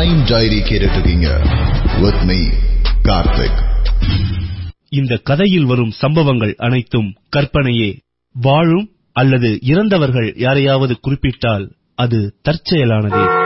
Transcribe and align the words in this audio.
Crime 0.00 0.28
diary 0.28 0.60
கேட்டுட்டு 0.60 1.02
with 2.00 2.22
me 2.22 2.48
Karthik. 3.02 3.64
இந்த 4.88 5.16
கதையில் 5.16 5.64
வரும் 5.64 5.90
சம்பவங்கள் 5.90 6.54
அனைத்தும் 6.58 7.14
கற்பனையே. 7.28 7.98
வாழும் 8.32 8.90
அல்லது 9.12 9.58
இறந்தவர்கள் 9.62 10.34
யாரையாவது 10.36 10.98
குறிப்பிட்டால் 11.00 11.74
அது 11.94 12.40
தற்செயலானதே. 12.42 13.39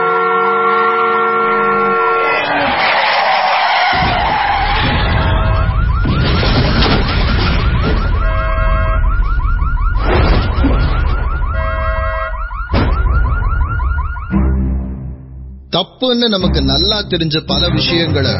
தப்புன்னு 15.75 16.27
நமக்கு 16.27 16.61
நல்லா 16.61 16.99
தெரிஞ்ச 16.99 17.39
பல 17.45 17.69
விஷயங்களை 17.69 18.33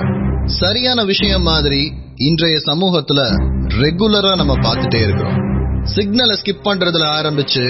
சரியான 0.45 1.03
விஷயம் 1.03 1.41
மாதிரி 1.41 1.91
இன்றைய 2.15 2.57
சமூகத்துல 2.65 3.21
ரெகுலரா 3.67 4.35
நம்ம 4.35 4.53
பார்த்துட்டே 4.53 5.01
இருக்கிறோம். 5.01 5.37
சிக்னலை 5.95 6.35
ஸ்கிப் 6.43 6.63
பண்றதுல 6.63 7.05
ஆரம்பிச்சு 7.19 7.63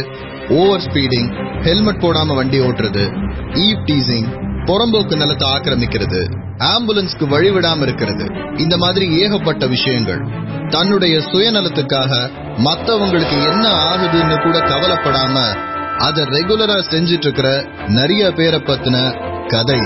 ஓவர் 0.49 0.81
ஸ்பீடிங் 0.81 1.61
ஹெல்மெட் 1.61 1.95
போடாம 1.95 2.35
வண்டி 2.35 2.59
ஓட்டுறது 2.59 3.05
ஈவ் 3.53 3.83
டீசிங் 3.85 4.29
புறம்போக்கு 4.65 5.15
நிலத்தை 5.15 5.49
ஆக்கிரமிக்கிறது 5.49 6.21
ஆம்புலன்ஸ்க்கு 6.57 7.25
வழிவிடாம 7.25 7.81
இருக்கிறது. 7.81 8.31
இந்த 8.57 8.77
மாதிரி 8.77 9.19
ஏகப்பட்ட 9.19 9.65
விஷயங்கள். 9.65 10.21
தன்னுடைய 10.69 11.17
சுயநலத்துக்காக 11.17 12.29
மத்தவங்களுக்கு 12.57 13.43
என்ன 13.51 13.67
ஆகுதுன்னு 13.69 14.43
கூட 14.43 14.59
கவலைப்படாம 14.59 15.55
அதை 15.97 16.23
ரெகுலரா 16.23 16.83
செஞ்சிட்டு 16.89 17.25
இருக்கிற 17.27 17.65
நிறைய 17.87 18.31
பேரை 18.31 18.59
பத்தின 18.59 19.33
கதை. 19.47 19.79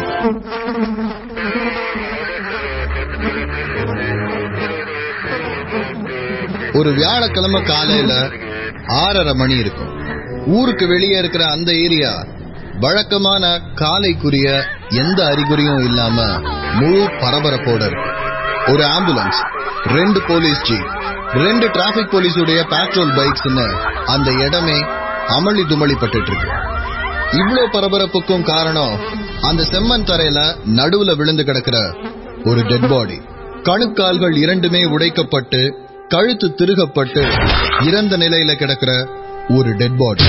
ஒரு 6.74 6.94
வியாழக்கிழமை 6.94 7.62
காலையில 7.64 8.30
ஆறரை 8.88 9.34
மணி 9.34 9.56
இருக்கும். 9.56 9.92
ஊருக்கு 10.46 10.88
வெளியே 10.88 11.18
இருக்கிற 11.18 11.52
அந்த 11.52 11.74
ஏரியா 11.74 12.26
வழக்கமான 12.80 13.62
காலைக்குரிய 13.76 14.64
எந்த 14.90 15.26
அறிகுறியும் 15.26 15.84
இல்லாம 15.84 16.40
முழு 16.74 17.10
பரபரப்போட 17.22 17.82
இருக்கும் 17.86 18.18
ஒரு 18.68 18.84
ஆம்புலன்ஸ் 18.84 19.40
ரெண்டு 19.86 20.22
போலீஸ் 20.28 20.62
ஜீப் 20.62 20.90
ரெண்டு 21.34 21.70
டிராபிக் 21.72 22.14
போலீஸுடைய 22.14 22.60
பேட்ரோல் 22.70 23.16
பைக்ஸ்னு 23.18 23.68
அந்த 24.06 24.32
இடமே 24.32 24.80
அமளி 25.28 25.64
துமளி 25.64 25.96
இருக்கு. 26.04 26.50
இவ்வளவு 27.32 27.68
பரபரப்புக்கும் 27.68 28.42
காரணம் 28.42 29.00
அந்த 29.48 29.62
செம்மண் 29.72 30.08
தரையில 30.10 30.40
நடுவுல 30.78 31.12
விழுந்து 31.20 31.44
கிடக்கிற 31.44 31.78
ஒரு 32.46 32.62
டெட் 32.62 32.90
பாடி 32.92 33.18
கணுக்கால்கள் 33.68 34.36
இரண்டுமே 34.44 34.82
உடைக்கப்பட்டு 34.96 35.62
கழுத்து 36.08 36.48
திருகப்பட்டு 36.60 37.24
இறந்த 37.88 38.18
நிலையில 38.18 38.54
கிடக்கிற 38.54 38.92
ஒரு 39.50 39.70
டெட் 39.78 39.98
பாடி 39.98 40.26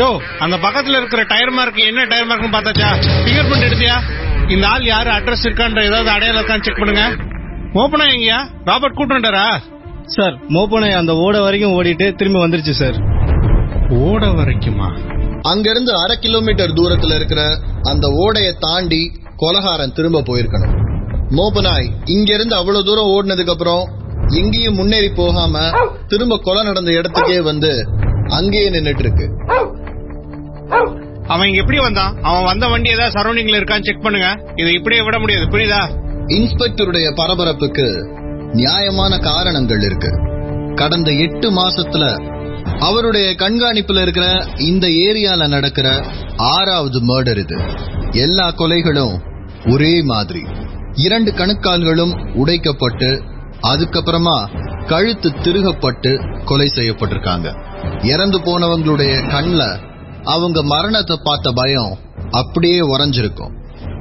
யோ 0.00 0.08
அந்த 0.40 0.56
பக்கத்துல 0.64 0.98
இருக்கிற 1.00 1.22
டயர் 1.32 1.54
மார்க் 1.58 1.80
என்ன 1.90 2.06
டயர் 2.12 2.28
மார்க்னு 2.30 2.54
பார்த்தாச்சா? 2.56 2.88
ஃபிங்கர் 3.22 3.48
பிரிண்ட் 3.50 3.68
எடுத்தியா? 3.68 3.96
இந்த 4.48 4.64
ஆள் 4.68 4.84
யாரு? 4.84 5.10
அட்ரஸ் 5.10 5.44
இருக்கான்ற 5.46 5.80
ஏதாவது 5.84 6.10
அடையாளம் 6.10 6.40
இருக்கான்னு 6.40 6.66
செக் 6.66 6.80
பண்ணுங்க. 6.80 7.04
ஓப்பனா 7.74 8.06
எங்கயா? 8.14 8.38
ராபர்ட் 8.64 8.98
கூட்டுட்டாரா 8.98 9.46
சார் 10.06 10.36
மோப்பனை 10.56 10.90
அந்த 11.00 11.12
ஓட 11.24 11.40
வரைக்கும் 11.40 11.74
ஓடிட்டு 11.78 12.06
திரும்பி 12.14 12.40
வந்துருச்சு 12.42 12.74
சார். 12.82 12.98
ஓட 14.02 14.26
வரைக்குமா? 14.38 14.88
அங்கிருந்து 15.50 15.92
அரை 16.02 16.16
கிலோமீட்டர் 16.18 16.76
தூரத்துல 16.78 17.14
இருக்கிற 17.14 17.42
அந்த 17.82 18.06
ஓடைய 18.22 18.48
தாண்டி 18.60 19.02
கொலகாரன் 19.36 19.96
திரும்ப 19.96 20.22
போயிருக்கணும். 20.28 20.74
மோப்பனாய் 21.38 21.88
இங்க 22.04 22.30
இருந்து 22.34 22.54
அவ்வளவு 22.54 22.84
தூரம் 22.84 23.10
ஓடினதுக்கு 23.14 23.50
அப்புறம் 23.50 23.84
எங்கேயும் 24.40 24.74
முன்னேறி 24.74 25.10
போகாம 25.10 25.60
திரும்ப 26.08 26.38
கொலை 26.44 26.62
நடந்த 26.62 26.90
இடத்துக்கே 26.90 27.38
வந்து 27.42 27.72
அங்கேயே 28.38 28.70
நின்னுட்டு 28.70 29.04
இருக்கு. 29.04 29.26
அவன் 31.26 31.46
இங்க 31.48 31.60
எப்படி 31.60 31.78
வந்தான்? 31.78 32.12
அவன் 32.22 32.44
வந்த 32.44 32.66
வண்டி 32.66 32.88
ஏதாவது 32.90 33.14
சரௌண்டிங்ல 33.16 33.58
இருக்கான்னு 33.60 33.86
செக் 33.88 34.02
பண்ணுங்க. 34.02 34.28
இதை 34.56 34.70
இப்படியே 34.74 35.02
விட 35.02 35.16
முடியாது. 35.18 35.46
புரியுதா? 35.46 35.82
இன்ஸ்பெக்டருடைய 36.36 37.08
பரபரப்புக்கு 37.20 37.86
நியாயமான 38.52 39.18
காரணங்கள் 39.18 39.82
இருக்கு. 39.82 40.10
கடந்த 40.74 41.10
எட்டு 41.24 41.48
மாசத்துல 41.52 42.04
அவருடைய 42.76 43.30
கண்காணிப்புல 43.30 44.02
இருக்கிற 44.02 44.46
இந்த 44.58 44.86
ஏரியால 44.86 45.48
நடக்கிற 45.48 46.04
ஆறாவது 46.36 47.00
மர்டர் 47.00 47.38
இது. 47.38 47.58
எல்லா 48.12 48.48
கொலைகளும் 48.48 49.20
ஒரே 49.72 50.02
மாதிரி. 50.02 50.42
இரண்டு 50.94 51.32
கணுக்கால்களும் 51.32 52.34
உடைக்கப்பட்டு 52.34 53.22
அதுக்கப்புறமா 53.62 54.66
கழுத்து 54.86 55.32
திருகப்பட்டு 55.32 56.18
கொலை 56.44 56.72
செய்யப்பட்டிருக்காங்க. 56.74 57.56
இறந்து 58.06 58.38
போனவங்களுடைய 58.38 59.12
கண்ல 59.28 59.78
அவங்க 60.24 60.62
மரணத்தை 60.62 61.18
பார்த்த 61.24 61.50
பயம் 61.54 61.98
அப்படியே 62.30 62.78
உறைஞ்சிருக்கும். 62.80 63.52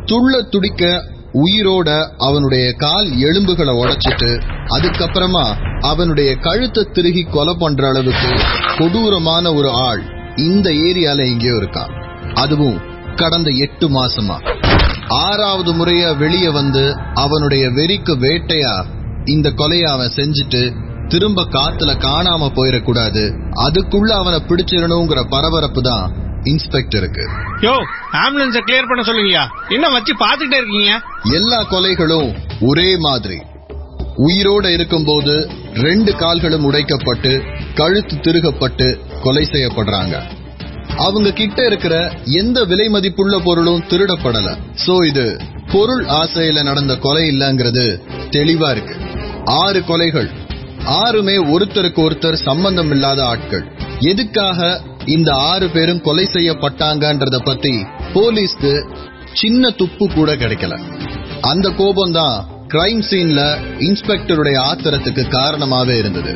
துள்ள 0.05 0.49
துடிக்க 0.49 1.03
உயிரோட 1.34 2.10
அவனுடைய 2.18 2.74
கால் 2.74 3.18
எலும்புகளை 3.18 3.74
உடைச்சிட்டு 3.74 4.42
அதுக்கப்புறமா 4.68 5.56
அவனுடைய 5.82 6.36
கழுத்தை 6.36 6.88
திருகி 6.94 7.24
கொலை 7.24 7.56
பண்ற 7.60 7.88
அளவுக்கு 7.88 8.32
கொடூரமான 8.78 9.54
ஒரு 9.54 9.70
ஆள் 9.72 10.02
இந்த 10.36 10.70
ஏரியால 10.70 11.28
எங்கேயோ 11.28 11.54
இருக்கான். 11.54 11.92
அதுவும் 12.34 12.82
கடந்த 13.16 13.52
எட்டு 13.52 13.90
மாசமா. 13.90 14.40
ஆறாவது 15.08 15.74
முறையா 15.74 16.18
வெளியே 16.18 16.50
வந்து 16.50 16.96
அவனுடைய 17.14 17.70
வெறிக்கு 17.70 18.16
வேட்டையா 18.18 18.86
இந்த 19.26 19.50
கொலையை 19.50 19.84
அவன் 19.84 20.12
செஞ்சுட்டு 20.16 20.74
திரும்ப 21.08 21.44
காத்துல 21.44 21.94
காணாம 21.94 22.50
போயிடக்கூடாது. 22.56 23.36
அதுக்குள்ள 23.54 24.08
அவனை 24.08 24.42
பிடிச்சிடணுங்கிற 24.48 25.24
பரபரப்பு 25.30 25.82
தான் 25.82 26.26
இன்ஸ்பெக்டருக்கு. 26.52 27.24
யோ 27.66 27.75
ஆம்புலன்ஸ 28.24 28.59
கிளியர் 28.68 28.90
பண்ண 28.90 29.03
சொல்லுங்கயா 29.09 29.44
என்ன 29.75 29.85
வச்சு 29.96 30.13
பாத்துட்டே 30.24 30.58
இருக்கீங்க? 30.62 30.94
எல்லா 31.38 31.59
கொலைகளும் 31.74 32.30
ஒரே 32.69 32.90
மாதிரி. 33.08 33.38
உயிரோட 34.25 34.66
இருக்கும்போது 34.74 35.34
ரெண்டு 35.85 36.12
கால்களும் 36.22 36.66
உடைக்கப்பட்டு 36.69 37.31
கழுத்து 37.80 38.16
திருகப்பட்டு 38.19 38.88
கொலை 39.24 39.44
செய்யப்படுறாங்க. 39.52 40.16
அவங்க 41.06 41.30
கிட்ட 41.31 41.59
இருக்கிற 41.66 41.96
எந்த 42.41 42.64
விலை 42.64 42.88
மதிப்புள்ள 42.90 43.35
பொருளும் 43.40 43.84
திருடப்படல. 43.90 44.50
சோ 44.85 44.96
இது 45.08 45.25
பொருள் 45.72 46.03
ஆசையில 46.22 46.64
நடந்த 46.64 46.94
கொலை 46.96 47.24
இல்லங்கிறது 47.31 47.85
தெளிவா 48.35 48.69
இருக்கு. 48.72 48.96
ஆறு 49.62 49.79
கொலைகள். 49.88 50.29
ஆறுமே 51.02 51.35
ஒருத்தருக்கு 51.53 52.02
ஒருத்தர் 52.08 52.46
சம்பந்தம் 52.47 52.91
இல்லாத 52.91 53.19
ஆட்கள். 53.25 53.66
எதுக்காக 54.12 54.59
இந்த 55.07 55.34
ஆறு 55.34 55.69
பேரும் 55.69 56.01
கொலை 56.01 56.25
செய்யப்பட்டாங்கன்றத 56.25 57.38
பத்தி 57.45 57.85
போலீஸ்க்கு 58.13 58.72
சின்ன 59.34 59.69
துப்பு 59.69 60.09
கூட 60.13 60.35
கிடைக்கல. 60.35 60.79
அந்த 61.41 61.69
கோபம் 61.69 62.12
தான் 62.12 62.45
கிரைம் 62.68 63.03
சீன்ல 63.09 63.41
இன்ஸ்பெக்டருடைய 63.79 64.57
ஆத்திரத்துக்கு 64.69 65.23
காரணமாவே 65.29 65.97
இருந்தது. 65.97 66.34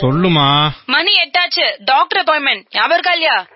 சொல்லுமா? 0.00 0.70
மணி 0.86 1.12
எட்டாச்சு. 1.24 1.66
டாக்டர் 1.84 2.22
அப்பாயின்மெண்ட் 2.22 2.64
ஞாபகம் 2.70 2.98
இருக்கா 2.98 3.12
இல்லையா? 3.12 3.46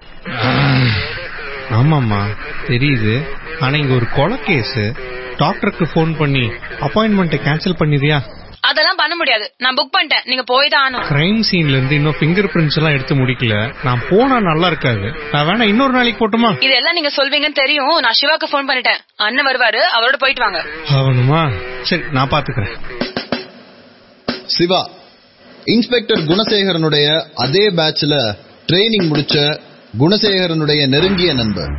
ஆமாம்மா. 1.71 2.21
தெரியுது. 2.67 3.15
ஆனா 3.61 3.77
இங்க 3.77 3.95
ஒரு 3.95 4.07
கொலை 4.17 4.39
கேஸ் 4.41 4.79
டாக்டருக்கு 5.37 5.85
ஃபோன் 5.85 6.19
பண்ணி 6.19 6.47
அப்பாயின்மெண்ட்டை 6.87 7.41
கேன்சல் 7.49 7.81
பண்ணிரியா 7.81 8.21
அதெல்லாம் 8.61 8.97
பண்ண 8.97 9.17
முடியாது. 9.17 9.55
நான் 9.59 9.75
புக் 9.75 9.95
பண்ணிட்டேன். 9.97 10.25
நீங்க 10.25 10.43
போய் 10.43 10.69
தான் 10.69 10.85
ஆகணும். 10.85 11.07
கிரைம் 11.09 11.41
சீன்ல 11.51 11.75
இருந்து 11.77 11.95
இன்னும் 11.95 12.15
ஃபிங்கர் 12.19 12.49
பிரிண்ட்ஸ் 12.53 12.77
எல்லாம் 12.77 12.93
எடுத்து 12.93 13.15
முடிக்கல. 13.15 13.75
நான் 13.85 14.03
போனா 14.11 14.41
நல்லா 14.41 14.67
இருக்காது. 14.67 15.15
நான் 15.33 15.47
வேணா 15.49 15.63
இன்னொரு 15.63 15.93
நாளைக்கு 15.93 16.19
போட்டுமா? 16.21 16.63
இதெல்லாம் 16.63 16.95
நீங்க 16.95 17.11
சொல்வீங்கன்னு 17.17 17.53
தெரியும். 17.53 17.99
நான் 18.01 18.19
சிவாக்கு 18.21 18.49
ஃபோன் 18.53 18.71
பண்ணிட்டேன். 18.71 19.01
அண்ணன் 19.17 19.47
வருவாரு. 19.47 19.81
அவரோட 19.97 20.17
போயிட்டு 20.19 20.41
வாங்க. 20.41 20.65
ஆகணுமா? 20.89 21.53
சரி 21.83 22.03
நான் 22.13 22.29
பாத்துக்கிறேன். 22.29 22.75
சிவா 24.47 24.89
இன்ஸ்பெக்டர் 25.65 26.19
குணசேகரனுடைய 26.19 27.25
அதே 27.35 27.71
பேட்ச்ல 27.71 28.35
ட்ரைனிங் 28.73 29.11
முடிச்ச 29.13 29.61
குணசேகரனுடைய 29.99 30.89
நெருங்கிய 30.89 31.35
நண்பர். 31.35 31.73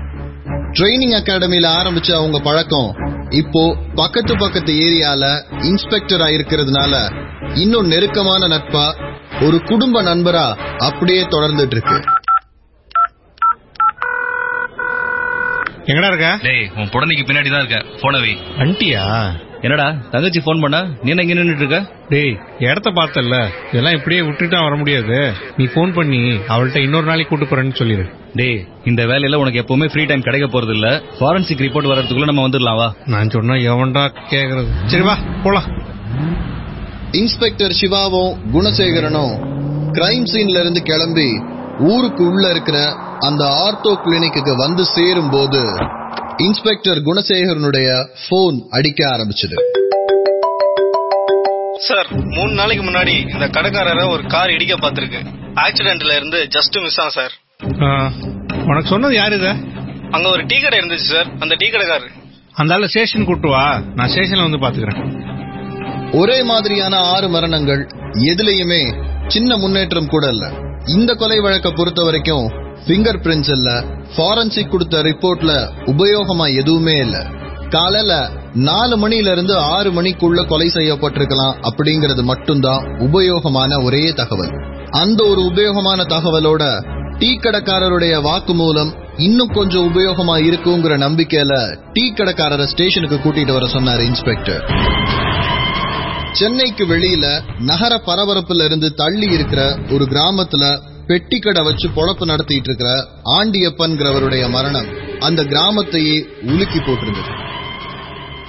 ட்ரைனிங் 0.77 1.17
அகாடமியில 1.19 1.67
ஆரம்பிச்ச 1.79 2.11
அவங்க 2.15 2.39
பழக்கம் 2.39 3.04
இப்போ 3.35 3.61
பக்கத்து 3.95 4.33
பக்கத்து 4.35 4.71
ஏரியால 4.81 5.23
இன்ஸ்பெக்டரா 5.69 6.27
இருக்கிறதுனால 6.29 6.93
இன்னும் 7.55 7.87
நெருக்கமான 7.87 8.47
நட்பா 8.47 8.85
ஒரு 9.45 9.57
குடும்ப 9.63 10.01
நண்பரா 10.01 10.45
அப்படியே 10.81 11.23
தொடர்ந்துட்டு 11.29 11.75
இருக்கு 11.77 11.97
எங்கடா 15.89 16.07
இருக்க? 16.07 16.29
டேய் 16.43 16.63
உன் 16.77 16.91
புடனைக்கு 16.93 17.23
பின்னாடி 17.25 17.49
தான் 17.49 17.63
இருக்க. 17.63 17.79
போன 18.01 18.19
வை. 18.19 18.31
அண்டியா 18.59 19.01
என்னடா 19.65 19.85
தங்கச்சி 20.13 20.39
ஃபோன் 20.41 20.61
பண்ணா? 20.63 20.79
நீ 21.01 21.09
என்ன 21.11 21.23
இங்க 21.25 21.35
நின்னுட்டு 21.37 21.63
இருக்க? 21.63 21.79
டேய் 22.09 22.33
இடத்த 22.67 22.89
பார்த்தல 22.97 23.37
இதெல்லாம் 23.71 23.95
இப்படியே 23.97 24.21
விட்டுட்டா 24.21 24.59
வர 24.65 24.75
முடியாது. 24.81 25.17
நீ 25.57 25.65
ஃபோன் 25.73 25.93
பண்ணி 25.97 26.19
அவள்கிட்ட 26.53 26.79
இன்னொரு 26.87 27.07
நாளைக்கு 27.09 27.31
கூட்டு 27.31 27.45
போறேன்னு 27.45 27.79
சொல்லிடு 27.81 28.05
டேய் 28.39 28.59
இந்த 28.85 29.01
வேலையில 29.11 29.39
உனக்கு 29.43 29.61
எப்பவுமே 29.63 29.87
ஃப்ரீ 29.91 30.05
டைம் 30.05 30.25
கிடைக்க 30.27 30.47
போறது 30.47 30.73
இல்ல 30.77 30.87
ஃபாரன்சிக் 31.19 31.63
ரிப்போர்ட் 31.65 31.91
வரதுக்குள்ள 31.91 32.29
நம்ம 32.31 32.45
வந்துடலாம் 32.47 32.79
வா. 32.81 32.87
நான் 33.07 33.29
சொன்னா 33.29 33.55
எவன்டா 33.71 34.03
கேக்குறது? 34.33 34.69
சரி 34.85 35.05
வா 35.09 35.15
போலாம். 35.43 35.67
இன்ஸ்பெக்டர் 37.21 37.77
சிவாவும் 37.79 38.33
குணசேகரனும் 38.53 39.35
கிரைம் 39.97 40.29
சீன்ல 40.31 40.59
இருந்து 40.59 40.81
கிளம்பி 40.83 41.29
ஊருக்கு 41.91 42.23
உள்ள 42.31 42.43
இருக்கிற 42.49 42.77
அந்த 43.27 43.43
ஆர்த்தோ 43.63 43.91
கிளினிக்கு 44.03 44.53
வந்து 44.63 44.83
சேரும் 44.95 45.29
போது 45.29 45.61
இன்ஸ்பெக்டர் 46.37 46.97
குணசேகரனுடைய 46.97 48.07
போன் 48.29 48.67
அடிக்க 48.69 49.05
ஆரம்பிச்சது. 49.05 49.55
சார் 51.77 52.07
மூணு 52.11 52.51
நாளைக்கு 52.53 52.85
முன்னாடி 52.85 53.33
இந்த 53.33 53.47
கடைக்காரரை 53.47 54.09
ஒரு 54.09 54.27
கார் 54.27 54.49
இடிக்க 54.49 54.75
பார்த்திருக்கு. 54.75 55.25
ஆக்சிடென்ட்ல 55.55 56.15
இருந்து 56.15 56.47
ஜஸ்ட் 56.51 56.81
மிஸ் 56.81 56.99
ஆகும் 56.99 57.11
சார். 57.11 57.31
ஆ, 57.81 58.11
உனக்கு 58.65 58.89
சொன்னது 58.89 59.13
யாரு 59.13 59.37
இத? 59.37 59.49
அங்க 60.11 60.29
ஒரு 60.29 60.45
டீ 60.45 60.59
கடை 60.59 60.79
இருந்துச்சு 60.79 61.13
சார். 61.13 61.27
அந்த 61.39 61.55
டீ 61.55 61.69
கடைக்காரர். 61.69 62.11
அந்த 62.53 62.73
ஆளு 62.73 62.87
ஸ்டேஷன் 62.87 63.25
கூட்டு 63.25 63.49
வா. 63.49 63.81
நான் 63.95 64.09
ஸ்டேஷன்ல 64.09 64.57
வந்து 64.57 64.57
பாத்துக்கிறேன் 64.57 65.23
ஒரே 66.11 66.43
மாதிரியான 66.43 66.97
ஆறு 66.97 67.29
மரணங்கள் 67.29 67.87
எதுலயுமே 68.11 69.03
சின்ன 69.27 69.57
முன்னேற்றம் 69.57 70.07
கூட 70.07 70.27
இல்ல. 70.27 70.51
இந்த 70.85 71.13
கொலை 71.13 71.39
வழக்க 71.39 71.71
பொறுத்த 71.71 72.03
வரைக்கும் 72.03 72.64
பிங்கர் 72.87 73.21
பிரிண்ட்ஸ் 73.23 73.51
இல்ல 73.51 73.83
ஃபாரன்சிக் 74.17 74.69
கொடுத்த 74.69 75.01
ரிப்போர்ட்ல 75.01 75.51
உபயோகமா 75.85 76.55
எதுவுமே 76.55 76.97
இல்ல. 76.97 77.25
காலையில 77.69 78.29
நாலு 78.53 79.07
மணில 79.07 79.31
இருந்து 79.31 79.59
ஆறு 79.59 79.91
மணிக்குள்ள 79.91 80.47
கொலை 80.47 80.67
செய்யப்பட்டிருக்கலாம் 80.67 81.55
அப்படிங்கறது 81.61 82.23
மட்டும்தான் 82.23 82.85
உபயோகமான 82.99 83.83
ஒரே 83.83 84.13
தகவல். 84.13 84.51
அந்த 84.91 85.23
ஒரு 85.23 85.41
உபயோகமான 85.41 86.03
தகவலோட 86.03 86.63
டீ 87.19 87.35
கடைக்காரருடைய 87.35 88.21
வாக்குமூலம் 88.21 88.91
இன்னும் 89.17 89.47
கொஞ்சம் 89.47 89.93
உபயோகமா 89.93 90.35
இருக்குங்கிற 90.49 90.97
நம்பிக்கையில 90.97 91.77
டீ 91.93 92.13
கடைக்காரரை 92.13 92.63
ஸ்டேஷனுக்கு 92.63 93.15
கூட்டிட்டு 93.15 93.51
வர 93.51 93.67
சொன்னார் 93.67 94.01
இன்ஸ்பெக்டர். 94.01 94.63
சென்னைக்கு 96.31 96.85
வெளியில 96.85 97.41
நகர 97.59 98.01
பரபரப்புல 98.05 98.65
இருந்து 98.65 98.93
தள்ளி 98.93 99.27
இருக்கிற 99.33 99.77
ஒரு 99.91 100.05
கிராமத்துல 100.05 100.93
பெட்டி 101.07 101.39
கடை 101.39 101.63
வச்சு 101.63 101.87
பொழப்பு 101.87 102.25
நடத்திட்டு 102.25 102.69
இருக்கிற 102.69 103.07
ஆண்டியப்பன்கிறவருடைய 103.25 104.49
மரணம் 104.49 104.85
அந்த 105.19 105.43
கிராமத்தையே 105.43 106.25
உலுக்கி 106.41 106.79
போட்டிருந்தது. 106.79 107.33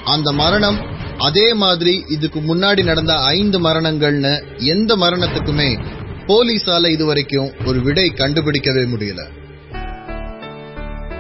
அந்த 0.05 0.33
மரணம் 0.33 0.79
அதே 1.19 1.55
மாதிரி 1.55 2.05
இதுக்கு 2.09 2.41
முன்னாடி 2.41 2.85
நடந்த 2.85 3.15
ஐந்து 3.15 3.61
மரணங்கள்னு 3.61 4.43
எந்த 4.57 4.97
மரணத்துக்குமே 4.97 5.85
போலீஸால 6.27 6.87
இதுவரைக்கும் 6.87 7.53
ஒரு 7.65 7.81
விடை 7.81 8.13
கண்டுபிடிக்கவே 8.17 8.85
முடியல. 8.87 9.23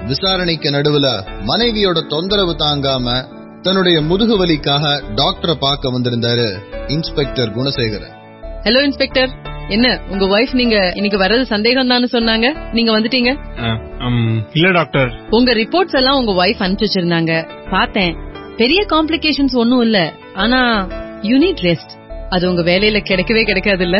விசாரணைக்கு 0.06 0.71
நடுவுல 0.71 1.27
மனைவியோட 1.47 2.06
தொந்தரவு 2.06 2.56
தாங்காம 2.59 3.25
தன்னுடைய 3.62 4.00
முதுகு 4.00 4.47
வலிக்காக 4.47 5.03
டாக்டரை 5.15 5.55
பார்க்க 5.55 5.93
வந்திருந்தாரு 5.93 6.49
இன்ஸ்பெக்டர் 6.88 7.56
குணசேகரன். 7.56 8.15
Hello 8.62 8.83
inspector. 8.83 9.31
என்ன 9.75 9.87
உங்க 10.13 10.25
ஒய்ஃப் 10.35 10.53
நீங்க 10.61 10.77
இன்னைக்கு 10.97 11.19
வர்றது 11.23 11.45
சந்தேகம் 11.53 11.91
தான் 11.93 12.05
சொன்னாங்க? 12.17 12.47
நீங்க 12.73 12.91
வந்துட்டீங்க? 12.97 13.31
இல்ல 14.59 14.69
டாக்டர் 14.71 15.11
உங்க 15.31 15.53
ரிப்போர்ட்ஸ் 15.61 15.97
எல்லாம் 16.01 16.19
உங்க 16.21 16.33
ஒய்ஃப் 16.43 16.63
அனுப்பிச்சு 16.65 16.89
வச்சிருந்தாங்க. 16.89 17.33
பார்த்தேன். 17.71 18.13
பெரிய 18.61 18.81
காம்ப்ளிகேஷன்ஸ் 18.93 19.57
ஒண்ணும் 19.63 19.83
இல்ல. 19.87 19.99
ஆனா 20.35 20.61
யூனிட் 21.23 21.63
ரெஸ்ட் 21.69 21.95
அது 22.35 22.45
உங்க 22.51 22.63
வேலையில 22.71 22.99
கிடைக்கவே 23.11 23.43
கிடைக்காது 23.51 23.85
இல்ல 23.89 23.99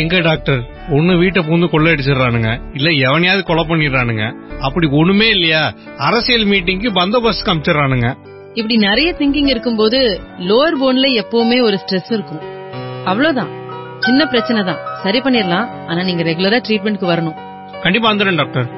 எங்க 0.00 0.20
டாக்டர் 0.20 0.60
ஒண்ணு 0.96 1.12
வீட்டை 1.18 1.40
பூந்து 1.48 1.66
கொள்ளையடிச்சிடுறானுங்க. 1.72 2.50
இல்ல 2.78 2.88
எவனையாவது 3.08 3.42
கொலை 3.50 3.64
பண்ணிடுறானுங்க. 3.68 4.24
அப்படி 4.66 4.86
ஒண்ணுமே 5.00 5.28
இல்லையா? 5.36 5.62
அரசியல் 6.08 6.48
மீட்டிங்க்கு 6.52 6.90
பந்தோபஸ்து 7.00 7.52
அமிச்சிடுறானுங்க 7.52 8.08
இப்படி 8.54 8.76
நிறைய 8.88 9.08
திங்கிங் 9.18 9.50
இருக்கும்போது 9.54 9.98
லோவர் 10.50 10.80
போன்ல 10.82 11.08
எப்பவுமே 11.22 11.58
ஒரு 11.68 11.78
ஸ்ட்ரெஸ் 11.82 12.12
இருக்கும். 12.16 12.42
அவ்வளவுதான். 13.04 13.52
சின்ன 14.06 14.26
பிரச்சனை 14.32 14.60
தான். 14.64 14.80
சரி 15.04 15.18
பண்ணிடலாம். 15.18 15.68
ஆனா 15.90 16.02
நீங்க 16.02 16.22
ரெகுலரா 16.22 16.58
ட்ரீட்மெண்ட்க்கு 16.66 17.12
வரணும். 17.12 17.38
கண்டிப்பா 17.84 18.10
வந்துடுறேன் 18.10 18.40
டாக்டர் 18.42 18.68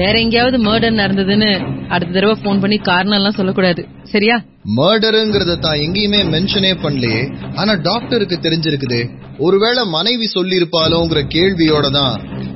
வேற 0.00 0.14
எங்கேயாவது 0.20 0.56
மர்டர் 0.66 1.00
நடந்ததுன்னு 1.00 1.48
அடுத்த 1.94 2.12
தடவை 2.12 2.34
போன் 2.44 2.60
பண்ணி 2.60 2.76
காரணம் 2.88 3.16
எல்லாம் 3.18 3.36
சொல்லக்கூடாது. 3.38 3.82
சரியா? 4.12 4.36
மர்டருங்கிறத 4.78 5.54
தான் 5.58 5.80
எங்கேயுமே 5.86 6.20
மென்ஷனே 6.34 6.70
பண்ணலையே. 6.84 7.22
ஆனா 7.56 7.72
டாக்டருக்கு 7.88 8.36
தெரிஞ்சிருக்குதே. 8.46 9.00
ஒருவேளை 9.38 9.84
மனைவி 9.96 10.26
சொல்லியிருப்பாளோங்கிற 10.34 11.22
கேள்வியோட 11.36 11.90
தான் 11.90 12.14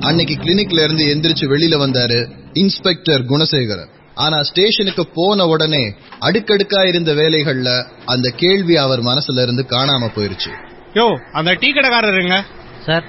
அன்னைக்கு 0.09 0.35
கிளினிக்ல 0.43 0.83
இருந்து 0.83 1.05
எந்திரிச்சு 1.13 1.47
வெளியில 1.53 1.77
வந்தாரு 1.83 2.19
இன்ஸ்பெக்டர் 2.63 3.25
குணசேகரன். 3.31 3.91
ஆனா 4.15 4.37
ஸ்டேஷனுக்கு 4.43 5.03
போன 5.13 5.45
உடனே 5.45 5.83
அடுக்கடுக்கா 6.27 6.81
இருந்த 6.87 7.13
வேலைகள்ல 7.13 7.69
அந்த 8.05 8.29
கேள்வி 8.43 8.75
அவர் 8.85 9.01
மனசுல 9.01 9.43
இருந்து 9.43 9.65
காணாம 9.75 10.09
போயிருச்சு. 10.15 10.51
யோ 10.97 11.05
அந்த 11.37 11.51
டீ 11.61 11.67
கடைக்காரருங்க 11.73 12.37
சார். 12.85 13.05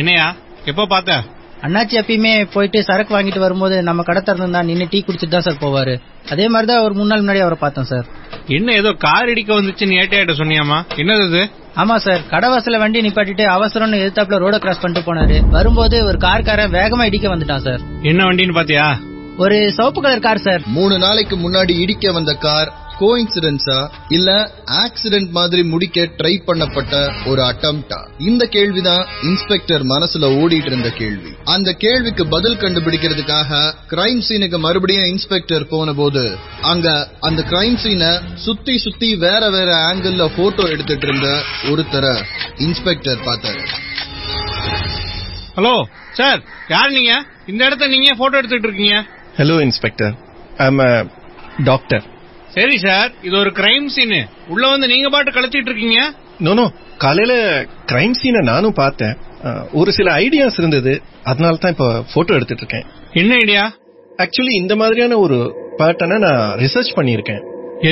என்னையா? 0.00 0.26
எப்ப 0.70 0.86
பார்த்த? 0.92 1.12
அண்ணாச்சி 1.66 1.94
எப்பயுமே 2.00 2.32
போயிட்டு 2.54 2.78
சரக்கு 2.88 3.12
வாங்கிட்டு 3.14 3.40
வரும்போது 3.44 3.76
நம்ம 3.82 4.00
கடை 4.08 4.20
திறந்துருந்தா 4.22 4.60
நின்று 4.68 4.86
டீ 4.92 4.98
குடிச்சிட்டு 5.06 5.34
தான் 5.34 5.46
சார் 5.46 5.62
போவாரு. 5.62 5.94
அதே 6.32 6.44
மாதிரி 6.52 6.66
தான் 6.70 6.82
ஒரு 6.86 6.94
மூணு 6.98 7.10
நாள் 7.10 7.22
முன்னாடி 7.22 7.40
அவரை 7.44 7.58
பார்த்தேன் 7.60 7.88
சார். 7.92 8.06
என்ன 8.56 8.74
ஏதோ 8.80 8.90
கார் 9.06 9.30
இடிக்க 9.32 9.50
வந்துச்சுன்னு 9.58 9.98
ஏட்டையாட்ட 10.02 10.34
சொன்னியாமா 10.40 10.78
என்னது 11.02 11.24
இது? 11.30 11.42
ஆமா 11.82 11.96
சார் 12.06 12.22
கடை 12.32 12.48
வாசல்ல 12.52 12.78
வண்டி 12.82 13.02
நிப்பாட்டிட்டு 13.06 13.44
அவசரம்னு 13.56 14.00
எதிர்த்தாப்புல 14.02 14.40
ரோட 14.44 14.56
கிராஸ் 14.58 14.82
பண்ணிட்டு 14.82 15.08
போனாரு. 15.08 15.36
வரும்போது 15.56 15.96
ஒரு 16.04 16.18
கார்காரன் 16.26 16.74
வேகமா 16.78 17.06
இடிக்க 17.10 17.28
வந்துட்டான் 17.34 17.64
சார். 17.68 17.82
என்ன 18.10 18.20
வண்டின்னு 18.28 18.58
பாத்தியா 18.60 18.86
ஒரு 19.44 19.56
சிவப்பு 19.76 20.00
கலர் 20.02 20.26
கார் 20.28 20.46
சார். 20.46 20.62
மூணு 20.76 20.94
நாளைக்கு 20.98 21.36
முன்னாடி 21.36 21.74
இடிக்க 21.84 22.12
வந்த 22.12 22.32
கார் 22.46 22.70
கோயின்சிடன்ஸா 23.00 23.88
இல்ல 24.08 24.52
ஆக்சிடென்ட் 24.64 25.30
மாதிரி 25.30 25.62
முடிக்க 25.62 26.00
ட்ரை 26.00 26.42
பண்ணப்பட்ட 26.46 27.12
ஒரு 27.26 27.42
அட்டம்ப்டா 27.42 28.08
இந்த 28.18 28.46
கேள்விதான் 28.46 29.06
இன்ஸ்பெக்டர் 29.22 29.84
மனசுல 29.84 30.24
ஓடிட்டு 30.40 30.66
இருந்த 30.66 30.90
கேள்வி. 30.90 31.30
அந்த 31.44 31.72
கேள்விக்கு 31.72 32.26
பதில் 32.26 32.56
கண்டுபிடிக்கிறதுக்காக 32.56 33.74
கிரைம் 33.90 34.22
சீனுக்கு 34.28 34.58
மறுபடியும் 34.58 35.04
இன்ஸ்பெக்டர் 35.04 35.66
போன 35.66 35.92
போது 35.92 36.38
அங்க 36.62 37.10
அந்த 37.20 37.42
கிரைம் 37.42 37.78
சீனை 37.84 38.34
சுத்தி 38.34 38.78
சுத்தி 38.78 39.16
வேற 39.16 39.50
வேற 39.50 39.74
ஆங்கிள் 39.74 40.36
போட்டோ 40.36 40.62
எடுத்துட்டு 40.62 41.06
இருந்த 41.06 41.42
ஒருத்தரை 41.62 42.24
இன்ஸ்பெக்டர் 42.56 43.18
பார்த்தாரு. 43.18 43.62
ஹலோ 45.56 45.82
சார் 46.12 46.42
யார் 46.68 46.90
நீங்க? 46.90 47.24
இந்த 47.46 47.66
இடத்த 47.66 47.86
நீங்க 47.86 48.14
போட்டோ 48.14 48.36
எடுத்துட்டு 48.36 48.68
இருக்கீங்க? 48.68 49.04
ஹலோ 49.36 49.60
இன்ஸ்பெக்டர் 49.60 50.14
அ 50.60 51.06
டாக்டர் 51.64 52.04
சரி 52.56 52.76
சார். 52.84 53.10
இது 53.26 53.34
ஒரு 53.42 53.50
கிரைம் 53.58 53.88
சீனு 53.94 54.20
உள்ள 54.52 54.64
வந்து 54.72 54.86
நீங்க 54.92 55.08
பாட்டு 55.14 55.30
கழிச்சிட்டு 55.36 55.70
இருக்கீங்க? 55.70 55.98
நோ 56.46 56.52
நோ 56.60 56.66
காலையில 57.04 57.34
கிரைம் 57.90 58.16
சீனை 58.20 58.40
நானும் 58.50 58.78
பார்த்தேன். 58.82 59.16
ஒரு 59.80 59.90
சில 59.98 60.08
ஐடியாஸ் 60.24 60.58
இருந்தது. 60.62 60.92
அதனால 61.30 61.60
தான் 61.62 61.74
இப்போ 61.74 61.88
போட்டோ 62.14 62.36
எடுத்துட்டு 62.38 62.64
இருக்கேன். 62.64 62.86
என்ன 63.20 63.34
ஐடியா 63.42 63.64
ஆக்சுவலி 64.24 64.54
இந்த 64.62 64.74
மாதிரியான 64.76 65.18
ஒரு 65.24 65.38
பேட்டர்னை 65.80 66.18
நான் 66.26 66.44
ரிசர்ச் 66.62 66.96
பண்ணியிருக்கேன். 66.98 67.42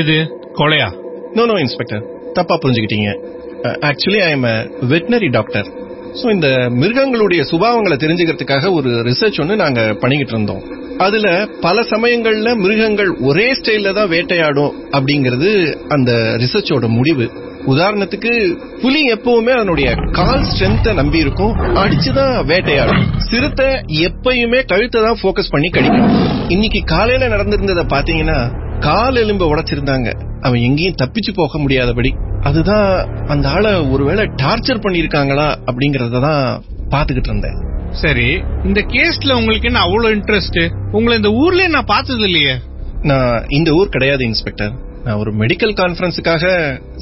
எது? 0.01 0.17
கொலையா? 0.61 0.89
நோ 1.37 1.45
நோ 1.51 1.57
இன்ஸ்பெக்டர் 1.65 2.05
தப்பா 2.39 2.55
புரிஞ்சுக்கிட்டீங்க. 2.63 3.11
Actually 3.91 4.21
I 4.29 4.31
am 4.37 4.49
veterinary 4.93 5.29
doctor 5.37 5.69
so 6.13 6.31
இந்த 6.31 6.69
மிருகங்களுடைய 6.71 7.43
சுபாவங்களை 7.51 7.97
தெரிஞ்சுக்கிறதுக்காக 7.97 8.73
ஒரு 8.73 8.91
ரிசர்ச் 8.91 9.41
ஒன்று 9.41 9.57
நாங்கள் 9.57 9.97
பண்ணிக்கிட்டு 9.97 10.33
இருந்தோம். 10.33 10.63
அதுல 10.99 11.49
பல 11.61 11.83
சமயங்கள்ல 11.83 12.57
மிருகங்கள் 12.57 13.11
ஒரே 13.21 13.53
ஸ்டைலில் 13.53 13.93
தான் 13.93 14.09
வேட்டையாடும் 14.09 14.73
அப்படிங்கிறது 14.93 15.77
அந்த 15.89 16.13
ரிசர்ச்சோட 16.13 16.89
முடிவு. 16.89 17.27
உதாரணத்துக்கு 17.67 18.59
புலி 18.81 19.13
எப்பவுமே 19.13 19.51
அதனுடைய 19.51 19.95
கால் 20.11 20.45
ஸ்ட்ரென்த்தை 20.51 20.95
நம்பி 20.95 21.19
இருக்கும். 21.19 21.55
அடிச்சுதான் 21.55 22.47
வேட்டையாடும். 22.47 23.03
சிறுத்தை 23.31 23.67
எப்பயுமே 23.89 24.67
கழுத்தை 24.67 25.03
தான் 25.03 25.19
ஃபோக்கஸ் 25.23 25.51
பண்ணி 25.51 25.69
கடிக்கும். 25.69 26.09
இன்னைக்கு 26.49 26.83
காலையில 26.85 27.29
நடந்திருந்ததை 27.29 27.85
பாத்தீங்கன்னா 27.95 28.39
கால் 28.81 29.21
எலும்பை 29.23 29.47
உடைச்சிருந்தாங்க. 29.53 30.09
அவன் 30.41 30.61
எங்கேயும் 30.61 30.99
தப்பிச்சு 31.03 31.33
போக 31.35 31.59
முடியாதபடி. 31.59 32.11
அதுதான் 32.43 32.89
அந்த 33.27 33.49
ஆளை 33.49 33.73
ஒருவேளை 33.91 34.25
டார்ச்சர் 34.43 34.83
பண்ணிருக்காங்களா 34.85 35.47
அப்படிங்கறத 35.69 36.21
தான் 36.21 36.43
பாத்துக்கிட்டு 36.93 37.31
இருந்தேன். 37.31 37.57
சரி 38.03 38.29
இந்த 38.65 38.81
கேஸ்ல 38.95 39.37
உங்களுக்கு 39.41 39.69
என்ன 39.71 39.81
அவ்வளவு 39.87 40.15
இன்ட்ரெஸ்ட் 40.17 40.61
உங்களை 40.97 41.15
இந்த 41.17 41.31
ஊர்லயே 41.43 41.69
நான் 41.69 41.93
பார்த்தது 41.95 42.25
இல்லையே. 42.29 42.55
நான் 43.03 43.45
இந்த 43.49 43.71
ஊர் 43.73 43.89
கிடையாது 43.89 44.23
இன்ஸ்பெக்டர். 44.25 44.73
நான் 45.05 45.19
ஒரு 45.23 45.33
மெடிக்கல் 45.43 45.75
கான்ஃபரன்ஸுக்காக 45.81 46.45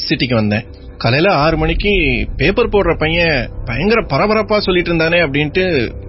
சிட்டிக்கு 0.06 0.34
வந்தேன். 0.34 0.64
காலையில 0.96 1.34
ஆறு 1.34 1.56
மணிக்கு 1.56 1.92
பேப்பர் 2.36 2.72
போடுற 2.74 2.92
பையன் 3.02 3.48
பயங்கர 3.64 4.00
பரபரப்பா 4.12 4.58
சொல்லிட்டு 4.58 4.90
இருந்தானே 4.92 5.18
அப்படின்ட்டு 5.26 5.64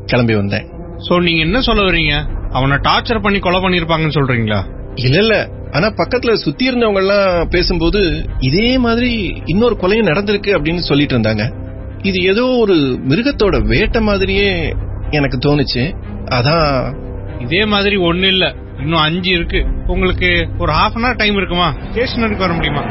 கிளம்பி 0.06 0.36
வந்தேன். 0.36 0.66
சோ 1.08 1.14
நீங்க 1.28 1.42
என்ன 1.48 1.62
சொல்ல 1.62 1.84
வர்றீங்க? 1.84 2.16
அவனை 2.52 2.76
டார்ச்சர் 2.88 3.24
பண்ணி 3.26 3.40
கொலை 3.40 3.60
பண்ணிருப்பாங்கன்னு 3.64 4.18
சொல்றீங்களா? 4.20 4.60
இல்ல 4.96 5.18
இல்ல. 5.18 5.50
ஆனா 5.72 5.88
பக்கத்துல 5.88 6.34
சுத்தி 6.34 6.70
இருந்தவங்க 6.70 6.96
எல்லாம் 6.96 7.48
பேசும்போது 7.48 8.26
இதே 8.40 8.78
மாதிரி 8.78 9.42
இன்னொரு 9.46 9.78
கொலையும் 9.82 10.08
நடந்திருக்கு 10.08 10.58
அப்படின்னு 10.58 10.78
சொல்லிட்டு 10.78 11.20
இருந்தாங்க. 11.20 11.54
இது 12.02 12.24
ஏதோ 12.24 12.46
ஒரு 12.46 12.76
மிருகத்தோட 13.08 13.66
வேட்டை 13.66 14.02
மாதிரியே 14.02 14.76
எனக்கு 15.10 15.38
தோணுச்சு. 15.38 15.96
அதான் 16.26 16.96
இதே 17.42 17.66
மாதிரி 17.66 17.98
ஒண்ணு 17.98 18.24
இல்ல. 18.24 18.54
இன்னும் 18.80 19.00
அஞ்சு 19.00 19.30
இருக்கு. 19.30 19.66
உங்களுக்கு 19.88 20.48
ஒரு 20.58 20.72
ஹாஃப் 20.72 20.92
அன் 20.94 21.04
ஹவர் 21.04 21.18
டைம் 21.18 21.36
இருக்குமா? 21.36 21.76
ஸ்டேஷனருக்கு 21.94 22.38
வர 22.38 22.54
முடியுமா? 22.54 22.84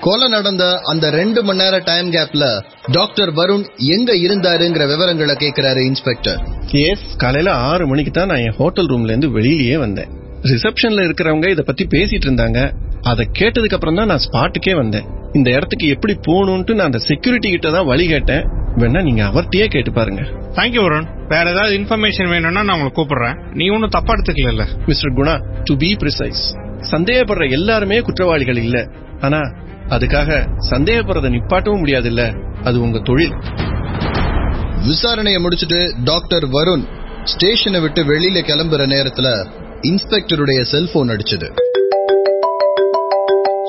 கொலை 0.00 0.28
நடந்த 0.28 0.80
அந்த 0.82 1.10
ரெண்டு 1.10 1.44
மணி 1.44 1.62
நேர 1.62 1.78
டைம் 1.78 2.12
கேப்ல 2.12 2.62
டாக்டர் 2.92 3.32
வருண் 3.32 3.66
எங்க 3.76 4.14
இருந்தாருங்கிற 4.14 4.86
விவரங்களை 4.86 5.34
கேக்குறாரு 5.34 5.84
இன்ஸ்பெக்டர். 5.84 6.42
எஸ் 6.70 7.16
காலையில 7.16 7.54
ஆறு 7.54 7.86
மணிக்கு 7.86 8.10
தான் 8.10 8.26
நான் 8.26 8.38
என் 8.38 8.54
ஹோட்டல் 8.56 8.86
ரூம்ல 8.86 9.04
இருந்து 9.04 9.38
வெளியிலேயே 9.38 9.78
வந்தேன். 9.78 10.24
ரிசப்ஷன்ல 10.42 11.04
இருக்கிறவங்க 11.08 11.48
இத 11.50 11.62
பத்தி 11.62 11.86
பேசிட்டு 11.86 12.26
இருந்தாங்க. 12.28 12.72
அதை 13.02 13.28
கேட்டதுக்கு 13.38 13.74
அப்புறம் 13.74 13.94
தான் 13.94 14.06
நான் 14.06 14.18
ஸ்பாட்டுக்கே 14.18 14.74
வந்தேன். 14.74 15.06
இந்த 15.32 15.50
இடத்துக்கு 15.50 15.88
எப்படி 15.88 16.16
போகணும்ட்டு 16.28 16.74
நான் 16.74 16.86
அந்த 16.86 16.98
செக்யூரிட்டி 16.98 17.50
கிட்ட 17.50 17.70
தான் 17.70 17.86
வழி 17.86 18.06
கேட்டேன். 18.06 18.44
வேணா 18.76 19.02
நீங்க 19.02 19.22
அவர்கிட்டயே 19.24 19.66
கேட்டு 19.66 19.92
பாருங்க. 19.92 20.22
தேங்க்யூ 20.52 20.82
வருண் 20.82 21.28
வேற 21.28 21.50
ஏதாவது 21.50 21.78
இன்ஃபர்மேஷன் 21.80 22.28
வேணும்னா 22.28 22.62
நான் 22.62 22.80
உங்களை 22.80 22.92
கூப்பிடுறேன். 22.94 23.36
நீ 23.52 23.68
ஒன்னும் 23.68 23.90
தப்பா 23.90 24.14
எடுத்துக்கல 24.14 24.66
mister 24.86 25.12
Guna 25.12 25.62
to 25.64 25.76
be 25.76 25.96
precise 26.02 26.56
சந்தேகப்படுற 26.80 27.50
எல்லாருமே 27.50 28.00
குற்றவாளிகள் 28.00 28.56
இல்ல. 28.56 28.86
ஆனா 29.20 29.40
அதுக்காக 29.88 30.46
சந்தேகப்படுறத 30.58 31.28
நிப்பாட்டவும் 31.28 31.78
முடியாது 31.78 32.08
இல்ல 32.08 32.32
அது 32.64 32.80
உங்க 32.80 32.98
தொழில். 32.98 33.34
விசாரணையை 34.86 35.40
முடிச்சிட்டு 35.40 35.94
டாக்டர் 36.04 36.46
வருண் 36.46 36.84
ஸ்டேஷனை 37.24 37.80
விட்டு 37.80 38.04
வெளியில 38.04 38.40
கிளம்புற 38.40 38.86
நேரத்துல 38.86 39.46
இன்ஸ்பெக்டருடைய 39.90 40.62
செல்போன் 40.62 41.08
அடிச்சது. 41.08 41.50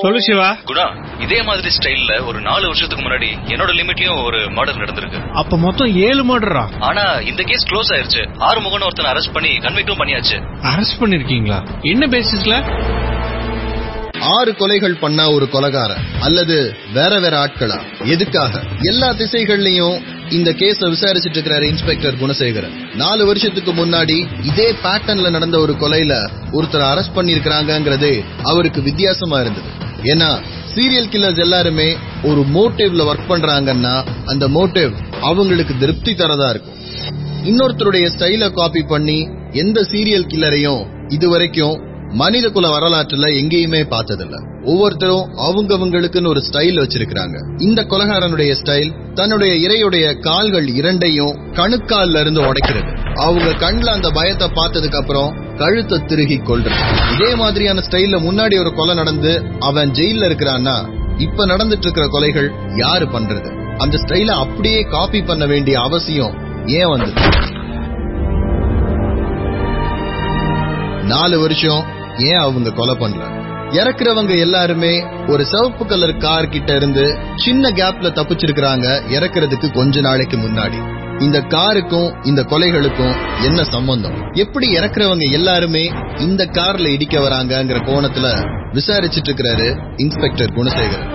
சொல்லு 0.01 0.21
சிவா. 0.21 0.57
குணா 0.65 1.21
இதே 1.21 1.41
மாதிரி 1.41 1.69
ஸ்டைல்ல 1.77 2.27
ஒரு 2.27 2.41
நாலு 2.41 2.65
வருஷத்துக்கு 2.65 3.05
முன்னாடி 3.05 3.27
என்னோட 3.45 3.71
லிமிட்லயும் 3.81 4.25
ஒரு 4.25 4.37
மர்டர் 4.37 4.77
நடந்திருக்கு. 4.77 5.31
அப்ப 5.31 5.57
மொத்தம் 5.57 5.95
ஏழு 5.95 6.23
மர்டரா? 6.23 6.69
ஆனா 6.79 7.01
இந்த 7.01 7.43
கேஸ் 7.43 7.65
க்ளோஸ் 7.65 7.95
ஆயிருச்சு. 7.95 8.35
ஆறு 8.37 8.61
முகன் 8.61 8.81
ஒருத்தனை 8.81 9.11
அரெஸ்ட் 9.11 9.33
பண்ணி 9.33 9.57
கன்விக்டும் 9.57 9.99
பண்ணியாச்சு. 9.99 10.57
அரெஸ்ட் 10.61 10.99
பண்ணிருக்கீங்களா? 10.99 11.81
என்ன 11.81 12.07
பேசிஸ்ல? 12.07 12.85
ஆறு 14.19 14.51
கொலைகள் 14.51 14.99
பண்ண 14.99 15.31
ஒரு 15.31 15.47
கொலகாரன் 15.51 16.19
அல்லது 16.21 16.75
வேற 16.93 17.19
வேற 17.19 17.45
ஆட்களா? 17.45 17.81
எதுக்காக? 18.03 18.63
எல்லா 18.81 19.09
திசைகள்லயும் 19.09 20.16
இந்த 20.31 20.51
கேஸ 20.51 20.87
விசாரிச்சிட்டு 20.89 21.37
இருக்கிறாரு 21.37 21.63
இன்ஸ்பெக்டர் 21.63 22.15
குணசேகரன். 22.15 22.95
நாலு 22.95 23.25
வருஷத்துக்கு 23.25 23.73
முன்னாடி 23.73 24.27
இதே 24.43 24.71
பேட்டர்ன்ல 24.71 25.29
நடந்த 25.29 25.59
ஒரு 25.59 25.73
கொலையில 25.73 26.29
ஒருத்தர் 26.51 26.85
அரெஸ்ட் 26.91 27.15
பண்ணிருக்கிறாங்கிறதே 27.15 28.23
அவருக்கு 28.43 28.81
வித்தியாசமா 28.81 29.39
இருந்தது. 29.39 29.67
ஏன்னா 30.03 30.39
சீரியல் 30.75 31.09
கில்லர்ஸ் 31.13 31.39
எல்லாருமே 31.39 31.97
ஒரு 32.23 32.41
மோட்டிவ்ல 32.41 33.13
ஒர்க் 33.13 33.29
பண்றாங்கன்னா 33.29 34.05
அந்த 34.25 34.47
மோட்டிவ் 34.47 34.93
அவங்களுக்கு 35.21 35.77
திருப்தி 35.77 36.11
தரதா 36.11 36.49
இருக்கும். 36.49 36.75
இன்னொருத்தருடைய 37.43 38.09
ஸ்டைல 38.17 38.51
காப்பி 38.51 38.81
பண்ணி 38.81 39.29
எந்த 39.51 39.81
சீரியல் 39.81 40.29
கில்லரையும் 40.33 40.85
இதுவரைக்கும் 41.07 41.86
மனித 42.11 42.49
குல 42.49 42.79
வரலாற்றுல 42.79 43.27
எங்கேயுமே 43.41 43.81
பார்த்ததில்ல. 43.89 44.63
ஒவ்வொருத்தரும் 44.63 45.29
அவங்கவங்களுக்குன்னு 45.37 46.27
ஒரு 46.27 46.43
ஸ்டைல் 46.51 46.79
வச்சிருக்கிறாங்க. 46.79 47.61
இந்த 47.61 47.81
கொலகாரனுடைய 47.81 48.55
ஸ்டைல் 48.63 49.13
தன்னுடைய 49.13 49.67
இரையுடைய 49.67 50.19
கால்கள் 50.19 50.67
இரண்டையும் 50.67 51.37
கணுக்கால்ல 51.51 52.19
இருந்து 52.19 52.41
உடைக்கிறது. 52.41 53.13
அவங்க 53.13 53.45
கண்ல 53.45 53.85
அந்த 53.85 54.09
பயத்தை 54.09 54.47
பார்த்ததுக்கு 54.47 54.95
அப்புறம் 54.95 55.55
கழுத்தை 55.57 56.05
திருகி 56.05 56.37
கொள்றது. 56.37 57.13
இதே 57.13 57.35
மாதிரியான 57.35 57.83
ஸ்டைல்ல 57.89 58.19
முன்னாடி 58.19 58.59
ஒரு 58.59 58.73
கொலை 58.73 58.95
நடந்து 58.95 59.43
அவன் 59.59 59.91
ஜெயில 59.91 60.27
இருக்கிறான்னா 60.29 60.95
இப்ப 61.17 61.45
நடந்துட்டு 61.45 61.85
இருக்கிற 61.87 62.07
கொலைகள் 62.07 62.77
யாரு 62.77 63.05
பண்றது? 63.05 63.77
அந்த 63.77 63.97
ஸ்டைல 63.97 64.25
அப்படியே 64.25 64.81
காப்பி 64.81 65.21
பண்ண 65.21 65.45
வேண்டிய 65.45 65.79
அவசியம் 65.79 66.65
ஏன் 66.65 66.87
வந்தது? 66.87 67.21
நாலு 71.07 71.39
வருஷம் 71.39 71.83
ஏன் 72.17 72.37
அவங்க 72.37 72.69
கொலை 72.71 72.95
பண்ணல? 72.95 73.45
இறக்குறவங்க 73.69 74.39
எல்லாருமே 74.39 75.03
ஒரு 75.27 75.45
சிவப்பு 75.45 75.85
கலர் 75.85 76.17
கார் 76.17 76.49
கிட்ட 76.49 76.75
இருந்து 76.75 77.19
சின்ன 77.35 77.69
கேப்ல 77.69 78.09
தப்பிச்சிருக்கிறாங்க 78.09 78.87
இறக்குறதுக்கு 79.11 79.73
கொஞ்ச 79.73 80.01
நாளைக்கு 80.01 80.37
முன்னாடி. 80.37 80.79
இந்த 81.19 81.39
காருக்கும் 81.41 82.25
இந்த 82.25 82.41
கொலைகளுக்கும் 82.41 83.43
என்ன 83.43 83.63
சம்பந்தம்? 83.63 84.31
எப்படி 84.33 84.77
இறக்குறவங்க 84.77 85.31
எல்லாருமே 85.31 85.91
இந்த 86.17 86.45
கார்ல 86.45 86.93
இடிக்க 86.93 87.19
வராங்கங்கிற 87.19 87.79
கோணத்துல 87.89 88.27
விசாரிச்சிட்டு 88.73 89.29
இருக்கிறாரு 89.29 89.93
இன்ஸ்பெக்டர் 89.95 90.49
குணசேகர். 90.49 91.05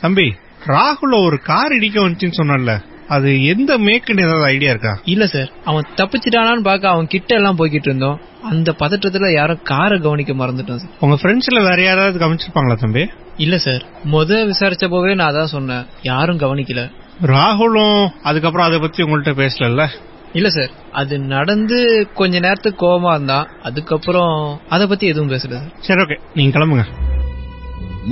தம்பி 0.00 0.34
ராகுல 0.66 1.24
ஒரு 1.24 1.40
கார் 1.42 1.72
இடிக்க 1.72 2.00
வந்துச்சுன்னு 2.00 2.38
சொன்னல 2.38 2.80
அது 3.08 3.28
எந்த 3.52 3.72
மேக்குன்னு 3.78 4.24
ஏதாவது 4.26 4.44
ஐடியா 4.46 4.70
இருக்கா? 4.70 4.92
இல்ல 5.04 5.24
சார் 5.26 5.50
அவன் 5.64 5.86
தப்பிச்சிட்டானான்னு 5.96 6.62
பார்க்க 6.62 6.88
அவன் 6.88 7.06
கிட்ட 7.06 7.30
எல்லாம் 7.34 7.58
போய்கிட்டு 7.58 7.88
இருந்தோம். 7.90 8.18
அந்த 8.50 8.70
பதற்றத்துல 8.80 9.30
யாரும் 9.32 9.62
காரை 9.62 9.96
கவனிக்க 9.98 10.32
மறந்துட்டோம் 10.34 10.80
சார் 10.82 10.92
உங்க 11.00 11.16
ஃப்ரெண்ட்ஸ்ல 11.20 11.62
வேற 11.68 11.78
யாராவது 11.82 12.18
கவனிச்சிருப்பாங்களா 12.24 12.76
தம்பி? 12.82 13.04
இல்ல 13.36 13.58
சார் 13.58 13.82
முத 14.12 14.40
விசாரிச்ச 14.50 14.84
போவே 14.88 15.14
நான் 15.14 15.30
அதான் 15.30 15.54
சொன்னேன். 15.56 15.84
யாரும் 16.02 16.42
கவனிக்கல. 16.44 16.84
ராகுலும் 17.32 18.00
அதுக்கப்புறம் 18.22 18.68
அதை 18.68 18.78
பத்தி 18.78 19.02
உங்கள்ட்ட 19.02 19.34
பேசல 19.40 19.86
இல்ல 20.34 20.48
சார் 20.50 20.72
அது 20.92 21.14
நடந்து 21.34 21.76
கொஞ்ச 22.14 22.34
நேரத்துக்கு 22.40 22.82
கோவமா 22.84 23.12
இருந்தான். 23.14 23.46
அதுக்கப்புறம் 23.62 24.34
அத 24.68 24.86
பத்தி 24.86 25.06
எதுவும் 25.06 25.30
பேசல 25.30 25.54
சார் 25.54 25.70
சரி 25.86 26.02
ஓகே 26.04 26.18
நீங்க 26.34 26.52
கிளம்புங்க. 26.56 26.84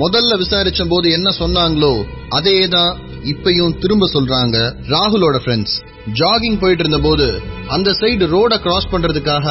முதல்ல 0.01 0.33
விசாரிச்ச 0.39 0.81
போது 0.89 1.07
என்ன 1.11 1.29
சொன்னாங்களோ 1.39 1.91
அதே 2.29 2.67
தான் 2.67 2.91
இப்பயும் 3.33 3.77
திரும்ப 3.79 4.09
சொல்றாங்க 4.13 4.57
ராகுலோட 4.89 5.37
ஃப்ரெண்ட்ஸ் 5.43 5.75
ஜாகிங் 6.19 6.59
போயிட்டு 6.59 6.83
இருந்த 6.83 6.99
போது 6.99 7.27
அந்த 7.67 7.89
சைடு 8.01 8.27
ரோட 8.35 8.53
கிராஸ் 8.59 8.91
பண்றதுக்காக 8.91 9.45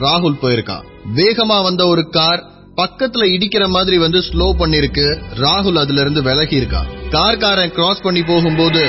ராகுல் 0.00 0.42
போயிருக்கான். 0.42 0.84
வேகமா 1.18 1.58
வந்த 1.62 1.82
ஒரு 1.86 2.02
கார் 2.10 2.42
பக்கத்துல 2.78 3.24
இடிக்கிற 3.34 3.64
மாதிரி 3.68 3.96
வந்து 3.98 4.20
ஸ்லோ 4.20 4.46
பண்ணிருக்கு. 4.58 5.06
ராகுல் 5.42 5.78
அதுல 5.82 6.00
இருந்து 6.00 6.22
விலகி 6.22 6.56
இருக்கான். 6.60 6.88
கார்காரன் 7.10 7.74
கிராஸ் 7.76 8.02
பண்ணி 8.02 8.22
போகும்போது 8.22 8.82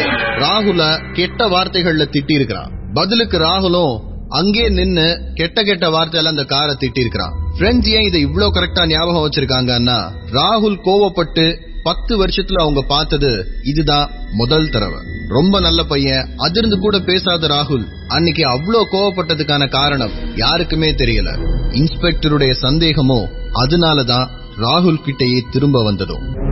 ராகுல 0.43 0.81
கெட்ட 1.13 1.47
வார்த்தைகள்ல 1.47 2.05
திட்டி 2.15 2.33
இருக்கிறான் 2.33 2.71
பதிலுக்கு 2.93 3.37
ராகுலும் 3.39 3.95
அங்கே 4.39 4.65
நின்னு 4.69 5.07
கெட்ட 5.35 5.57
கெட்ட 5.63 5.85
வார்த்தையில 5.89 6.33
அந்த 6.33 6.43
காரை 6.45 6.73
திட்டி 6.75 6.99
இருக்கிறான் 6.99 7.35
ஃப்ரெண்ட்ஸ் 7.55 7.89
ஏன் 7.93 8.07
இதை 8.09 8.19
இவ்ளோ 8.27 8.47
கரெக்டா 8.55 8.83
ஞாபகம் 8.87 9.25
வச்சிருக்காங்கன்னா 9.25 9.99
ராகுல் 10.31 10.77
கோவப்பட்டு 10.87 11.45
பத்து 11.83 12.25
வருஷத்துல 12.25 12.61
அவங்க 12.61 12.81
பார்த்தது 12.87 13.47
இதுதான் 13.63 14.09
முதல் 14.31 14.69
தடவை. 14.69 14.99
ரொம்ப 15.27 15.59
நல்ல 15.59 15.83
பையன். 15.83 16.29
அதிர்ந்து 16.37 16.79
கூட 16.79 16.99
பேசாத 16.99 17.47
ராகுல். 17.47 17.85
அன்னைக்கு 18.07 18.43
அவ்வளோ 18.43 18.85
கோவப்பட்டதுக்கான 18.91 19.69
காரணம் 19.69 20.11
யாருக்குமே 20.35 20.91
தெரியல. 20.91 21.47
இன்ஸ்பெக்டருடைய 21.69 22.53
சந்தேகமோ 22.61 23.29
அதனாலதான் 23.53 24.27
ராகுல் 24.57 25.01
கிட்டேயே 25.05 25.41
திரும்ப 25.51 25.83
வந்ததும். 25.83 26.45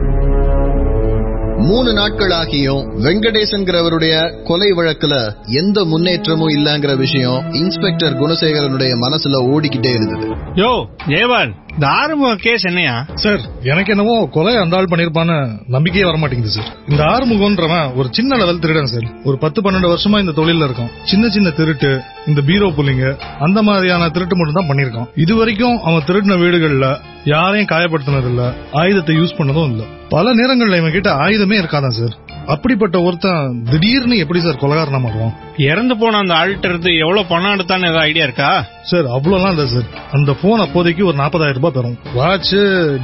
மூணு 1.56 1.92
நாட்கள் 1.92 2.30
ஆகியும் 2.30 2.84
வெங்கடேசன்கிறவருடைய 3.02 4.42
கொலை 4.42 4.70
வழக்குல 4.70 5.34
எந்த 5.44 5.84
முன்னேற்றமும் 5.84 6.48
இல்லங்கிற 6.48 6.96
விஷயம் 6.96 7.52
இன்ஸ்பெக்டர் 7.52 8.18
குணசேகரனுடைய 8.18 8.90
மனசுல 9.00 9.48
ஓடிக்கிட்டே 9.52 9.94
இருந்தது. 9.94 10.26
யோ 10.54 10.86
ஜெயபால் 11.06 11.54
இந்த 11.76 11.86
ஆறுமுக 11.88 12.36
கேஸ் 12.36 12.64
என்னையா? 12.64 13.06
சார் 13.14 13.42
எனக்கு 13.62 13.92
என்னவோ 13.92 14.28
கொலை 14.30 14.56
அந்த 14.56 14.76
ஆள் 14.76 14.88
பண்ணிருப்பான்னு 14.92 15.36
நம்பிக்கையே 15.66 16.06
வர 16.06 16.16
மாட்டேங்குது 16.16 16.50
சார். 16.50 16.70
இந்த 16.88 17.02
ஆறுமுகன்றவன் 17.04 17.94
ஒரு 17.94 18.08
சின்ன 18.12 18.36
லெவல் 18.36 18.58
திருடன் 18.58 18.86
சார். 18.86 19.06
ஒரு 19.24 19.38
பத்து 19.38 19.62
பன்னெண்டு 19.62 19.92
வருஷமா 19.92 20.18
இந்த 20.18 20.32
தொழில 20.32 20.64
இருக்கும் 20.64 20.90
சின்ன 21.04 21.28
சின்ன 21.28 21.50
திருட்டு 21.50 21.90
இந்த 22.26 22.42
பீரோ 22.42 22.68
புள்ளிங்க 22.68 23.16
அந்த 23.38 23.62
மாதிரியான 23.62 24.08
திருட்டு 24.08 24.36
மட்டும் 24.36 24.58
தான் 24.60 24.70
பண்ணிருக்கான். 24.70 25.08
இது 25.14 25.34
வரைக்கும் 25.36 25.82
அவன் 25.82 26.06
திருடின 26.06 26.38
வீடுகள்ல 26.38 26.88
யாரையும் 27.24 27.70
காயப்படுத்தினது 27.70 28.30
இல்ல 28.30 28.42
ஆயுதத்தை 28.72 29.16
யூஸ் 29.16 29.38
பண்ணதும் 29.38 29.70
இல்ல. 29.70 29.84
பல 30.08 30.34
நேரங்கள்ல 30.34 30.76
இவன் 30.76 30.92
கிட்ட 30.92 31.10
ஆயுதமே 31.24 31.56
இருக்காதான் 31.62 31.98
சார். 32.00 32.14
அப்படிப்பட்ட 32.46 33.00
ஒருத்தன் 33.02 33.64
திடீர்னு 33.70 34.16
எப்படி 34.16 34.40
சார் 34.40 34.60
கொலகாரனா 34.60 34.98
மாறுவான் 35.04 35.32
இறந்து 35.56 35.96
போன 35.96 36.16
அந்த 36.16 36.34
ஆள்கிட்ட 36.34 36.64
இருந்து 36.64 36.90
எவ்வளவு 36.96 37.26
பணம் 37.26 37.54
எடுத்தான்னு 37.56 37.88
ஏதாவது 37.88 38.06
ஐடியா 38.08 38.24
இருக்கா? 38.24 38.50
சார் 38.82 39.06
அவ்வளவுலாம் 39.06 39.54
இல்ல 39.54 39.66
சார். 39.66 39.86
அந்த 40.12 40.32
போன் 40.42 40.60
அப்போதைக்கு 40.60 41.06
ஒரு 41.06 41.16
நாற்பதாயிரம் 41.16 41.65
ரூபாய் 41.66 41.76
தரும். 41.76 41.96
வாட்ச் 42.14 42.54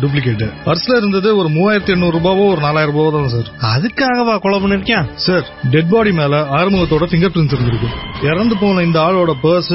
டூப்ளிகேட் 0.02 0.44
பர்ஸ்ல 0.66 0.96
இருந்தது 0.96 1.28
ஒரு 1.36 1.48
மூவாயிரத்தி 1.48 1.92
எண்ணூறு 1.96 2.18
ரூபாவோ 2.18 2.44
ஒரு 2.52 2.60
நாலாயிரம் 2.60 2.94
ரூபாவோ 2.94 3.10
தான் 3.16 3.32
சார் 3.34 3.48
அதுக்காகவா 3.72 4.34
கொலை 4.44 4.58
பண்ணிருக்கியா 4.64 5.00
சார் 5.26 5.44
டெட் 5.74 5.90
பாடி 5.90 6.12
மேல 6.12 6.40
ஆறுமுகத்தோட 6.58 7.06
பிங்கர் 7.12 7.34
பிரிண்ட்ஸ் 7.34 7.56
இருந்திருக்கு. 7.56 7.90
இறந்து 8.30 8.56
போன 8.56 8.82
இந்த 8.82 9.00
ஆளோட 9.00 9.32
பர்ஸ் 9.42 9.74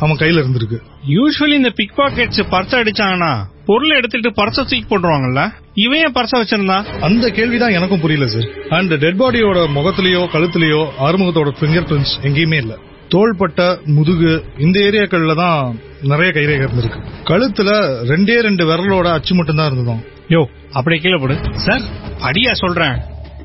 அவன் 0.00 0.20
கையில 0.20 0.42
இருந்திருக்கு. 0.42 0.78
யூஸ்வலி 1.16 1.54
இந்த 1.60 1.70
பிக் 1.70 1.96
பாக்கெட்ஸ் 1.96 2.40
பர்ஸ் 2.52 2.74
அடிச்சாங்கன்னா 2.80 3.32
பொருளை 3.66 3.96
எடுத்துட்டு 3.96 4.30
பர்ஸ 4.30 4.56
தூக்கி 4.56 4.86
போட்டுருவாங்கல்ல? 4.88 5.42
இவன் 5.74 5.98
ஏன் 5.98 6.14
பர்ஸ 6.14 6.32
வச்சிருந்தா? 6.40 6.78
அந்த 7.00 7.30
கேள்விதான் 7.30 7.76
எனக்கும் 7.78 8.00
புரியல 8.00 8.26
சார் 8.26 8.48
அண்ட் 8.68 8.94
டெட் 8.94 9.20
பாடியோட 9.20 9.60
முகத்திலேயோ 9.76 10.22
கழுத்திலேயோ 10.34 10.82
ஆறுமுகத்தோட 10.98 11.52
பிங்கர் 11.60 11.88
பிரிண்ட்ஸ் 11.90 12.16
எங்கேயுமே 12.22 12.58
இல்ல. 12.64 12.74
தோள்பட்டை 13.14 13.66
முதுகு 13.96 14.32
இந்த 14.64 14.76
ஏரியாக்கள்ல 14.88 15.34
தான் 15.42 15.74
நிறைய 16.10 16.30
கைரேகை 16.36 16.64
இருந்திருக்கு. 16.66 17.00
கழுத்துல 17.30 17.70
ரெண்டே 18.10 18.36
ரெண்டு 18.46 18.62
விரலோட 18.70 19.06
அச்சு 19.16 19.32
மட்டும் 19.38 19.58
தான் 19.60 19.68
இருந்ததும். 19.70 20.02
யோ 20.34 20.40
அப்படியே 20.78 21.00
கீழே 21.04 21.18
போடு. 21.22 21.36
சார் 21.66 21.84
அடியா 22.28 22.52
சொல்றேன். 22.62 22.96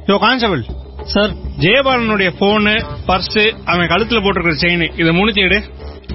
யோ 0.09 0.17
கான்ஸ்டபிள் 0.25 0.63
சார் 1.13 1.31
ஜெயபாலனுடைய 1.63 2.29
போனு 2.41 2.73
பர்ஸ் 3.09 3.43
அவன் 3.71 3.91
கழுத்துல 3.93 4.19
போட்டிருக்கிற 4.23 4.57
செயின் 4.63 4.85
இதை 5.01 5.11
மூணுத்தி 5.19 5.41
எடு. 5.47 5.59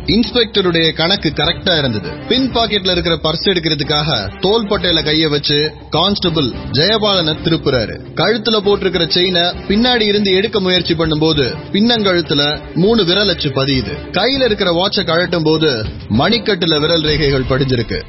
இன்ஸ்பெக்டருடைய 0.07 0.93
கணக்கு 0.93 1.33
கரெக்டா 1.37 1.79
இருந்தது. 1.79 2.11
பின் 2.29 2.53
பாக்கெட்ல 2.53 2.91
இருக்கிற 2.91 3.19
பர்ஸ் 3.23 3.47
எடுக்கிறதுக்காக 3.51 4.09
தோள்பட்டையில 4.45 5.03
கைய 5.07 5.31
வச்சு 5.31 5.59
கான்ஸ்டபிள் 5.91 6.49
ஜெயபாலனை 6.79 7.35
திருப்புறாரு. 7.45 7.95
கழுத்துல 8.15 8.61
போட்டிருக்கிற 8.65 9.07
செயினை 9.07 9.43
பின்னாடி 9.43 10.01
இருந்து 10.01 10.33
எடுக்க 10.35 10.61
முயற்சி 10.61 10.95
பண்ணும்போது 10.95 11.47
பின்னங்கழுத்துல 11.73 12.43
மூணு 12.75 13.05
விரல் 13.05 13.29
அச்சு 13.29 13.49
பதியுது. 13.49 13.95
கையில 14.19 14.45
இருக்கிற 14.45 14.71
வாட்சை 14.71 15.03
கழட்டும் 15.05 15.45
போது 15.45 15.71
மணிக்கட்டுல 16.19 16.81
விரல் 16.81 17.03
ரேகைகள் 17.03 17.51
படிஞ்சிருக்கு. 17.53 18.01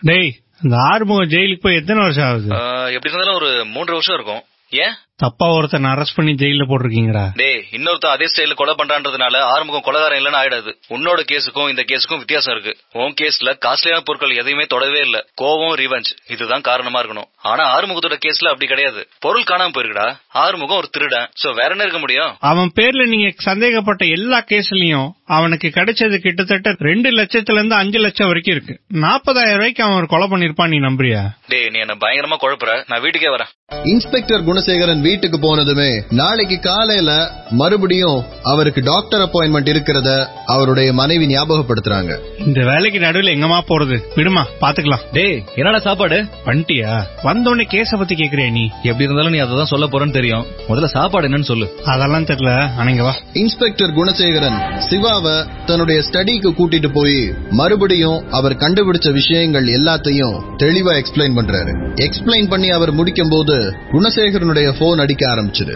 டேய் 0.00 0.32
இந்த 0.62 0.76
ஆறுமுகம் 0.76 1.28
ஜெயிலுக்கு 1.28 1.60
போய் 1.60 1.74
எத்தனை 1.74 2.02
வருஷம் 2.02 2.24
ஆகுது? 2.24 2.48
எப்படி 2.94 3.14
இருந்தாலும் 3.14 3.34
ஒரு 3.34 3.64
மூன்று 3.64 3.92
வருஷம் 3.92 4.14
இருக்கும். 4.14 4.42
ஏன்? 4.70 4.94
தப்பா 5.22 5.46
ஒருத்தன் 5.52 5.84
அரெஸ்ட் 5.84 6.16
பண்ணி 6.16 6.32
ஜெயில 6.32 6.64
போட்டிருக்கீங்கடா. 6.70 7.22
டேய் 7.34 7.60
இன்னொருத்தன் 7.72 8.14
அதே 8.16 8.24
ஸ்டைல 8.24 8.54
கொலை 8.54 8.74
பண்றான்றதுனால 8.78 9.36
ஆறுமுகம் 9.36 9.84
கொலகாரம் 9.84 10.18
இல்லைன்னு 10.18 10.40
ஆயிடாது. 10.40 10.70
உன்னோட 10.88 11.20
கேஸுக்கும் 11.30 11.68
இந்த 11.68 11.84
கேஸுக்கும் 11.90 12.18
வித்தியாசம் 12.18 12.54
இருக்கு. 12.54 12.72
உன் 12.92 13.14
கேஸ்ல 13.20 13.52
காஸ்ட்லியான 13.64 14.04
பொருட்கள் 14.04 14.34
எதையுமே 14.36 14.64
தொடவே 14.64 15.00
இல்ல. 15.00 15.26
கோவம் 15.40 15.76
ரிவெஞ்ச் 15.82 16.10
இதுதான் 16.28 16.60
காரணமா 16.60 17.00
இருக்கணும். 17.02 17.28
ஆனா 17.42 17.78
ஆறுமுகத்தோட 17.78 18.16
கேஸ்ல 18.24 18.46
அப்படி 18.46 18.66
கிடையாது. 18.66 19.08
பொருள் 19.18 19.42
காணாம 19.42 19.72
போயிருக்குடா. 19.76 20.16
ஆறுமுகம் 20.28 20.76
ஒரு 20.76 20.88
திருடன். 20.88 21.28
சோ 21.42 21.54
வேற 21.54 21.68
என்ன 21.68 21.82
இருக்க 21.82 21.98
முடியும்? 21.98 22.36
அவன் 22.40 22.72
பேர்ல 22.80 23.06
நீங்க 23.06 23.32
சந்தேகப்பட்ட 23.36 24.04
எல்லா 24.04 24.40
கேஸ்லயும் 24.40 25.08
அவனுக்கு 25.24 25.68
கிடைச்சது 25.68 26.16
கிட்டத்தட்ட 26.16 26.76
ரெண்டு 26.78 27.10
லட்சத்துல 27.10 27.58
இருந்து 27.58 27.74
அஞ்சு 27.74 27.98
லட்சம் 27.98 28.26
வரைக்கும் 28.26 28.54
இருக்கு. 28.56 28.80
நாற்பதாயிரம் 28.88 29.56
ரூபாய்க்கு 29.56 29.84
அவன் 29.84 29.96
ஒரு 29.96 30.06
கொலை 30.06 30.28
பண்ணிருப்பான் 30.28 30.68
நீ 30.68 30.78
நம்புறியா? 30.78 31.22
டேய் 31.48 31.68
நீ 31.68 31.78
என்ன 31.78 31.94
பயங்கரமா 31.94 32.36
குழப்புற. 32.40 32.84
நான் 32.86 33.00
வீட்டுக்கே 33.00 33.28
வரேன். 33.28 33.52
இன்ஸ்பெக்டர் 33.82 34.44
குணசேகரன் 34.44 35.04
வீட்டுக்கு 35.06 35.38
போனதுமே 35.38 35.90
நாளைக்கு 36.10 36.58
காலையில 36.60 37.10
மறுபடியும் 37.50 38.20
அவருக்கு 38.42 38.80
டாக்டர் 38.84 39.22
அப்பாயின்மெண்ட் 39.26 39.70
இருக்கிறத 39.72 40.10
அவருடைய 40.46 40.92
மனைவி 40.92 41.26
ஞாபகப்படுத்துறாங்க. 41.26 42.12
இந்த 42.46 42.60
வேலைக்கு 42.64 42.98
நடுவுல 42.98 43.32
எங்கம்மா 43.34 43.58
போறது? 43.68 43.96
விடுமா 44.14 44.42
பாத்துக்கலாம். 44.60 45.04
டேய் 45.12 45.42
என்னடா 45.54 45.78
சாப்பாடு? 45.78 46.18
பண்ணிட்டியா? 46.46 46.90
வந்தோடனே 47.22 47.64
கேஸ 47.74 47.98
பத்தி 47.98 48.14
கேக்குறியா 48.14 48.50
நீ? 48.50 48.64
எப்படி 48.82 49.04
இருந்தாலும் 49.04 49.32
நீ 49.32 49.38
அதை 49.38 49.56
தான் 49.56 49.72
சொல்ல 49.72 49.86
போறேன்னு 49.86 50.16
தெரியும். 50.18 50.44
முதல்ல 50.68 50.84
சாப்பாடு 50.84 51.28
என்னன்னு 51.28 51.50
சொல்லு. 51.50 51.68
அதெல்லாம் 51.84 52.28
தெரியல. 52.30 52.52
அணைங்க 52.80 53.02
வா. 53.02 53.14
இன்ஸ்பெக்டர் 53.32 53.94
குணசேகரன் 53.98 54.58
சிவாவை 54.90 55.36
தன்னுடைய 55.66 56.00
ஸ்டடிக்கு 56.10 56.50
கூட்டிட்டு 56.58 56.90
போய் 56.92 57.20
மறுபடியும் 57.50 58.30
அவர் 58.30 58.56
கண்டுபிடிச்ச 58.56 59.12
விஷயங்கள் 59.12 59.64
எல்லாத்தையும் 59.78 60.36
தெளிவா 60.62 60.94
எக்ஸ்பிளைன் 61.00 61.38
பண்றாரு. 61.38 61.72
எக்ஸ்பிளைன் 62.06 62.48
பண்ணி 62.48 62.70
அவர் 62.70 62.92
முடிக்கும் 62.92 63.28
போது 63.28 63.56
குணசேகரனுடைய 63.92 64.68
போன் 64.78 64.94
அடிக்க 64.98 65.26
ஆரம்பிச்சது. 65.28 65.72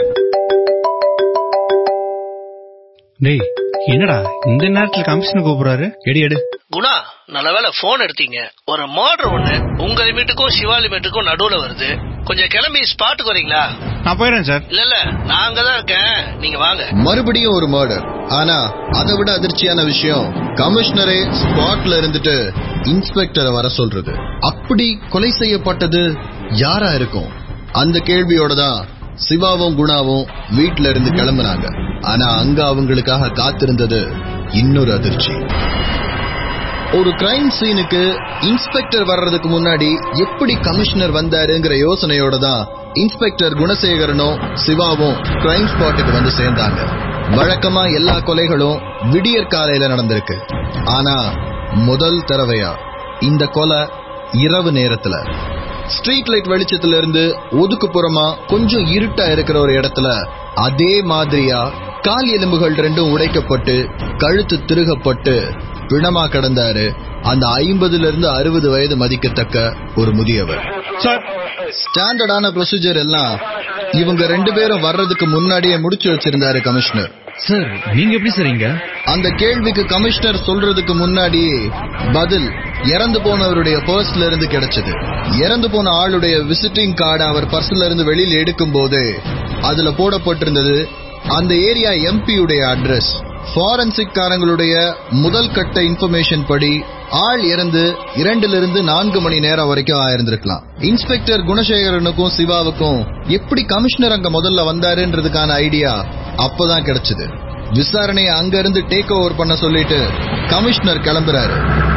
டேய் 3.18 3.38
என்னடா 3.86 4.22
இந்த 4.46 4.66
நேரத்துல 4.66 5.04
கமிஷன் 5.04 5.44
கூப்பிடுறாரு? 5.44 5.92
எடி 6.00 6.20
எடு. 6.20 6.36
குணா 6.76 6.94
நல்ல 7.26 7.52
வேளை 7.52 7.70
போன் 7.80 8.00
எடுத்தீங்க. 8.00 8.48
ஒரு 8.64 8.82
மர்டர் 8.82 9.32
ஒண்ணு. 9.32 9.82
உங்க 9.82 10.04
லிமிட்டுக்கும் 10.04 10.48
சிவா 10.48 10.78
லிமிட்டுக்கும் 10.78 11.28
நடுவுல 11.28 11.58
வருது. 11.64 12.08
கொஞ்சம் 12.24 12.46
கிளம்பி 12.48 12.78
ஸ்பாட்டுக்கு 12.78 13.32
வரீங்களா? 13.32 13.62
நான் 14.02 14.18
போயிடுறேன் 14.18 14.40
சார். 14.40 14.62
இல்ல 14.68 14.82
இல்ல. 14.82 15.02
நான் 15.04 15.52
அங்கதான் 15.52 15.74
இருக்கேன். 15.74 16.36
நீங்க 16.38 16.58
வாங்க. 16.58 16.88
மறுபடியும் 16.92 17.52
ஒரு 17.52 17.66
மர்டர் 17.66 18.28
ஆனா 18.28 18.72
அதை 18.90 19.16
விட 19.16 19.38
அதிர்ச்சியான 19.38 19.84
விஷயம் 19.84 20.24
கமிஷனரே 20.54 21.18
ஸ்பாட்ல 21.40 22.00
இருந்துட்டு 22.00 22.52
இன்ஸ்பெக்டரை 22.82 23.52
வர 23.52 23.68
சொல்றது. 23.68 24.12
அப்படி 24.40 24.98
கொலை 25.10 25.30
செய்யப்பட்டது 25.30 26.16
யாரா 26.50 26.90
இருக்கும்? 26.92 27.30
அந்த 27.72 27.98
கேள்வியோட 27.98 28.54
தான் 28.54 28.86
சிவாவும் 29.28 29.76
குணாவும் 29.78 30.24
வீட்ல 30.50 30.88
இருந்து 30.88 31.10
கிளம்புனாங்க. 31.10 31.66
ஆனா 32.00 32.26
அங்க 32.38 32.64
அவங்களுக்காக 32.64 33.32
காத்திருந்தது 33.32 34.00
இன்னொரு 34.50 34.92
அதிர்ச்சி. 34.92 35.32
ஒரு 36.92 37.10
கிரைம் 37.10 37.50
சீனுக்கு 37.60 38.18
இன்ஸ்பெக்டர் 38.40 39.04
வர்றதுக்கு 39.04 39.48
முன்னாடி 39.48 40.18
எப்படி 40.20 40.54
கமிஷனர் 40.56 41.10
வந்தாருங்கிற 41.10 41.74
யோசனையோட 41.86 42.38
தான் 42.38 42.68
இன்ஸ்பெக்டர் 42.92 43.54
குணசேகரனும் 43.54 44.40
சிவாவும் 44.54 45.14
கிரைம் 45.14 45.68
ஸ்பாட்டுக்கு 45.72 46.12
வந்து 46.12 46.30
சேர்ந்தாங்க. 46.38 46.80
வழக்கமா 47.30 47.94
எல்லா 47.94 48.16
கொலைகளும் 48.16 48.80
விடியற் 49.10 49.50
காலையில 49.50 49.88
நடந்திருக்கு. 49.94 50.36
ஆனா 50.84 51.16
முதல் 51.74 52.20
தடவையா 52.20 52.72
இந்த 53.20 53.46
கொலை 53.46 53.88
இரவு 54.32 54.70
நேரத்துல. 54.72 55.16
ஸ்ட்ரீட் 55.94 56.30
லைட் 56.32 56.50
வெளிச்சத்துல 56.52 56.98
இருந்து 56.98 57.22
ஒதுக்குப்புறமா 57.62 58.26
கொஞ்சம் 58.46 58.86
இருட்டா 58.96 59.26
இருக்கிற 59.32 59.56
ஒரு 59.60 59.72
இடத்துல 59.72 60.08
அதே 60.66 60.94
மாதிரியா 61.12 61.60
கால் 62.02 62.28
எலும்புகள் 62.28 62.76
ரெண்டும் 62.86 63.12
உடைக்கப்பட்டு 63.14 63.74
கழுத்து 64.16 64.56
திருகப்பட்டு 64.64 65.34
பிணமா 65.88 66.22
கிடந்தாரு. 66.26 66.84
அந்த 67.22 67.44
ஐம்பதுல 67.62 68.08
இருந்து 68.10 68.28
அறுபது 68.30 68.68
வயது 68.70 68.96
மதிக்கத்தக்க 68.96 69.56
ஒரு 69.96 70.10
முதியவர். 70.12 70.60
ஸ்டாண்டர்டான 71.80 72.50
ப்ரொசீஜர் 72.50 72.96
எல்லாம் 72.96 73.34
இவங்க 73.92 74.22
ரெண்டு 74.26 74.50
பேரும் 74.52 74.80
வர்றதுக்கு 74.80 75.26
முன்னாடியே 75.26 75.76
முடிச்சு 75.78 76.08
வச்சிருந்தாரு 76.12 76.60
கமிஷனர் 76.60 77.10
சார் 77.46 77.66
நீங்க 77.94 78.12
எப்படி 78.14 78.32
சரிங்க 78.38 78.66
அந்த 79.04 79.28
கேள்விக்கு 79.42 79.84
கமிஷனர் 79.86 80.44
சொல்றதுக்கு 80.48 80.94
முன்னாடியே 80.94 81.56
பதில் 82.12 82.48
இறந்து 82.84 83.20
போனவருடைய 83.20 83.76
பர்ஸ்ல 83.76 84.26
இருந்து 84.26 84.46
கிடைச்சது. 84.46 85.18
இறந்து 85.38 85.70
போன 85.70 85.90
ஆளுடைய 85.90 86.52
விசிட்டிங் 86.52 86.94
கார்டு 86.94 87.24
அவர் 87.24 87.46
பர்ஸ்ல 87.46 87.84
இருந்து 87.84 88.04
வெளியில் 88.04 88.38
எடுக்கும் 88.38 88.72
போது 88.72 89.20
அதுல 89.62 89.90
போடப்பட்டிருந்தது 89.90 90.88
அந்த 91.28 91.54
ஏரியா 91.54 91.90
எம்பியுடைய 91.90 92.76
அட்ரஸ் 92.76 93.28
ஃபாரன்சிக் 93.54 94.14
காரங்களுடைய 94.14 94.94
முதல் 95.10 95.52
கட்ட 95.52 95.80
இன்ஃபர்மேஷன் 95.80 96.46
படி 96.46 96.82
ஆள் 97.10 97.42
இறந்து 97.42 97.94
இரண்டிலிருந்து 98.14 98.82
நான்கு 98.82 99.20
மணி 99.20 99.40
நேரம் 99.40 99.68
வரைக்கும் 99.68 100.00
ஆயிருந்திருக்கலாம். 100.00 100.62
இன்ஸ்பெக்டர் 100.78 101.40
குணசேகரனுக்கும் 101.40 102.28
சிவாவுக்கும் 102.28 103.06
எப்படி 103.28 103.64
கமிஷனர் 103.64 104.12
அங்க 104.12 104.30
முதல்ல 104.30 104.68
வந்தாருன்றதுக்கான 104.72 105.48
ஐடியா 105.48 106.04
அப்பதான் 106.36 106.82
கிடைச்சது. 106.82 107.28
விசாரணையை 107.72 108.34
அங்க 108.34 108.58
இருந்து 108.58 108.80
டேக் 108.80 109.12
ஓவர் 109.12 109.36
பண்ண 109.36 109.56
சொல்லிட்டு 109.56 110.06
கமிஷனர் 110.50 111.00
கிளம்புறாரு. 111.00 111.88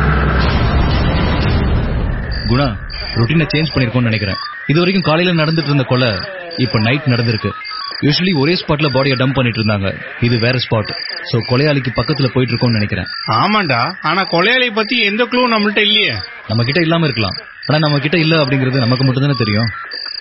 குணா 2.47 2.77
ரொட்டீனை 3.13 3.47
சேஞ்ச் 3.53 3.73
பண்ணிருக்கோம்னு 3.73 4.01
நினைக்கிறேன். 4.01 4.36
இது 4.67 4.79
வரைக்கும் 4.79 5.03
காலையில 5.03 5.43
நடந்துட்டு 5.43 5.63
இருந்த 5.63 5.84
கொலை 5.84 6.13
இப்ப 6.58 6.79
நைட் 6.79 7.01
நடந்திருக்கு. 7.06 7.51
யூஸ்வலி 8.01 8.36
ஒரே 8.36 8.53
ஸ்பாட்ல 8.53 8.89
பாடியை 8.89 9.15
டம்ப் 9.15 9.34
பண்ணிட்டு 9.34 9.65
இருந்தாங்க. 9.65 10.01
இது 10.19 10.39
வேற 10.39 10.58
ஸ்பாட் 10.58 10.89
சோ 11.32 11.38
கொலையாளிக்கு 11.49 11.91
பக்கத்துல 11.95 12.27
போயிட்டு 12.27 12.56
இருக்கோம்னு 12.56 12.71
நினைக்கிறேன். 12.71 13.06
ஆமாண்டா. 13.32 13.95
ஆனா 14.01 14.21
கொலையாளி 14.21 14.73
பத்தி 14.73 14.99
எந்த 14.99 15.23
க்ளூ 15.23 15.51
நம்மள்ட்ட 15.51 15.79
இல்லையே. 15.79 16.13
நம்ம 16.47 16.63
கிட்ட 16.63 16.82
இல்லாம 16.82 17.03
இருக்கலாம். 17.03 17.36
ஆனா 17.67 17.79
நம்ம 17.79 17.99
கிட்ட 17.99 18.17
இல்ல 18.17 18.36
அப்படிங்கறது 18.36 18.77
நமக்கு 18.77 19.03
மட்டும் 19.03 19.23
தானே 19.23 19.36
தெரியும். 19.38 19.69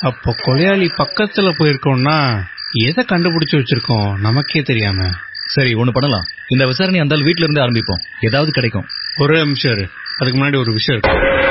அப்போ 0.00 0.34
கொலையாளி 0.46 0.88
பக்கத்துல 0.98 1.52
போயிருக்கோம்னா 1.58 2.44
எதை 2.72 3.04
கண்டுபிடிச்சு 3.08 3.62
வச்சிருக்கோம்? 3.62 4.18
நமக்கே 4.18 4.62
தெரியாம. 4.62 5.10
சரி 5.54 5.74
ஒண்ணு 5.74 5.90
பண்ணலாம். 5.92 6.22
இந்த 6.48 6.66
விசாரணை 6.66 7.00
அந்த 7.00 7.14
வீட்ல 7.14 7.46
இருந்து 7.48 7.60
ஆரம்பிப்போம். 7.60 8.02
ஏதாவது 8.20 8.50
கிடைக்கும். 8.50 8.86
ஒரே 9.16 9.38
நிமிஷம். 9.38 9.88
அதுக்கு 10.18 10.44
முன்னாடி 10.44 10.56
ஒரு 10.56 10.72
விஷயம் 10.72 11.00
இருக்கு. 11.04 11.41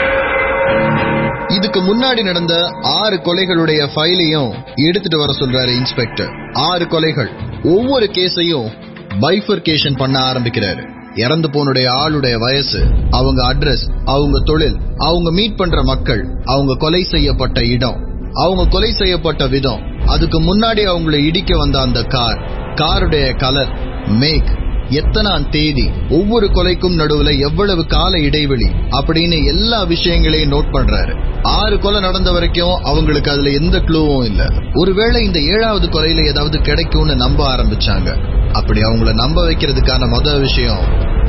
இதுக்கு 1.56 1.80
முன்னாடி 1.82 2.24
நடந்த 2.24 2.70
ஆறு 2.82 3.18
கொலைகளுடைய 3.18 3.88
ஃபைலையும் 3.96 4.52
எடுத்துட்டு 4.88 5.18
வர 5.18 5.34
சொல்றாரு 5.40 5.76
இன்ஸ்பெக்டர். 5.76 6.32
ஆறு 6.54 6.86
கொலைகள். 6.86 7.30
ஒவ்வொரு 7.64 8.10
கேஸையும் 8.14 8.70
பைஃபர்கேஷன் 9.22 9.98
பண்ண 9.98 10.20
ஆரம்பிக்கிறாரு. 10.20 10.90
இறந்து 11.16 11.48
போனுடைய 11.50 11.88
ஆளுடைய 12.04 12.36
வயசு 12.38 12.86
அவங்க 13.12 13.54
அட்ரஸ் 13.54 13.86
அவங்க 14.06 14.40
தொழில் 14.46 14.78
அவங்க 14.98 15.32
மீட் 15.32 15.58
பண்ற 15.58 15.84
மக்கள் 15.84 16.24
அவங்க 16.46 16.76
கொலை 16.76 17.04
செய்யப்பட்ட 17.04 17.66
இடம் 17.66 18.00
அவங்க 18.34 18.66
கொலை 18.70 18.92
செய்யப்பட்ட 18.92 19.48
விதம். 19.48 19.82
அதுக்கு 20.06 20.42
முன்னாடி 20.42 20.84
அவங்கள 20.94 21.26
இடிக்க 21.26 21.58
வந்த 21.58 21.80
அந்த 21.80 22.04
கார் 22.04 22.40
காருடைய 22.76 23.38
கலர் 23.38 23.72
மேக் 24.08 24.52
எத்தனாம் 24.92 25.50
தேதி? 25.50 25.92
ஒவ்வொரு 26.10 26.48
கொலைக்கும் 26.48 26.98
நடுவுல 26.98 27.40
எவ்வளவு 27.40 27.86
கால 27.86 28.20
இடைவெளி? 28.20 28.66
அப்படின்னு 28.66 29.46
எல்லா 29.46 29.84
விஷயங்களையும் 29.84 30.52
நோட் 30.52 30.76
பண்றாரு. 30.76 31.16
ஆறு 31.42 31.80
கொலை 31.80 32.00
நடந்த 32.00 32.32
வரைக்கும் 32.32 32.84
அவங்களுக்கு 32.84 33.32
அதுல 33.32 33.50
எந்த 33.50 33.78
க்ளூவும் 33.78 34.26
இல்ல. 34.26 34.50
ஒருவேளை 34.74 35.24
இந்த 35.24 35.40
ஏழாவது 35.40 35.88
கொலையில 35.88 36.26
ஏதாவது 36.26 36.62
கிடைக்கும்னு 36.62 37.16
நம்ப 37.16 37.56
ஆரம்பிச்சாங்க. 37.56 38.18
அப்படி 38.54 38.82
அவங்கள 38.82 39.14
நம்ப 39.14 39.50
வைக்கிறதுக்கான 39.50 40.10
முதல் 40.10 40.40
விஷயம் 40.40 40.84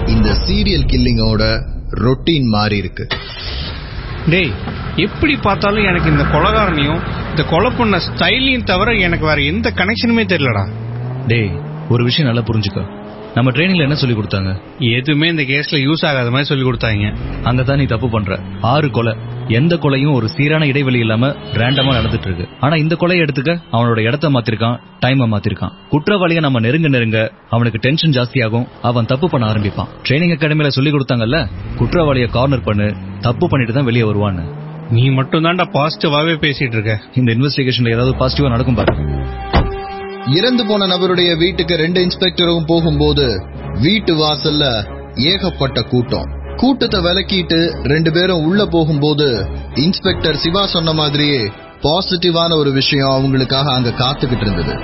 இந்த 0.06 0.30
சீரியல் 0.30 0.86
கில்லிங்கோட 0.86 1.64
ரொட்டீன் 1.90 2.44
மாறி 2.44 2.76
இருக்கு. 2.76 3.06
டேய் 4.28 4.52
எப்படி 4.96 5.36
பார்த்தாலும் 5.36 5.84
எனக்கு 5.84 6.10
இந்த 6.10 6.22
கொலகாரனையும் 6.22 7.00
இந்த 7.30 7.42
கொலை 7.42 7.70
பண்ண 7.70 7.98
ஸ்டைலையும் 7.98 8.64
தவிர 8.64 8.92
எனக்கு 8.92 9.26
வேற 9.26 9.40
எந்த 9.40 9.72
கனெக்ஷனுமே 9.74 10.24
தெரியலடா. 10.24 10.68
டேய் 11.26 11.50
ஒரு 11.88 12.04
விஷயம் 12.04 12.32
நல்லா 12.32 12.48
புரிஞ்சுக்கோ. 12.48 13.01
நம்ம 13.34 13.50
ட்ரைனிங்ல 13.50 13.80
என்ன 13.80 13.94
சொல்லி 13.94 14.16
கொடுத்தாங்க? 14.16 14.60
எதுவுமே 14.78 15.28
இந்த 15.28 15.42
கேஸ்ல 15.42 15.72
யூஸ் 15.72 16.06
ஆகாத 16.06 16.30
மாதிரி 16.30 16.44
சொல்லி 16.44 16.64
கொடுத்தாங்க. 16.64 17.16
அங்கதான் 17.42 17.76
நீ 17.76 17.84
தப்பு 17.84 18.10
பண்ற. 18.10 18.40
ஆறு 18.60 18.90
கொலை. 18.90 19.16
எந்த 19.48 19.76
கொலையும் 19.76 20.12
ஒரு 20.12 20.28
சீரான 20.28 20.66
இடைவெளி 20.66 20.98
இல்லாம 20.98 21.28
ரேண்டமா 21.28 21.94
நடந்துட்டு 21.94 22.20
இருக்கு. 22.20 22.48
ஆனா 22.60 22.74
இந்த 22.74 22.96
கொலையை 23.00 23.26
எடுத்துக்க 23.26 23.62
அவனோட 23.72 23.98
இடத்த 23.98 24.30
மாத்திருக்கான் 24.30 24.80
டைமை 25.06 25.26
மாத்திருக்கான். 25.34 25.72
குற்றவாளியை 25.88 26.42
நம்ம 26.42 26.60
நெருங்க 26.60 26.88
நெருங்க 26.88 27.32
அவனுக்கு 27.50 27.78
டென்ஷன் 27.78 28.10
ஜாஸ்தியாகும். 28.10 28.68
அவன் 28.82 29.04
தப்பு 29.04 29.30
பண்ண 29.30 29.52
ஆரம்பிப்பான். 29.52 29.88
ட்ரைனிங் 30.08 30.36
அகாடமில 30.36 30.68
சொல்லி 30.68 30.90
கொடுத்தாங்கல்ல? 30.90 31.48
குற்றவாளியை 31.76 32.28
கார்னர் 32.28 32.62
பண்ணு 32.62 32.94
தப்பு 33.20 33.48
பண்ணிட்டு 33.48 33.74
தான் 33.74 33.84
வெளியே 33.84 34.04
வருவான்னு. 34.04 34.44
நீ 34.90 35.08
மட்டும் 35.08 35.44
தான்டா 35.44 35.64
பாசிட்டிவாவே 35.72 36.34
பேசிட்டு 36.44 36.72
இருக்க. 36.72 37.00
இந்த 37.14 37.32
இன்வெஸ்டிகேஷன்ல 37.32 37.92
ஏதாவது 37.92 38.16
பாசிட்டிவா 38.18 38.48
நடக்கும் 38.48 38.74
பாரு. 38.74 38.94
இறந்து 40.30 40.66
போன 40.66 40.86
நபருடைய 40.86 41.36
வீட்டுக்கு 41.36 41.76
ரெண்டு 41.76 42.00
இன்ஸ்பெக்டரும் 42.00 42.66
போகும்போது 42.66 43.42
வீட்டு 43.80 44.14
வாசல்ல 44.14 44.86
ஏகப்பட்ட 45.14 45.82
கூட்டம். 45.82 46.28
கூட்டத்தை 46.56 47.00
விலக்கிட்டு 47.00 47.82
ரெண்டு 47.82 48.12
பேரும் 48.12 48.44
உள்ள 48.44 48.66
போகும்போது 48.66 49.46
இன்ஸ்பெக்டர் 49.74 50.36
சிவா 50.36 50.66
சொன்ன 50.66 50.92
மாதிரியே 50.92 51.50
பாசிட்டிவான 51.82 52.56
ஒரு 52.56 52.72
விஷயம் 52.72 53.08
அவங்களுக்காக 53.08 53.64
அங்க 53.64 53.90
காத்துக்கிட்டு 53.90 54.40
இருந்தது. 54.40 54.74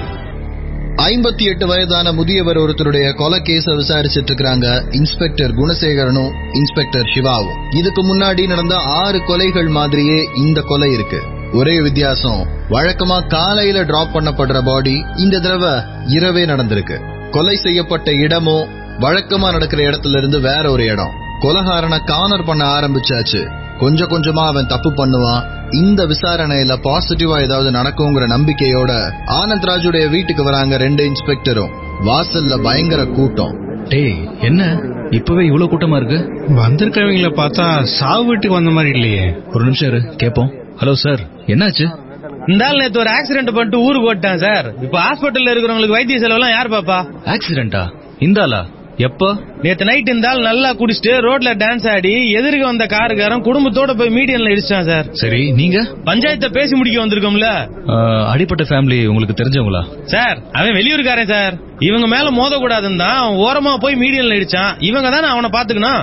ஐம்பத்தி 0.96 1.42
எட்டு 1.42 1.66
வயதான 1.66 2.12
முதியவர் 2.12 2.56
ஒருத்தருடைய 2.56 3.14
கொலை 3.14 3.40
கேஸ 3.40 3.74
விசாரிச்சிட்டு 3.74 4.32
இருக்காங்க 4.32 4.84
இன்ஸ்பெக்டர் 4.90 5.50
குணசேகரனும் 5.50 6.32
இன்ஸ்பெக்டர் 6.52 7.10
சிவாவும். 7.14 7.68
இதுக்கு 7.70 8.02
முன்னாடி 8.02 8.46
நடந்த 8.46 8.76
ஆறு 8.76 9.18
கொலைகள் 9.18 9.68
மாதிரியே 9.68 10.28
இந்த 10.34 10.60
கொலை 10.60 10.92
இருக்கு. 10.92 11.36
ஒரே 11.52 11.80
வித்தியாசம். 11.80 12.46
வழக்கமா 12.68 13.26
காலையில 13.26 13.82
டிராப் 13.82 14.16
பண்ணப்படுற 14.16 14.60
பாடி 14.64 15.04
இந்த 15.16 15.38
தடவை 15.38 15.70
இரவே 16.06 16.44
நடந்திருக்கு. 16.44 17.00
கொலை 17.30 17.56
செய்யப்பட்ட 17.56 18.12
இடமும் 18.12 18.68
வழக்கமா 18.98 19.50
நடக்கிற 19.50 19.82
இடத்துல 19.82 20.18
இருந்து 20.18 20.40
வேற 20.40 20.70
ஒரு 20.70 20.84
இடம். 20.84 21.10
கொலகாரனை 21.40 22.04
கார்னர் 22.04 22.44
பண்ண 22.44 22.64
ஆரம்பிச்சாச்சு. 22.64 23.50
கொஞ்சம் 23.78 24.08
கொஞ்சமா 24.08 24.46
அவன் 24.46 24.66
தப்பு 24.66 24.90
பண்ணுவான். 24.90 25.42
இந்த 25.70 26.06
விசாரணையில 26.06 26.76
பாசிட்டிவா 26.82 27.42
ஏதாவது 27.42 27.70
நடக்குங்கிற 27.70 28.24
நம்பிக்கையோட 28.24 29.12
ஆனந்த் 29.26 29.64
ராஜுடைய 29.64 30.10
வீட்டுக்கு 30.10 30.42
வராங்க 30.42 30.76
ரெண்டு 30.76 31.10
இன்ஸ்பெக்டரும் 31.10 31.70
வாசல்ல 32.04 32.62
பயங்கர 32.62 33.04
கூட்டம். 33.04 33.82
டேய் 33.88 34.28
என்ன? 34.40 34.80
இப்பவே 35.10 35.44
இவ்வளவு 35.44 35.78
கூட்டமா 35.78 35.96
இருக்கு? 35.96 36.42
வந்திருக்கவங்கள 36.52 37.28
பார்த்தா 37.28 37.82
சாவு 37.82 38.24
வீட்டுக்கு 38.24 38.50
வந்த 38.50 38.70
மாதிரி 38.70 39.00
இல்லையே. 39.00 39.34
ஒரு 39.52 39.64
நிமிஷம் 39.64 39.88
இரு 39.88 39.98
கேப்போம். 39.98 40.66
ஹலோ 40.78 40.92
சார் 41.02 41.22
என்னாச்சு? 41.46 41.86
இந்த 42.46 42.62
ஆள் 42.66 42.78
நேத்து 42.78 43.00
ஒரு 43.00 43.10
ஆக்சிடென்ட் 43.10 43.54
பண்ணிட்டு 43.54 43.78
ஊருக்கு 43.78 44.08
ஓட்டான் 44.10 44.36
சார் 44.36 44.66
இப்ப 44.82 44.96
ஹாஸ்பிட்டல்ல 45.00 45.52
இருக்கிறவங்களுக்கு 45.52 45.96
வைத்திய 45.96 46.18
செலவு 46.18 46.38
எல்லாம் 46.38 46.50
யார் 46.50 46.68
பாப்பா? 46.68 46.98
ஆக்சிடென்டா 47.26 47.82
இந்தாளா 48.18 48.60
எப்போ? 49.06 49.28
நேத்து 49.64 49.86
நைட் 49.88 50.08
இந்த 50.12 50.26
ஆள் 50.30 50.40
நல்லா 50.48 50.70
குடிச்சிட்டு 50.80 51.12
ரோட்ல 51.26 51.50
டான்ஸ் 51.62 51.86
ஆடி 51.92 52.12
எதிர்க்க 52.38 52.62
வந்த 52.70 52.84
காருக்காரன் 52.92 53.44
குடும்பத்தோட 53.48 53.92
போய் 53.98 54.10
மீடியன்ல 54.16 54.52
இடிச்சிட்டான் 54.54 54.88
சார். 54.90 55.06
சரி 55.20 55.40
நீங்க? 55.60 55.78
பஞ்சாயத்தை 56.08 56.48
பேசி 56.56 56.74
முடிக்க 56.78 56.98
வந்திருக்கோம்ல. 57.02 57.48
அடிப்பட்ட 58.32 58.64
ஃபேமிலி 58.70 58.98
உங்களுக்கு 59.12 59.38
தெரிஞ்சவங்களா? 59.40 59.82
சார் 60.14 60.38
அவன் 60.58 60.76
வெளியூர்காரன் 60.78 61.32
சார். 61.34 61.56
இவங்க 61.88 62.06
மேல 62.14 62.28
மோதக்கூடாதுன்னு 62.40 63.02
தான் 63.04 63.18
அவன் 63.22 63.40
ஓரமா 63.46 63.72
போய் 63.84 64.00
மீடியன்ல 64.04 64.38
இடிச்சான். 64.38 64.72
இவங்க 64.88 65.10
தானே 65.16 65.28
அவனை 65.34 65.50
பாத்துக்கணும் 65.56 66.02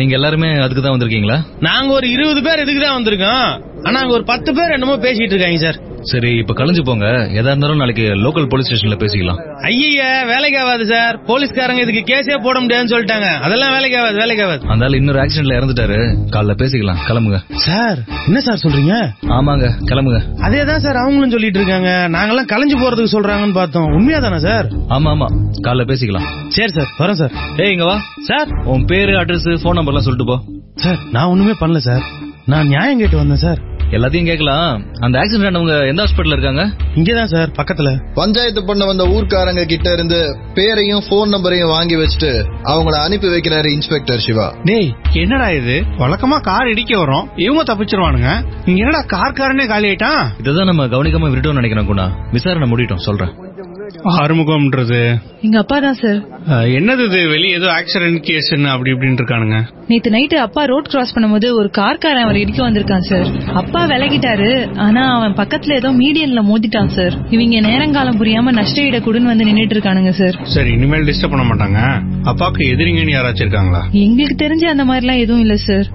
நீங்க 0.00 0.14
எல்லாருமே 0.18 0.50
அதுக்கு 0.66 0.84
தான் 0.84 0.96
வந்திருக்கீங்களா? 0.96 1.38
நாங்க 1.68 1.92
ஒரு 1.98 2.08
இருபது 2.16 2.42
பேர் 2.48 2.64
இதுக்கு 2.64 2.82
தான் 2.86 2.98
வந்திருக்கோம். 2.98 3.46
ஆனா 3.88 3.98
அங்க 4.02 4.14
ஒரு 4.18 4.26
பத்து 4.32 4.50
பேர் 4.56 4.74
என்னமோ 4.76 4.96
பேசிட்டு 5.06 5.34
இருக்காங்க 5.34 5.60
சார். 5.66 5.78
சரி 6.02 6.30
இப்ப 6.36 6.54
கலைஞ்சு 6.54 6.82
போங்க. 6.84 7.06
எதா 7.38 7.50
இருந்தாலும் 7.52 7.76
நாளைக்கு 7.76 8.02
லோக்கல் 8.02 8.48
போலீஸ் 8.48 8.68
ஸ்டேஷன்ல 8.68 8.96
பேசிக்கலாம். 9.02 9.40
ஐய 9.62 10.24
வேலைக்கு 10.26 10.58
ஆகாது 10.60 10.86
சார் 10.86 11.16
போலீஸ்காரங்க 11.26 11.80
இதுக்கு 11.80 12.02
கேஸே 12.12 12.36
போட 12.42 12.60
முடியாதுன்னு 12.60 12.92
சொல்லிட்டாங்க. 12.94 13.28
அதெல்லாம் 13.40 13.72
வேலைக்கு 13.72 13.98
ஆகாது 13.98 14.16
வேலைக்கு 14.16 14.44
ஆகாது. 14.44 14.62
அந்த 14.68 14.84
ஆள் 14.84 14.92
இன்னொரு 14.92 15.20
ஆக்சிடென்ட்ல 15.20 15.58
இறந்துட்டாரு. 15.58 15.98
காலைல 16.30 16.54
பேசிக்கலாம். 16.62 17.00
கிளம்புங்க. 17.08 17.40
சார் 17.66 17.98
என்ன 18.26 18.40
சார் 18.40 18.62
சொல்றீங்க? 18.64 18.94
ஆமாங்க 19.28 19.68
கிளம்புங்க. 19.90 20.20
அதே 20.40 20.64
தான் 20.64 20.80
சார் 20.80 20.96
அவங்களும் 20.96 21.30
சொல்லிட்டு 21.30 21.58
இருக்காங்க. 21.58 22.08
நாங்கெல்லாம் 22.16 22.50
கலைஞ்சு 22.54 22.78
போறதுக்கு 22.78 23.14
சொல்றாங்கன்னு 23.16 23.52
பார்த்தோம். 23.52 23.92
உண்மையா 23.92 24.18
தானே 24.18 24.38
சார் 24.38 24.68
ஆமா 24.88 25.10
ஆமா 25.16 25.28
காலைல 25.66 25.84
பேசிக்கலாம். 25.92 26.28
சரி 26.48 26.72
சார் 26.72 26.90
வரோம் 26.98 27.20
சார் 27.22 27.32
ஏய் 27.56 27.72
இங்க 27.72 27.84
வா. 27.84 28.00
சார் 28.20 28.48
உன் 28.64 28.84
பேரு 28.84 29.12
அட்ரஸ் 29.12 29.62
போன் 29.62 29.76
நம்பர்லாம் 29.76 30.06
சொல்லிட்டு 30.08 30.24
போ. 30.24 30.38
சார் 30.74 30.98
நான் 31.10 31.26
ஒண்ணுமே 31.26 31.52
பண்ணல 31.60 31.76
சார் 31.76 32.02
நான் 32.46 32.66
நியாயம் 32.66 32.98
கேட்டு 32.98 33.16
வந்தேன் 33.16 33.44
சார் 33.46 33.60
எல்லாத்தையும் 33.90 34.24
கேட்கலாம். 34.24 34.84
அந்த 35.00 35.18
ஆக்சிடென்ட் 35.18 35.54
ஆனவங்க 35.54 35.88
எந்த 35.88 36.04
ஹாஸ்பிட்டல் 36.04 36.26
இருக்காங்க? 36.26 36.70
இங்கதான் 36.94 37.24
சார் 37.24 37.48
பக்கத்துல. 37.48 38.12
பஞ்சாயத்து 38.14 38.64
பண்ண 38.64 38.84
வந்த 38.84 39.04
ஊர்க்காரங்க 39.04 39.64
கிட்ட 39.64 39.92
இருந்து 39.92 40.38
பேரையும் 40.54 41.02
போன் 41.08 41.28
நம்பரையும் 41.28 41.68
வாங்கி 41.68 41.96
வச்சுட்டு 41.96 42.44
அவங்கள 42.62 43.04
அனுப்பி 43.04 43.28
வைக்கிறாரு 43.28 43.66
இன்ஸ்பெக்டர் 43.66 44.20
சிவா. 44.20 44.54
டேய் 44.64 44.94
என்னடா 45.12 45.50
இது? 45.50 45.84
வழக்கமா 45.98 46.40
கார் 46.40 46.68
இடிக்க 46.68 46.98
வரும் 46.98 47.28
இவங்க 47.36 47.74
தப்பிச்சிருவானுங்க. 47.74 48.44
இங்க 48.66 48.84
என்னடா 48.84 49.00
கார்காரனே 49.00 49.66
காலி 49.66 49.88
ஆயிட்டான் 49.88 50.28
இதுதான் 50.38 50.66
நம்ம 50.66 50.86
கவனிக்காம 50.86 51.32
விட்டுட்டோம்னு 51.32 51.52
நினைக்கிறேன் 51.52 51.88
குணா. 51.88 52.10
விசாரணை 52.30 52.70
முடிட்டோம் 52.70 52.96
சொல்றேன். 52.96 53.48
ஆறுமுகம்ன்றது 54.14 55.00
எங்க 55.46 55.56
அப்பா 55.58 55.76
தான் 55.78 55.98
சார் 56.00 56.18
என்னது 56.76 57.02
இது? 57.08 57.20
வெளியே 57.32 57.54
ஏதோ 57.58 57.68
ஆக்சிடென்ட் 57.76 58.20
கேஸ் 58.28 58.48
அப்படி 58.72 58.90
இப்படின்னு 58.94 59.18
இருக்கானுங்க. 59.20 59.58
நேத்து 59.90 60.14
நைட்டு 60.14 60.36
அப்பா 60.44 60.62
ரோட் 60.64 60.90
கிராஸ் 60.92 61.14
பண்ணும்போது 61.14 61.48
ஒரு 61.54 61.68
கார்காரன் 61.78 62.24
அவர் 62.26 62.40
இடிக்க 62.42 62.60
வந்திருக்கான் 62.64 63.06
சார் 63.10 63.28
அப்பா 63.60 63.82
விலகிட்டாரு. 63.92 64.50
ஆனா 64.86 65.02
அவன் 65.16 65.38
பக்கத்துல 65.40 65.76
ஏதோ 65.80 65.90
மீடியன்ல 66.02 66.42
மோதிட்டான் 66.50 66.92
சார் 66.96 67.16
இவங்க 67.30 67.60
நேரங்காலம் 67.68 68.20
புரியாம 68.20 68.54
நஷ்ட 68.60 68.86
ஈட 68.88 69.00
கொடுன்னு 69.06 69.32
வந்து 69.32 69.48
நின்னுட்டு 69.50 69.76
இருக்கானுங்க 69.76 70.12
சார் 70.20 70.38
சரி 70.56 70.72
இனிமேல் 70.78 71.08
டிஸ்டர்ப் 71.10 71.34
பண்ண 71.34 71.46
மாட்டாங்க. 71.50 71.78
அப்பாவுக்கு 72.32 72.62
எதிரிங்கன்னு 72.74 73.16
யாராச்சும் 73.16 73.46
இருக்காங்களா? 73.46 73.82
எங்களுக்கு 74.04 74.36
தெரிஞ்ச 74.44 74.64
அந்த 74.74 74.86
மாதிரிலாம் 74.90 75.22
எதுவும் 75.24 75.44
இல்ல 75.46 75.56
சார் 75.68 75.88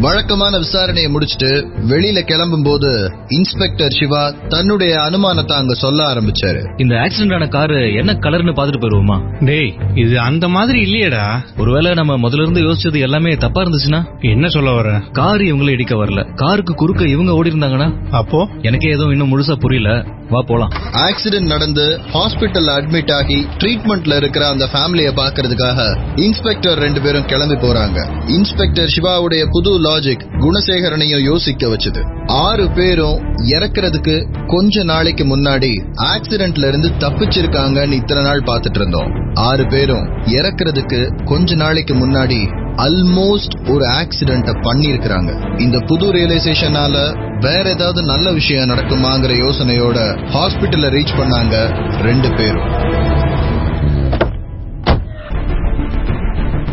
வழக்கமான 0.00 0.58
விசாரணையை 0.58 1.08
முடிச்சிட்டு 1.08 1.68
வெளியில 1.88 2.20
கிளம்பும் 2.20 2.62
போது 2.62 3.12
இன்ஸ்பெக்டர் 3.28 3.90
சிவா 3.90 4.30
தன்னுடைய 4.48 4.94
அனுமானத்தை 5.00 5.52
அங்க 5.52 5.74
சொல்ல 5.74 6.14
ஆரம்பிச்சாரு. 6.14 6.80
இந்த 6.80 6.94
ஆக்சிடென்ட் 6.94 7.34
ஆன 7.34 7.46
காரு 7.46 7.94
என்ன 7.94 8.12
கலர்னு 8.12 8.52
பாத்துட்டு 8.52 8.80
போயிருவோமா? 8.80 9.44
டேய் 9.44 9.76
இது 9.94 10.18
அந்த 10.18 10.48
மாதிரி 10.48 10.82
இல்லையேடா. 10.82 11.36
ஒருவேளை 11.58 11.94
நம்ம 11.94 12.28
முதல்ல 12.28 12.40
இருந்து 12.40 12.60
யோசிச்சது 12.60 13.00
எல்லாமே 13.00 13.36
தப்பா 13.36 13.62
இருந்துச்சுன்னா? 13.62 14.04
என்ன 14.20 14.48
சொல்ல 14.48 14.70
வர? 14.70 15.00
கார் 15.12 15.40
இவங்கள 15.40 15.70
இடிக்க 15.70 16.04
வரல. 16.04 16.34
காருக்கு 16.34 16.74
குறுக்க 16.74 17.08
இவங்க 17.08 17.32
ஓடி 17.32 17.50
இருந்தாங்கன்னா? 17.50 18.08
அப்போ? 18.10 18.48
எனக்கே 18.62 18.88
எதுவும் 18.88 19.10
இன்னும் 19.10 19.30
முழுசா 19.30 19.54
புரியல. 19.54 20.04
வா 20.30 20.42
போலாம். 20.46 20.72
ஆக்சிடென்ட் 20.92 21.46
நடந்து 21.46 22.00
ஹாஸ்பிட்டல்ல 22.12 22.70
அட்மிட் 22.70 23.12
ஆகி 23.12 23.46
ட்ரீட்மெண்ட்ல 23.58 24.16
இருக்கிற 24.16 24.48
அந்த 24.48 24.68
ஃபேமிலிய 24.72 25.10
பாக்குறதுக்காக 25.16 25.98
இன்ஸ்பெக்டர் 26.14 26.78
ரெண்டு 26.78 27.00
பேரும் 27.00 27.24
கிளம்பி 27.24 27.54
போறாங்க. 27.54 28.28
இன்ஸ்பெக்டர் 28.28 28.88
சிவாவுடைய 28.88 29.46
புது 29.50 29.80
லாஜிக் 29.84 30.24
குணசேகரனையும் 30.42 31.22
யோசிக்க 31.22 31.66
வச்சது. 31.66 32.02
ஆறு 32.26 32.70
பேரும் 32.70 33.18
இறக்குறதுக்கு 33.48 34.46
கொஞ்ச 34.46 34.84
நாளைக்கு 34.84 35.24
முன்னாடி 35.24 35.72
ஆக்சிடென்ட்ல 35.94 36.68
இருந்து 36.68 36.88
தப்பிச்சிருக்காங்கன்னு 36.98 37.92
இத்தனை 37.92 38.22
நாள் 38.22 38.40
பார்த்துட்டு 38.40 38.74
இருந்தோம். 38.74 39.32
ஆறு 39.34 39.66
பேரும் 39.66 40.04
இறக்குறதுக்கு 40.26 41.24
கொஞ்ச 41.24 41.54
நாளைக்கு 41.54 41.94
முன்னாடி 41.94 42.62
அல்மோஸ்ட் 42.74 43.56
ஒரு 43.70 43.84
ஆக்சிடென்ட 43.84 44.52
பண்ணிருக்கிறாங்க 44.66 45.60
இந்த 45.60 45.78
புது 45.86 46.12
ரியலைசேஷனால 46.12 46.94
வேற 47.40 47.70
ஏதாவது 47.70 48.02
நல்ல 48.02 48.32
விஷயம் 48.32 48.68
நடக்குமாங்கிற 48.68 49.32
யோசனையோட 49.44 49.98
ஹாஸ்பிட்டல்ல 50.34 50.88
ரீச் 50.96 51.16
பண்ணாங்க 51.18 51.56
ரெண்டு 52.02 52.28
பேரும். 52.34 52.68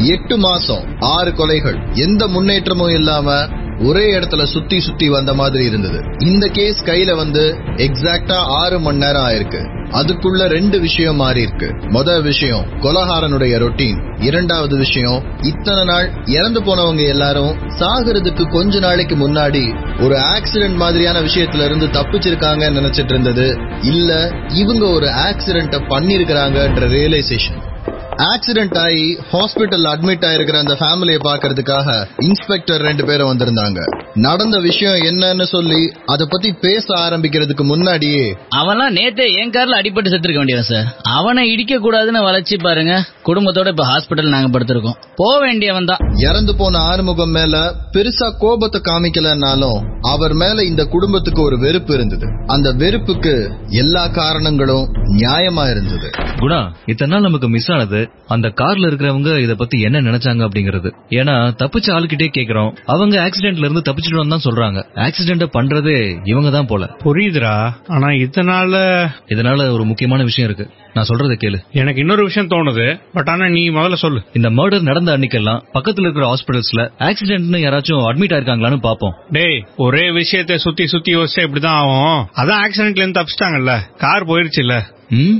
எட்டு 0.08 0.38
மாசம் 0.38 0.98
ஆறு 1.00 1.32
கொலைகள் 1.32 1.94
எந்த 1.94 2.28
முன்னேற்றமும் 2.28 2.90
இல்லாம 2.90 3.48
ஒரே 3.80 4.20
இடத்துல 4.20 4.44
சுத்தி 4.44 4.80
சுத்தி 4.80 5.10
வந்த 5.10 5.34
மாதிரி 5.34 5.66
இருந்தது. 5.66 6.04
இந்த 6.20 6.48
கேஸ் 6.48 6.84
கையில 6.84 7.16
வந்து 7.16 7.56
எக்ஸாக்டா 7.76 8.34
ஆறு 8.34 8.80
மணி 8.80 8.98
நேரம் 8.98 9.28
ஆயிருக்கு. 9.28 9.80
அதுக்குள்ள 9.92 10.48
ரெண்டு 10.48 10.80
விஷயம் 10.80 11.16
மாறி 11.16 11.42
இருக்கு. 11.42 11.74
முதல் 11.90 12.22
விஷயம் 12.22 12.66
கொலகாரனுடைய 12.80 13.58
ரொட்டீன் 13.58 14.24
இரண்டாவது 14.24 14.78
விஷயம் 14.78 15.24
இத்தனை 15.42 15.84
நாள் 15.84 16.12
இறந்து 16.26 16.62
போனவங்க 16.62 17.08
எல்லாரும் 17.08 17.58
சாகிறதுக்கு 17.80 18.52
கொஞ்ச 18.52 18.80
நாளைக்கு 18.80 19.16
முன்னாடி 19.16 19.76
ஒரு 20.04 20.16
ஆக்சிடென்ட் 20.16 20.76
மாதிரியான 20.76 21.22
விஷயத்துல 21.22 21.66
இருந்து 21.66 21.86
தப்பிச்சிருக்காங்கன்னு 21.86 22.80
நினைச்சிட்டு 22.80 23.10
இருந்தது. 23.10 23.58
இல்ல 23.82 24.32
இவங்க 24.48 24.88
ஒரு 24.88 25.06
ஆக்சிடென்ட 25.06 25.80
பண்ணிருக்கிறாங்கன்ற 25.90 26.90
ரியலைசேஷன் 26.90 27.70
ஆக்சிடென்ட் 28.30 28.78
ஆகி 28.78 29.18
ஹாஸ்பிட்டல் 29.32 29.86
அட்மிட் 29.92 30.26
ஆயிருக்கிற 30.30 30.56
அந்த 30.56 30.78
ஃபேமிலியை 30.80 31.20
பாக்குறதுக்காக 31.28 32.08
இன்ஸ்பெக்டர் 32.18 32.82
ரெண்டு 32.82 33.06
பேரும் 33.06 33.30
வந்திருந்தாங்க. 33.32 33.80
நடந்த 34.14 34.60
விஷயம் 34.60 34.94
என்னன்னு 34.94 35.44
சொல்லி 35.44 35.94
அத 36.06 36.26
பத்தி 36.26 36.52
பேச 36.52 36.86
ஆரம்பிக்கிறதுக்கு 36.96 37.64
முன்னாடியே 37.64 38.38
அவன்லாம் 38.50 38.96
நேத்தே 38.98 39.28
என் 39.42 39.50
கார்ல 39.50 39.80
அடிபட்டு 39.82 40.12
செத்துருக்க 40.14 40.36
வேண்டியவன் 40.36 40.64
சார் 40.64 40.88
அவனை 41.02 41.52
இடிக்க 41.52 41.76
கூடாதுன்னு 41.78 42.22
வளைச்சு 42.28 42.64
பாருங்க. 42.64 43.04
குடும்பத்தோட 43.24 43.68
இப்ப 43.68 43.86
ஹாஸ்பிட்டல் 43.86 44.30
நாங்க 44.30 44.60
படுத்திருக்கோம். 44.60 44.98
போக 45.16 45.40
வேண்டியவன் 45.40 45.86
தான். 45.86 46.00
இறந்து 46.18 46.56
போன 46.56 46.78
ஆறுமுகம் 46.78 47.30
மேல 47.30 47.74
பெருசா 47.92 48.38
கோபத்தை 48.38 48.82
காமிக்கலனாலும் 48.84 49.80
அவர் 50.02 50.34
மேல 50.34 50.64
இந்த 50.64 50.86
குடும்பத்துக்கு 50.86 51.42
ஒரு 51.42 51.60
வெறுப்பு 51.60 51.94
இருந்தது. 51.94 52.28
அந்த 52.48 52.72
வெறுப்புக்கு 52.72 53.52
எல்லா 53.68 54.08
காரணங்களும் 54.08 54.86
நியாயமா 55.18 55.70
இருந்தது. 55.70 56.10
குணா 56.40 56.72
இத்தனை 56.86 57.14
நாள் 57.14 57.22
நமக்கு 57.22 57.50
மிஸ் 57.50 57.72
ஆனது. 57.72 58.11
அந்த 58.28 58.48
கார்ல 58.48 58.90
இருக்கிறவங்க 58.90 59.38
இத 59.38 59.56
பத்தி 59.56 59.82
என்ன 59.82 60.02
நினைச்சாங்க 60.02 60.48
அப்படிங்கறது. 60.48 60.94
ஏன்னா 61.10 61.54
தப்பிச்ச 61.64 61.92
ஆளுகிட்டே 61.92 62.30
கேக்குறோம். 62.38 62.78
அவங்க 62.86 63.30
ஆக்சிடென்ட்ல 63.30 63.70
இருந்து 63.70 63.82
தப்பிச்சிட்டோம் 63.92 64.28
தான் 64.28 64.42
சொல்றாங்க. 64.44 64.86
ஆக்சிடென்ட் 64.96 65.48
பண்றதே 65.60 66.20
இவங்க 66.24 66.50
தான் 66.50 66.66
போல. 66.66 66.86
புரியுதுடா. 66.86 67.74
ஆனா 67.88 68.08
இதனால 68.08 69.06
இதனால 69.28 69.72
ஒரு 69.72 69.86
முக்கியமான 69.86 70.24
விஷயம் 70.24 70.54
இருக்கு. 70.54 70.74
நான் 70.94 71.06
சொல்றதை 71.08 71.38
கேளு. 71.40 71.58
எனக்கு 71.72 72.00
இன்னொரு 72.00 72.24
விஷயம் 72.24 72.50
தோணுது. 72.50 73.02
பட் 73.14 73.30
ஆனா 73.30 73.48
நீ 73.48 73.70
முதல்ல 73.70 73.94
சொல்லு. 73.94 74.24
இந்த 74.34 74.50
மர்டர் 74.50 74.82
நடந்த 74.82 75.18
அன்னைக்கெல்லாம் 75.18 75.62
பக்கத்துல 75.74 76.00
இருக்கிற 76.00 76.34
ஹாஸ்பிடல்ஸ்ல 76.34 76.92
ஆக்சிடென்ட்னு 77.00 77.62
யாராச்சும் 77.62 78.06
அட்மிட் 78.12 78.36
ஆயிருக்காங்களான்னு 78.36 78.84
பாப்போம் 78.84 79.14
டேய் 79.30 79.66
ஒரே 79.76 80.12
விஷயத்தை 80.12 80.58
சுத்தி 80.58 80.88
சுத்தி 80.88 81.16
யோசிச்சா 81.16 81.40
இப்படிதான் 81.40 81.68
ஆகும். 81.68 82.30
அதான் 82.36 82.60
ஆக்சிடென்ட்ல 82.62 82.98
இருந்து 82.98 83.22
தப்பிச்சிட்டாங்கல்ல. 83.22 83.80
கார் 83.98 84.26
போயிருச்சுல்ல. 84.26 84.82
ம்? 85.10 85.36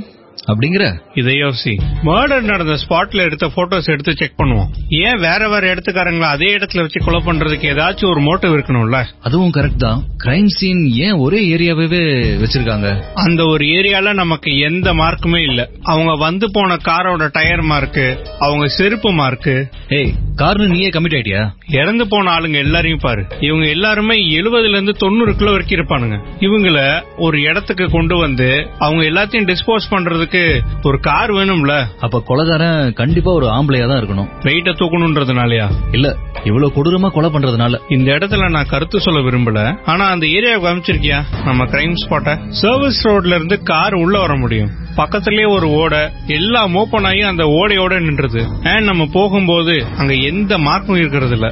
அப்படிங்கிற? 0.46 1.00
இதை 1.14 1.34
யோசி. 1.34 1.80
மர்டர் 2.02 2.40
நடந்த 2.40 2.76
ஸ்பாட்ல 2.88 3.16
எடுத்த 3.16 3.46
போட்டோஸ் 3.46 3.86
எடுத்து 3.86 4.12
செக் 4.16 4.38
பண்ணுவோம். 4.38 4.66
ஏன் 4.88 5.18
வேற 5.18 5.48
வேற 5.48 5.74
இடத்துக்காரங்கள 5.74 6.20
அதே 6.20 6.56
இடத்துல 6.56 6.80
வச்சு 6.80 7.04
கொலை 7.04 7.20
பண்றதுக்கு 7.24 7.66
ஏதாச்சும் 7.74 8.10
ஒரு 8.10 8.20
மோட்டிவ் 8.20 8.58
இருக்கணும்ல? 8.58 9.04
அதுவும் 9.22 9.50
கரெக்ட் 9.50 9.76
தான். 9.76 10.04
கிரைம் 10.24 10.46
சீன் 10.46 10.86
ஏன் 10.86 11.12
ஒரே 11.12 11.56
ஏரியாவே 11.56 12.02
வச்சிருக்காங்க? 12.42 13.02
அந்த 13.14 13.44
ஒரு 13.44 13.64
ஏரியால 13.64 14.14
நமக்கு 14.14 14.58
எந்த 14.58 14.92
மார்க்குமே 14.92 15.42
இல்ல. 15.48 15.68
அவங்க 15.82 16.16
வந்து 16.16 16.50
போன 16.50 16.76
காரோட 16.76 17.28
டயர் 17.32 17.62
மார்க்கு 17.62 18.18
அவங்க 18.38 18.68
செருப்பு 18.68 19.12
மார்க்கு 19.12 19.68
ஏய் 19.88 20.12
கார்னு 20.36 20.66
நீயே 20.66 20.88
கமிட் 20.88 21.16
ஆயிட்டியா? 21.18 21.50
இறந்து 21.68 22.08
போன 22.08 22.30
ஆளுங்க 22.30 22.54
எல்லாரையும் 22.54 23.00
பாரு. 23.02 23.26
இவங்க 23.40 23.66
எல்லாருமே 23.66 24.16
எழுபதுல 24.36 24.68
இருந்து 24.68 24.92
தொண்ணூறு 24.92 25.36
கிலோ 25.36 25.50
வரைக்கும் 25.50 25.78
இருப்பானுங்க. 25.78 26.18
இவங்கள 26.40 27.02
ஒரு 27.16 27.40
இடத்துக்கு 27.40 27.90
கொண்டு 27.90 28.16
வந்து 28.16 28.68
அவங்க 28.78 29.02
எல்லாத்தையும் 29.02 29.54
டிஸ்போஸ் 29.54 29.90
பண்றதுக்கு 30.22 30.86
ஒரு 30.88 30.98
கார் 31.06 31.32
வேணும்ல? 31.36 31.74
அப்ப 32.04 32.22
கொலைகாரன் 32.28 32.92
கண்டிப்பா 33.00 33.30
ஒரு 33.38 33.46
ஆம்பளையா 33.56 33.86
தான் 33.90 34.00
இருக்கணும். 34.02 34.28
வெயிட்ட 34.46 34.70
தூக்கணும்ன்றதுனாலயா 34.80 35.66
இல்ல 35.96 36.08
இவ்வளவு 36.48 36.74
கொடூரமா 36.76 37.08
கொலை 37.16 37.28
பண்றதுனால. 37.34 37.80
இந்த 37.96 38.08
இடத்துல 38.16 38.48
நான் 38.56 38.70
கருத்து 38.72 39.04
சொல்ல 39.06 39.20
விரும்பல. 39.26 39.60
ஆனா 39.92 40.04
அந்த 40.14 40.26
ஏரியாவுக்கு 40.36 40.70
அமைச்சிருக்கியா 40.72 41.18
நம்ம 41.48 41.66
கிரைம் 41.74 41.98
ஸ்பாட்ட 42.04 42.36
சர்வீஸ் 42.62 43.02
ரோட்ல 43.08 43.36
இருந்து 43.38 43.58
கார் 43.72 43.96
உள்ள 44.04 44.14
வர 44.24 44.34
முடியும். 44.44 44.72
பக்கத்திலேயே 45.00 45.48
ஒரு 45.56 45.66
ஓடை 45.80 46.00
எல்லாம் 46.38 46.74
ஓபன் 46.80 47.06
ஆகி 47.10 47.22
அந்த 47.32 47.44
ஓடையோட 47.58 48.00
நின்றது. 48.08 48.42
அண்ட் 48.72 48.88
நம்ம 48.90 49.04
போகும்போது 49.18 49.74
அங்க 50.00 50.12
எந்த 50.30 50.52
மார்க்கும் 50.66 51.00
இருக்கிறது 51.02 51.36
இல்ல 51.38 51.48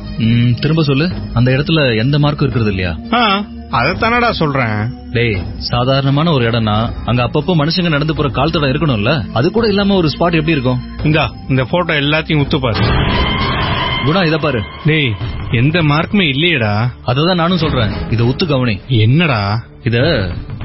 திரும்ப 0.64 0.82
சொல்லு. 0.90 1.06
அந்த 1.38 1.48
இடத்துல 1.56 1.80
எந்த 2.04 2.18
மார்க்கும் 2.24 2.46
இருக்கிறது 2.46 2.74
இல்லையா? 2.74 2.92
அதத்தானடா 3.70 4.30
சொல்றேன். 4.30 4.78
டேய் 5.12 5.42
சாதாரணமான 5.56 6.30
ஒரு 6.30 6.50
இடம்னா 6.50 6.92
அங்க 7.06 7.22
அப்பப்போ 7.22 7.54
மனுஷங்க 7.54 7.88
நடந்து 7.88 8.14
போற 8.14 8.28
கால் 8.28 8.50
தடம் 8.50 8.70
இருக்கணும்ல? 8.70 9.30
அது 9.32 9.50
கூட 9.50 9.66
இல்லாம 9.66 9.94
ஒரு 9.94 10.08
ஸ்பாட் 10.08 10.38
எப்படி 10.38 10.50
இருக்கும்? 10.50 10.80
இந்தா 11.02 11.30
இந்த 11.48 11.64
போட்டோ 11.64 11.92
எல்லாத்தையும் 11.92 12.44
உத்து 12.44 12.60
பாரு. 12.60 12.80
குணா 14.04 14.26
இத 14.26 14.38
பாரு. 14.38 14.62
டேய் 14.84 15.14
எந்த 15.50 15.82
மார்க்குமே 15.82 16.26
இல்லையேடா. 16.28 16.88
அததான் 17.06 17.34
நானும் 17.34 17.58
சொல்றேன். 17.58 18.10
இத 18.10 18.24
ஒத்து 18.24 18.46
கவனி. 18.46 18.80
என்னடா? 18.88 19.62
இத 19.82 19.98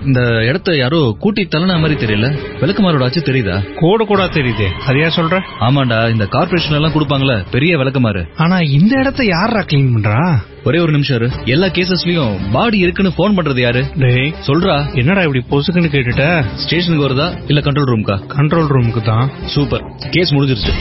இந்த 0.06 0.22
இடத்த 0.22 0.76
யாரோ 0.76 1.16
கூட்டி 1.20 1.48
தள்ளன 1.52 1.80
மாதிரி 1.80 2.06
தெரியல. 2.06 2.40
விளக்குமாரோட 2.62 3.04
ஆச்சு 3.04 3.22
தெரியுதா? 3.22 3.64
கோடு 3.76 4.06
கூட 4.06 4.24
தெரியுதே. 4.26 4.68
அதையா 4.88 5.10
சொல்ற? 5.16 5.42
ஆமாண்டா 5.60 6.10
இந்த 6.10 6.28
கார்பரேஷன் 6.32 6.72
எல்லாம் 6.72 6.92
கொடுப்பாங்களே 6.92 7.46
பெரிய 7.52 7.78
விளக்குமாறு. 7.78 8.28
ஆனா 8.38 8.60
இந்த 8.60 8.96
இடத்த 9.00 9.26
யாரா 9.26 9.62
கிளீன் 9.62 9.94
பண்றா? 9.96 10.36
ஒரே 10.64 10.80
ஒரு 10.80 10.92
நிமிஷம். 10.92 11.32
எல்லா 11.46 11.68
கேசஸ்லயும் 11.68 12.38
பாடி 12.52 12.78
இருக்குன்னு 12.78 13.14
போன் 13.14 13.38
பண்றது 13.38 13.62
யாரு? 13.62 13.86
டேய் 13.96 14.34
சொல்றா. 14.48 14.96
என்னடா 14.96 15.22
இப்படி 15.22 15.44
பொசுக்குன்னு 15.50 15.94
கேட்டுட்ட? 15.96 16.46
ஸ்டேஷனுக்கு 16.56 17.08
வருதா 17.08 17.28
இல்ல 17.48 17.62
கண்ட்ரோல் 17.62 17.92
ரூம்க்கா 17.94 18.18
கண்ட்ரோல் 18.38 18.72
ரூமுக்கு 18.76 19.02
தான். 19.02 19.32
சூப்பர் 19.46 19.84
கேஸ் 20.10 20.34
முடிஞ்சிருச்சு. 20.34 20.74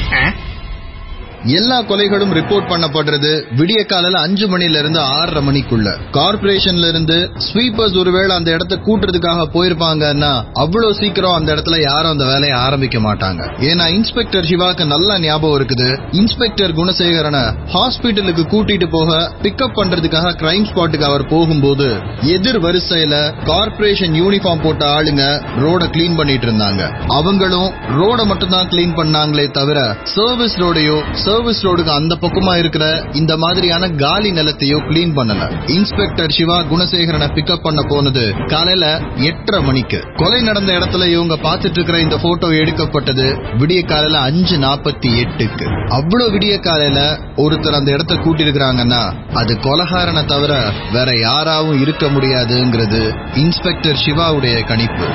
எல்லா 1.44 1.78
கொலைகளும் 1.82 2.32
ரிப்போர்ட் 2.38 2.70
பண்ணப்படுறது 2.70 3.30
விடிய 3.56 3.86
காலையில 3.86 4.18
அஞ்சு 4.18 4.46
மணில 4.46 4.78
இருந்து 4.78 5.00
ஆறரை 5.00 5.42
மணிக்குள்ள. 5.48 5.88
கார்பரேஷன்ல 6.16 6.88
இருந்து 6.88 7.30
ஸ்வீப்பர்ஸ் 7.46 7.98
ஒருவேளை 7.98 8.36
அந்த 8.36 8.50
இடத்த 8.50 8.76
கூட்டுறதுக்காக 8.76 9.46
போயிருப்பாங்கன்னா 9.54 10.44
அவ்வளவு 10.52 10.94
சீக்கிரம் 10.94 11.32
அந்த 11.32 11.54
இடத்துல 11.54 11.80
யாரும் 11.80 12.10
அந்த 12.10 12.24
வேலையை 12.24 12.56
ஆரம்பிக்க 12.58 12.98
மாட்டாங்க. 12.98 13.42
ஏன்னா 13.60 13.86
இன்ஸ்பெக்டர் 13.88 14.44
சிவாக்கு 14.44 14.84
நல்ல 14.84 15.18
ஞாபகம் 15.18 15.56
இருக்குது. 15.58 15.88
இன்ஸ்பெக்டர் 16.12 16.72
குணசேகரனை 16.72 17.44
ஹாஸ்பிட்டலுக்கு 17.74 18.44
கூட்டிட்டு 18.54 18.88
போக 18.90 19.30
பிக்கப் 19.42 19.76
பண்றதுக்காக 19.80 20.32
கிரைம் 20.42 20.66
ஸ்பாட்டுக்கு 20.70 21.08
அவர் 21.10 21.26
போகும்போது 21.26 21.88
எதிர் 22.22 22.60
வரிசையில 22.60 23.14
கார்பரேஷன் 23.50 24.16
யூனிஃபார்ம் 24.22 24.62
போட்ட 24.62 24.84
ஆளுங்க 24.86 25.22
ரோட 25.64 25.82
கிளீன் 25.96 26.16
பண்ணிட்டு 26.16 26.46
இருந்தாங்க. 26.46 26.82
அவங்களும் 27.08 27.70
ரோட 28.00 28.24
மட்டும் 28.24 28.48
தான் 28.48 28.68
கிளீன் 28.68 28.96
பண்ணாங்களே 28.96 29.50
தவிர 29.50 29.96
சர்வீஸ் 30.16 30.58
ரோடையோ 30.64 30.98
சர்வீஸ் 31.34 31.66
ரோடுக்கு 31.66 31.92
அந்த 31.94 32.14
பக்கமா 32.20 32.58
இருக்கிற 32.58 33.04
இந்த 33.12 33.36
மாதிரியான 33.36 33.88
காலி 33.88 34.30
நிலத்தையோ 34.30 34.78
கிளீன் 34.88 35.14
பண்ணல. 35.16 35.70
இன்ஸ்பெக்டர் 35.70 36.32
சிவா 36.32 36.60
குணசேகரனை 36.60 37.28
பிக்கப் 37.36 37.62
பண்ண 37.62 37.82
போனது 37.88 38.34
காலையில 38.46 39.00
எட்டரை 39.16 39.62
மணிக்கு. 39.62 39.98
கொலை 40.16 40.40
நடந்த 40.40 40.72
இடத்துல 40.72 41.06
இவங்க 41.06 41.34
பார்த்துட்டு 41.42 41.78
இருக்கிற 41.78 42.00
இந்த 42.00 42.16
போட்டோ 42.22 42.48
எடுக்கப்பட்டது 42.48 43.26
விடிய 43.58 43.84
காலையில 43.84 44.18
அஞ்சு 44.18 44.56
நாற்பத்தி 44.56 45.10
எட்டுக்கு. 45.24 45.66
அவ்வளவு 45.88 46.32
விடிய 46.32 46.60
காலையில 46.60 47.18
ஒருத்தர் 47.36 47.78
அந்த 47.80 47.92
இடத்த 47.92 48.14
கூட்டிருக்கிறாங்கன்னா 48.14 49.02
அது 49.34 49.54
கொலகாரனை 49.54 50.24
தவிர 50.24 50.72
வேற 50.92 51.10
யாராவும் 51.12 51.80
இருக்க 51.80 52.06
முடியாதுங்கிறது 52.06 53.02
இன்ஸ்பெக்டர் 53.34 54.00
சிவாவுடைய 54.04 54.62
கணிப்பு. 54.62 55.08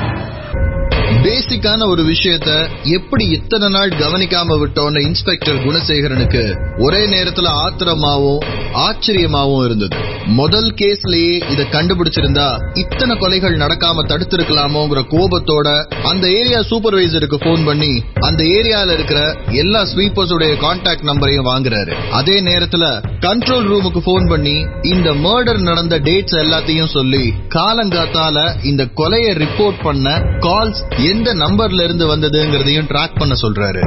பேசிக்கான 1.10 1.88
ஒரு 1.88 2.02
விஷயத்த 2.02 2.50
எப்படி 2.82 3.24
இத்தனை 3.24 3.68
நாள் 3.68 3.88
கவனிக்காம 3.88 4.56
விட்டோன்னு 4.62 5.00
இன்ஸ்பெக்டர் 5.00 5.56
குணசேகரனுக்கு 5.56 6.42
ஒரே 6.78 7.00
நேரத்துல 7.06 7.48
ஆத்திரமாவும் 7.64 8.40
ஆச்சரியமாவும் 8.74 9.64
இருந்தது. 9.64 9.96
முதல் 10.26 10.74
கேஸ்லயே 10.74 11.50
இத 11.50 11.62
கண்டுபிடிச்சிருந்தா 11.72 12.48
இத்தனை 12.74 13.16
கொலைகள் 13.16 13.56
நடக்காம 13.56 14.04
தடுத்திருக்கலாமோங்கிற 14.06 15.00
கோபத்தோட 15.14 15.68
அந்த 16.02 16.30
ஏரியா 16.30 16.60
சூப்பர்வைசருக்கு 16.60 17.38
போன் 17.44 17.64
பண்ணி 17.64 18.02
அந்த 18.14 18.42
ஏரியால 18.42 18.90
இருக்கிற 18.92 19.36
எல்லா 19.50 19.82
ஸ்வீப்பர்ஸுடைய 19.82 20.52
கான்டாக்ட் 20.64 21.02
நம்பரையும் 21.02 21.46
வாங்குறாரு. 21.46 21.94
அதே 22.10 22.40
நேரத்துல 22.40 22.84
கண்ட்ரோல் 23.20 23.68
ரூமுக்கு 23.70 24.00
போன் 24.04 24.28
பண்ணி 24.28 24.66
இந்த 24.82 25.10
மர்டர் 25.12 25.58
நடந்த 25.58 25.98
டேட்ஸ் 25.98 26.38
எல்லாத்தையும் 26.44 26.94
சொல்லி 26.96 27.34
காலங்காத்தால 27.48 28.64
இந்த 28.64 28.88
கொலையை 28.96 29.32
ரிப்போர்ட் 29.44 29.82
பண்ண 29.82 30.08
கால்ஸ் 30.40 30.82
எந்த 31.04 31.34
நம்பர்ல 31.34 31.84
இருந்து 31.84 32.16
வந்ததுங்கிறதையும் 32.16 32.88
ட்ராக் 32.88 33.18
பண்ண 33.18 33.34
சொல்றாரு. 33.42 33.82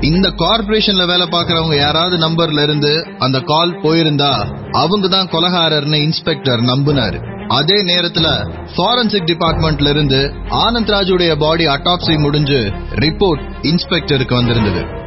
இந்த 0.00 0.28
கார்பரேஷன்ல 0.28 1.06
வேலை 1.06 1.26
பாக்குறவங்க 1.26 1.76
யாராவது 1.76 2.16
நம்பர்ல 2.28 2.62
இருந்து 2.62 3.06
அந்த 3.18 3.40
கால் 3.40 3.80
போயிருந்தா 3.80 4.46
அவங்க 4.72 5.08
தான் 5.08 5.28
கொலகாரர்னு 5.28 5.94
இன்ஸ்பெக்டர் 5.94 6.60
நம்பினாரு. 6.60 7.46
அதே 7.48 7.84
நேரத்துல 7.84 8.28
ஃபாரன்சிக் 8.76 9.28
டிபார்ட்மெண்ட்ல 9.32 9.88
இருந்து 9.88 10.32
ஆனந்த் 10.48 10.90
ராஜுடைய 10.90 11.38
பாடி 11.38 11.66
அட்டாப்சி 11.66 12.18
முடிஞ்சு 12.18 12.72
ரிப்போர்ட் 12.90 13.44
இன்ஸ்பெக்டருக்கு 13.62 14.34
வந்திருந்தது. 14.34 15.00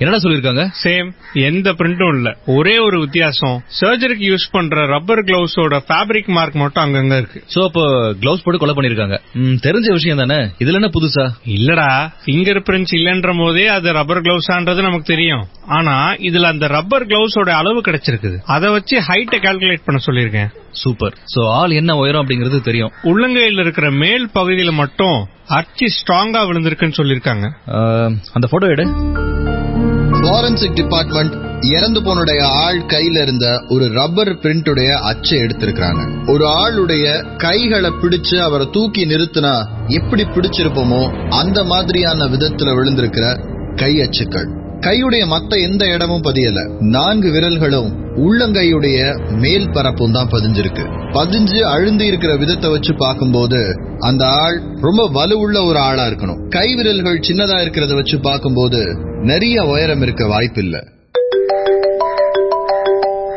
என்னடா 0.00 0.18
சொல்லிருக்காங்க 0.22 0.62
சேம் 0.82 1.08
எந்த 1.48 1.68
பிரிண்டும் 1.78 2.14
இல்ல. 2.16 2.28
ஒரே 2.56 2.74
ஒரு 2.78 2.96
வித்தியாசம். 3.00 3.56
சர்ஜரிக்கு 3.80 4.26
யூஸ் 4.30 4.46
பண்ற 4.50 4.86
ரப்பர் 4.86 5.22
கிளவுஸோட 5.28 5.76
ஃபேப்ரிக் 5.88 6.30
மார்க் 6.36 6.54
மட்டும் 6.54 6.84
அங்கங்க 6.84 7.16
இருக்கு. 7.16 7.40
சோ 7.54 7.60
அப்போ 7.64 7.84
கிளவுஸ் 8.22 8.44
போட்டு 8.44 8.60
கொலை 8.62 8.74
பண்ணிருக்காங்க 8.74 9.16
ம், 9.42 9.56
தெரிஞ்ச 9.66 9.88
விஷயம் 9.92 10.18
தானே? 10.18 10.38
இதுல 10.62 10.80
என்ன 10.80 10.90
புதுசா? 10.96 11.24
இல்லடா. 11.56 11.88
ஃபிங்கர் 12.24 12.62
பிரிண்ட்ஸ் 12.68 12.94
இல்லன்ற 12.98 13.32
போதே 13.38 13.66
அது 13.76 13.92
ரப்பர் 13.92 14.24
கிளவுஸான்றது 14.26 14.82
நமக்கு 14.82 15.12
தெரியும். 15.14 15.44
ஆனா 15.78 15.94
இதுல 16.28 16.50
அந்த 16.54 16.66
ரப்பர் 16.68 17.06
கிளவுஸோட 17.06 17.50
அளவு 17.60 17.80
கிடைச்சிருக்குது. 17.80 18.36
அதை 18.46 18.68
வச்சு 18.70 18.96
ஹைட்டை 19.08 19.40
கால்குலேட் 19.40 19.86
பண்ண 19.86 20.00
சொல்லியிருக்கேன். 20.06 20.50
சூப்பர் 20.82 21.16
சோ 21.34 21.42
ஆள் 21.58 21.70
என்ன 21.72 21.96
உயரம் 21.96 22.22
அப்படிங்கறது 22.22 22.60
தெரியும். 22.62 22.92
உள்ளங்கையில 23.04 23.60
இருக்கிற 23.60 23.90
மேல் 24.02 24.26
பகுதியில 24.34 24.72
மட்டும் 24.74 25.18
அச்சு 25.58 25.86
ஸ்ட்ராங்கா 25.96 26.42
விழுந்திருக்குன்னு 26.48 27.00
சொல்லிருக்காங்க 27.00 27.46
அந்த 28.32 28.46
போட்டோ 28.50 28.68
எடு. 28.68 28.86
ஃபாரன்சிக் 30.26 30.74
டிபார்ட்மெண்ட் 30.74 31.64
இறந்து 31.64 32.00
போனுடைய 32.00 32.42
ஆள் 32.42 32.82
கையில 32.82 33.22
இருந்த 33.22 33.62
ஒரு 33.68 33.88
ரப்பர் 33.92 34.38
பிரிண்டுடைய 34.38 34.92
அச்சை 34.94 35.38
எடுத்திருக்கிறாங்க. 35.38 36.28
ஒரு 36.28 36.46
ஆளுடைய 36.46 37.36
கைகளை 37.36 37.90
பிடிச்சு 37.90 38.36
அவரை 38.38 38.68
தூக்கி 38.72 39.06
நிறுத்தினா 39.06 39.66
எப்படி 39.86 40.22
பிடிச்சிருப்போமோ 40.24 41.28
அந்த 41.28 41.64
மாதிரியான 41.64 42.24
விதத்துல 42.24 42.74
விழுந்திருக்கிற 42.78 43.26
கை 43.76 44.00
அச்சுக்கள் 44.00 44.64
கையுடைய 44.86 45.22
மத்த 45.34 45.52
எந்த 45.68 45.84
இடமும் 45.94 46.24
பதியல. 46.26 46.58
நான்கு 46.94 47.28
விரல்களும் 47.34 47.90
உள்ளங்கையுடைய 48.24 48.98
மேல் 49.42 49.70
பரப்பும் 49.76 50.14
தான் 50.16 50.30
பதிஞ்சிருக்கு. 50.34 50.84
பதிஞ்சு 51.16 51.58
அழுந்தி 51.74 52.04
இருக்கிற 52.10 52.32
விதத்தை 52.42 52.68
வச்சு 52.74 52.92
பார்க்கும்போது 53.04 53.60
அந்த 54.08 54.22
ஆள் 54.42 54.58
ரொம்ப 54.86 55.02
வலுவுள்ள 55.16 55.56
ஒரு 55.70 55.78
ஆளா 55.88 56.04
இருக்கணும். 56.10 56.42
கை 56.56 56.68
விரல்கள் 56.78 57.24
சின்னதா 57.28 57.56
இருக்கிறத 57.64 57.94
வச்சு 58.00 58.18
பார்க்கும்போது 58.28 58.80
நிறைய 59.30 59.64
உயரம் 59.72 60.04
இருக்க 60.06 60.24
வாய்ப்பில்லை. 60.34 60.82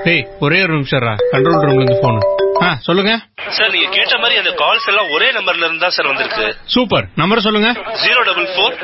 டேய் 0.05 0.25
ஒரே 0.45 0.59
ஒரு 0.65 0.73
நிமிஷம் 0.77 1.07
கண்ட்ரோல் 1.33 1.63
ரூம்ல 1.67 1.81
இருந்து 1.81 1.97
போன் 2.03 2.19
ஆ 2.65 2.69
சொல்லுங்க. 2.85 3.11
சார் 3.57 3.71
நீங்க 3.73 3.89
கேட்ட 3.97 4.15
மாதிரி 4.21 4.39
அந்த 4.41 4.51
கால்ஸ் 4.61 4.87
எல்லாம் 4.91 5.09
ஒரே 5.15 5.27
நம்பர்ல 5.37 5.65
இருந்து 5.65 5.83
தான் 5.85 5.95
சார் 5.97 6.09
வந்திருக்கு. 6.11 6.45
சூப்பர். 6.73 7.05
நம்பர் 7.21 7.45
சொல்லுங்க. 7.47 7.69
ஜீரோ 8.03 8.21
டபுள் 8.29 8.47
ஃபோர் 8.53 8.75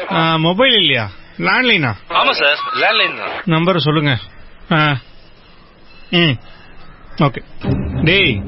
மொபைல் 0.47 0.75
இல்லையா? 0.81 1.05
லேண்ட்லைனா 1.39 1.91
ஆமா 2.09 2.31
சார். 2.31 2.59
லேண்ட்லைன் 2.81 3.17
தான் 3.17 3.33
நம்பர் 3.45 3.79
சொல்லுங்க. 3.79 4.11
ஆ. 4.71 4.95
ம். 6.11 6.35
ஓகே. 7.23 7.41
டேய் 8.03 8.41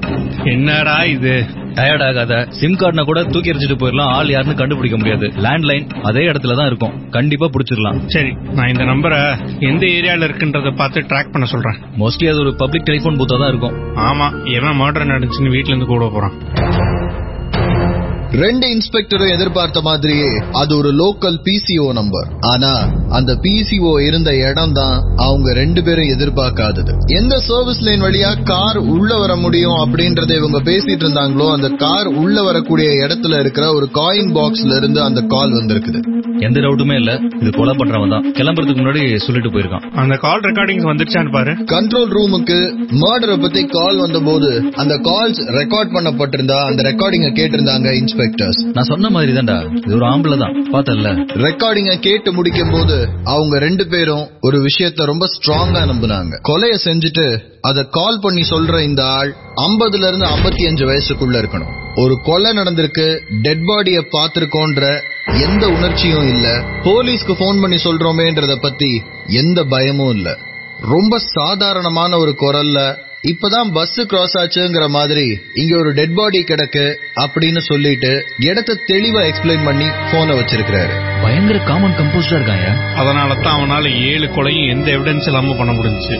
என்னடா 0.44 1.04
இது? 1.06 1.46
டயர்ட் 1.74 2.04
ஆகாத. 2.04 2.48
சிம் 2.50 2.76
கார்டுனா 2.76 3.04
கூட 3.04 3.24
தூக்கி 3.24 3.52
எறிஞ்சிட்டு 3.52 3.74
போயிடலாம் 3.74 4.08
ஆள் 4.08 4.30
யாருன்னு 4.30 4.56
கண்டுபிடிக்க 4.56 4.98
முடியாது. 4.98 5.28
லேண்ட்லைன் 5.28 5.88
அதே 6.04 6.32
இடத்துல 6.32 6.56
தான் 6.56 6.66
இருக்கும். 6.66 7.10
கண்டிப்பா 7.10 7.46
பிடிச்சிடலாம் 7.46 8.08
சரி 8.08 8.32
நான் 8.54 8.68
இந்த 8.68 8.84
நம்பரை 8.84 9.20
எந்த 9.60 9.86
ஏரியால 9.86 10.24
இருக்குன்றத 10.24 10.72
பார்த்து 10.76 11.02
ட்ராக் 11.02 11.32
பண்ண 11.32 11.46
சொல்றேன். 11.46 11.78
மோஸ்ட்லி 11.98 12.30
அது 12.30 12.40
ஒரு 12.40 12.56
பப்ளிக் 12.56 12.84
டெலிபோன் 12.84 13.20
பூத்தா 13.20 13.40
தான் 13.40 13.48
இருக்கும். 13.48 13.96
ஆமா 13.96 14.46
எவன் 14.46 14.80
மர்டர் 14.82 15.06
நடந்துச்சுன்னு 15.06 15.50
வீட்ல 15.50 15.74
இருந்து 15.76 15.86
கூட 15.86 16.10
போறான். 16.10 16.36
ரெண்டு 18.32 18.68
இன்ஸ்பெக்டரும் 18.76 19.34
எதிர்பார்த்த 19.34 19.82
மாதிரியே 19.82 20.30
அது 20.52 20.78
ஒரு 20.78 20.90
லோக்கல் 20.92 21.38
பிசிஓ 21.46 21.94
நம்பர் 21.94 22.28
ஆனா 22.40 22.72
அந்த 23.10 23.34
பிசிஓ 23.44 24.02
இருந்த 24.02 24.36
இடம் 24.36 24.74
தான் 24.74 25.04
அவங்க 25.16 25.54
ரெண்டு 25.54 25.84
பேரும் 25.84 26.10
எதிர்பார்க்காதது. 26.16 26.92
எந்த 27.08 27.40
சர்வீஸ் 27.40 27.82
லைன் 27.82 28.02
வழியா 28.02 28.44
கார் 28.44 28.78
உள்ள 28.78 29.18
வர 29.18 29.36
முடியும் 29.36 29.78
அப்படின்றத 29.78 30.36
இவங்க 30.36 30.60
பேசிட்டு 30.60 31.04
இருந்தாங்களோ 31.06 31.52
அந்த 31.52 31.70
கார் 31.70 32.08
உள்ள 32.08 32.44
வரக்கூடிய 32.44 32.90
இடத்துல 32.90 33.40
இருக்கிற 33.40 33.74
ஒரு 33.74 33.90
காயின் 33.94 34.34
பாக்ஸ்ல 34.36 34.76
இருந்து 34.76 35.02
அந்த 35.02 35.22
கால் 35.22 35.52
வந்திருக்குது. 35.52 36.02
எந்த 36.40 36.60
டவுட்டுமே 36.60 36.96
இல்ல. 36.96 37.20
இது 37.42 37.52
கொலை 37.52 37.76
பண்றவன் 37.76 38.10
தான். 38.10 38.34
கிளம்புறதுக்கு 38.34 38.82
முன்னாடி 38.84 39.18
சொல்லிட்டு 39.18 39.50
போயிருக்கான். 39.50 39.92
அந்த 39.96 40.16
கால் 40.18 40.42
ரெக்கார்டிங்ஸ் 40.42 40.90
வந்துருச்சான்னு 40.92 41.32
பாரு. 41.32 41.52
கண்ட்ரோல் 41.52 42.12
ரூமுக்கு 42.18 42.60
மர்டரை 43.04 43.42
பத்தி 43.42 43.66
கால் 43.66 43.98
வந்தபோது 43.98 44.72
அந்த 44.76 44.96
கால்ஸ் 44.96 45.42
ரெக்கார்ட் 45.60 45.96
பண்ணப்பட்டிருந்தா 45.98 46.60
அந்த 46.70 46.84
ரெக்கார்டிங்க 46.92 47.32
கேட்டிருந்தாங்க 47.40 47.86
இன்ஸ்பெக்டர்ஸ் 48.18 48.60
நான் 48.76 48.90
சொன்ன 48.92 49.10
மாதிரி 49.10 49.32
தான்டா 49.32 49.58
இது 49.80 49.96
ஒரு 49.96 50.06
ஆம்பளை 50.06 50.38
தான் 50.44 50.56
பார்த்தல 50.74 51.10
ரெக்கார்டிங்க 51.46 51.94
கேட்டு 52.00 52.30
முடிக்கும் 52.34 52.72
போது 52.72 52.96
அவங்க 53.34 53.56
ரெண்டு 53.60 53.84
பேரும் 53.88 54.26
ஒரு 54.42 54.58
விஷயத்த 54.68 55.06
ரொம்ப 55.06 55.26
ஸ்ட்ராங்கா 55.34 55.82
நம்புனாங்க. 55.92 56.34
கொலைய 56.50 56.76
செஞ்சுட்டு 56.86 57.26
அத 57.62 57.84
கால் 57.98 58.20
பண்ணி 58.20 58.44
சொல்ற 58.50 58.82
இந்த 58.82 59.02
ஆள் 59.18 59.32
50 59.64 60.04
இருந்து 60.10 60.28
55 60.28 60.68
அஞ்சு 60.70 60.86
வயசுக்குள்ள 60.86 61.36
இருக்கணும். 61.42 61.74
ஒரு 61.96 62.16
கொலை 62.22 62.52
நடந்திருக்கு 62.52 63.08
டெட் 63.42 63.66
பாடிய 63.66 64.00
பாத்திருக்கோன்ற 64.16 64.84
எந்த 65.46 65.64
உணர்ச்சியும் 65.70 66.28
இல்ல. 66.34 66.48
போலீஸ்க்கு 66.84 67.36
போன் 67.44 67.62
பண்ணி 67.62 67.80
சொல்றோமேன்றத 67.84 68.56
பத்தி 68.62 68.92
எந்த 69.42 69.60
பயமும் 69.64 70.14
இல்ல. 70.18 70.30
ரொம்ப 70.94 71.20
சாதாரணமான 71.36 72.18
ஒரு 72.18 72.34
குரல்ல 72.44 72.80
இப்பதான் 73.28 73.72
பஸ் 73.74 74.02
கிராஸ் 74.02 74.38
ஆச்சுங்கிற 74.38 74.90
மாதிரி 74.90 75.40
இங்க 75.54 75.78
ஒரு 75.78 75.94
டெட் 75.94 76.14
பாடி 76.14 76.44
கிடக்கு 76.44 76.96
அப்படின்னு 77.22 77.60
சொல்லிட்டு 77.60 78.24
இடத்த 78.40 78.80
தெளிவா 78.88 79.22
எக்ஸ்பிளைன் 79.30 79.66
பண்ணி 79.66 79.88
போனை 80.12 80.40
வச்சிருக்கிறாரு. 80.40 81.22
பயங்கர 81.22 81.58
காமன் 81.60 81.92
கம்போஸ்டா 81.92 82.34
இருக்காங்க 82.34 82.68
அதனால 82.96 83.36
தான் 83.36 83.58
அவனால 83.60 84.06
ஏழு 84.06 84.28
கொலையும் 84.28 84.70
எந்த 84.70 84.92
எவிடன்ஸ் 84.92 85.26
இல்லாம 85.26 85.56
பண்ண 85.56 85.74
முடிஞ்சுச்சு. 85.74 86.18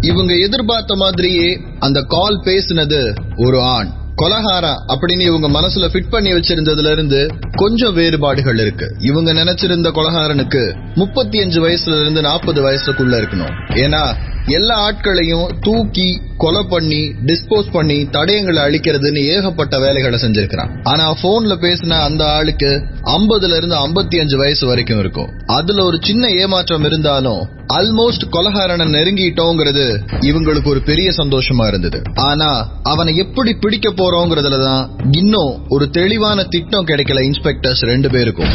இவங்க 0.00 0.34
எதிர்பார்த்த 0.34 0.94
மாதிரியே 0.96 1.60
அந்த 1.78 2.02
கால் 2.02 2.40
பேசினது 2.40 3.14
ஒரு 3.36 3.60
ஆண். 3.60 3.92
கொலகாரா 4.16 4.74
அப்படின்னு 4.88 5.20
இவங்க 5.20 5.48
மனசுல 5.48 5.86
ஃபிட் 5.88 6.10
பண்ணி 6.10 6.32
வச்சிருந்ததுல 6.32 6.92
இருந்து 6.92 7.30
கொஞ்சம் 7.52 7.94
வேறுபாடுகள் 7.94 8.58
இருக்கு. 8.58 8.86
இவங்க 9.00 9.32
நினைச்சிருந்த 9.32 9.90
கொலகாரனுக்கு 9.90 10.74
முப்பத்தி 10.94 11.40
அஞ்சு 11.40 11.68
வயசுல 11.68 12.00
இருந்து 12.00 12.20
நாற்பது 12.20 12.70
வயசுக்குள்ள 12.70 13.16
இருக்கணும். 13.22 13.54
ஏன்னா 13.68 14.16
எல்லா 14.46 14.74
ஆட்களையும் 14.74 15.46
தூக்கி 15.60 16.22
கொலை 16.42 16.62
பண்ணி 16.72 17.00
டிஸ்போஸ் 17.28 17.72
பண்ணி 17.76 17.98
தடயங்களை 18.16 18.60
அழிக்கிறதுன்னு 18.66 19.20
ஏகப்பட்ட 19.34 19.74
வேலைகளை 19.84 20.18
செஞ்சிருக்கிறான். 20.24 20.70
ஆனா 20.90 21.04
போன்ல 21.22 21.54
பேசின 21.64 21.98
அந்த 22.08 22.22
ஆளுக்கு 22.36 22.70
50 23.14 23.58
இருந்து 23.60 23.76
55 23.84 24.20
அஞ்சு 24.22 24.36
வயசு 24.42 24.64
வரைக்கும் 24.70 25.00
இருக்கும். 25.02 25.30
அதுல 25.58 25.84
ஒரு 25.90 25.98
சின்ன 26.08 26.30
ஏமாற்றம் 26.42 26.86
இருந்தாலும் 26.90 27.42
ஆல்மோஸ்ட் 27.78 28.24
கொலகாரனை 28.34 28.86
நெருங்கிட்டோங்கிறது 28.94 29.84
இவங்களுக்கு 30.28 30.72
ஒரு 30.74 30.80
பெரிய 30.90 31.10
சந்தோஷமா 31.20 31.66
இருந்தது. 31.72 32.00
ஆனா 32.30 32.50
அவனை 32.92 33.12
எப்படி 33.24 33.52
பிடிக்க 33.64 33.88
போறோங்கிறதுல 34.00 34.60
தான் 34.68 34.84
இன்னும் 35.20 35.52
ஒரு 35.68 35.86
தெளிவான 35.98 36.44
திட்டம் 36.54 36.88
கிடைக்கல 36.90 37.24
இன்ஸ்பெக்டர்ஸ் 37.30 37.84
ரெண்டு 37.92 38.10
பேருக்கும். 38.10 38.54